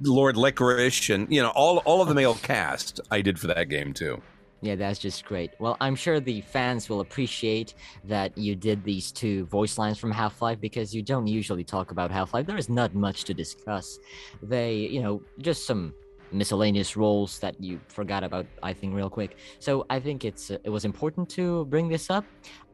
Lord 0.00 0.36
Licorice, 0.36 1.10
and 1.14 1.32
you 1.32 1.42
know 1.42 1.50
all 1.50 1.78
all 1.78 2.02
of 2.02 2.08
the 2.08 2.14
male 2.14 2.34
cast. 2.34 3.00
I 3.10 3.20
did 3.20 3.38
for 3.38 3.46
that 3.48 3.68
game 3.68 3.92
too. 3.92 4.20
Yeah, 4.62 4.74
that's 4.74 4.98
just 4.98 5.24
great. 5.24 5.52
Well, 5.58 5.78
I'm 5.80 5.94
sure 5.94 6.20
the 6.20 6.42
fans 6.42 6.90
will 6.90 7.00
appreciate 7.00 7.74
that 8.04 8.36
you 8.36 8.54
did 8.54 8.84
these 8.84 9.10
two 9.10 9.46
voice 9.46 9.78
lines 9.78 9.98
from 9.98 10.10
Half 10.10 10.42
Life 10.42 10.60
because 10.60 10.94
you 10.94 11.02
don't 11.02 11.26
usually 11.26 11.64
talk 11.64 11.92
about 11.92 12.10
Half 12.10 12.34
Life. 12.34 12.46
There 12.46 12.58
is 12.58 12.68
not 12.68 12.94
much 12.94 13.24
to 13.24 13.32
discuss. 13.32 13.98
They, 14.42 14.74
you 14.74 15.02
know, 15.02 15.22
just 15.38 15.66
some 15.66 15.94
miscellaneous 16.32 16.96
roles 16.96 17.38
that 17.40 17.60
you 17.60 17.80
forgot 17.88 18.24
about. 18.24 18.46
I 18.62 18.72
think 18.72 18.94
real 18.94 19.10
quick. 19.10 19.36
So 19.58 19.86
I 19.90 20.00
think 20.00 20.24
it's 20.24 20.50
uh, 20.50 20.58
it 20.64 20.70
was 20.70 20.84
important 20.84 21.28
to 21.30 21.64
bring 21.66 21.88
this 21.88 22.10
up. 22.10 22.24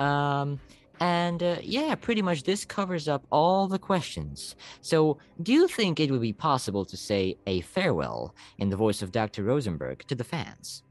Um, 0.01 0.61
and 1.01 1.43
uh, 1.43 1.57
yeah, 1.63 1.95
pretty 1.95 2.23
much 2.23 2.45
this 2.45 2.65
covers 2.65 3.09
up 3.09 3.27
all 3.31 3.69
the 3.69 3.79
questions. 3.79 4.57
So, 4.81 5.19
do 5.43 5.53
you 5.53 5.69
think 5.69 6.01
it 6.01 6.11
would 6.11 6.23
be 6.23 6.33
possible 6.33 6.85
to 6.87 6.97
say 6.97 7.37
a 7.47 7.61
farewell 7.61 8.35
in 8.59 8.71
the 8.71 8.77
voice 8.77 9.03
of 9.03 9.13
Dr. 9.13 9.43
Rosenberg 9.43 10.05
to 10.09 10.15
the 10.15 10.25
fans? 10.25 10.83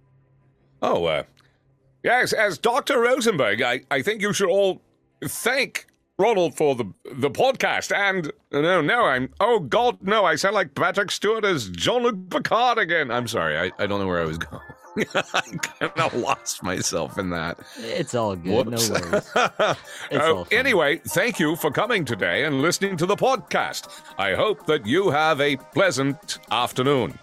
Oh, 0.81 1.05
uh, 1.05 1.23
yes, 2.03 2.33
as 2.33 2.57
Doctor 2.59 2.99
Rosenberg, 2.99 3.61
I, 3.61 3.81
I 3.89 4.01
think 4.03 4.21
you 4.21 4.33
should 4.33 4.49
all 4.49 4.81
thank 5.23 5.87
Ronald 6.17 6.55
for 6.55 6.75
the 6.75 6.85
the 7.13 7.29
podcast. 7.29 7.95
And 7.95 8.31
no, 8.51 8.81
no, 8.81 9.01
I'm 9.05 9.29
oh 9.39 9.59
God, 9.59 9.97
no, 10.01 10.25
I 10.25 10.35
sound 10.35 10.55
like 10.55 10.73
Patrick 10.75 11.11
Stewart 11.11 11.43
as 11.43 11.69
Jean-Luc 11.69 12.29
Picard 12.29 12.77
again. 12.77 13.11
I'm 13.11 13.27
sorry, 13.27 13.57
I, 13.57 13.71
I 13.77 13.85
don't 13.85 13.99
know 13.99 14.07
where 14.07 14.21
I 14.21 14.25
was 14.25 14.37
going. 14.37 14.61
I 15.13 15.41
kind 15.61 15.91
of 15.99 16.13
lost 16.13 16.63
myself 16.63 17.17
in 17.17 17.29
that. 17.31 17.59
It's 17.77 18.15
all 18.15 18.35
good. 18.35 18.67
Whoops. 18.67 18.89
No 18.89 18.99
worries. 19.01 19.31
Uh, 20.11 20.45
anyway, 20.51 20.97
thank 20.99 21.39
you 21.39 21.55
for 21.57 21.69
coming 21.69 22.05
today 22.05 22.45
and 22.45 22.61
listening 22.61 22.95
to 22.95 23.05
the 23.05 23.15
podcast. 23.15 23.89
I 24.17 24.35
hope 24.35 24.65
that 24.67 24.85
you 24.85 25.09
have 25.09 25.41
a 25.41 25.57
pleasant 25.57 26.39
afternoon. 26.51 27.19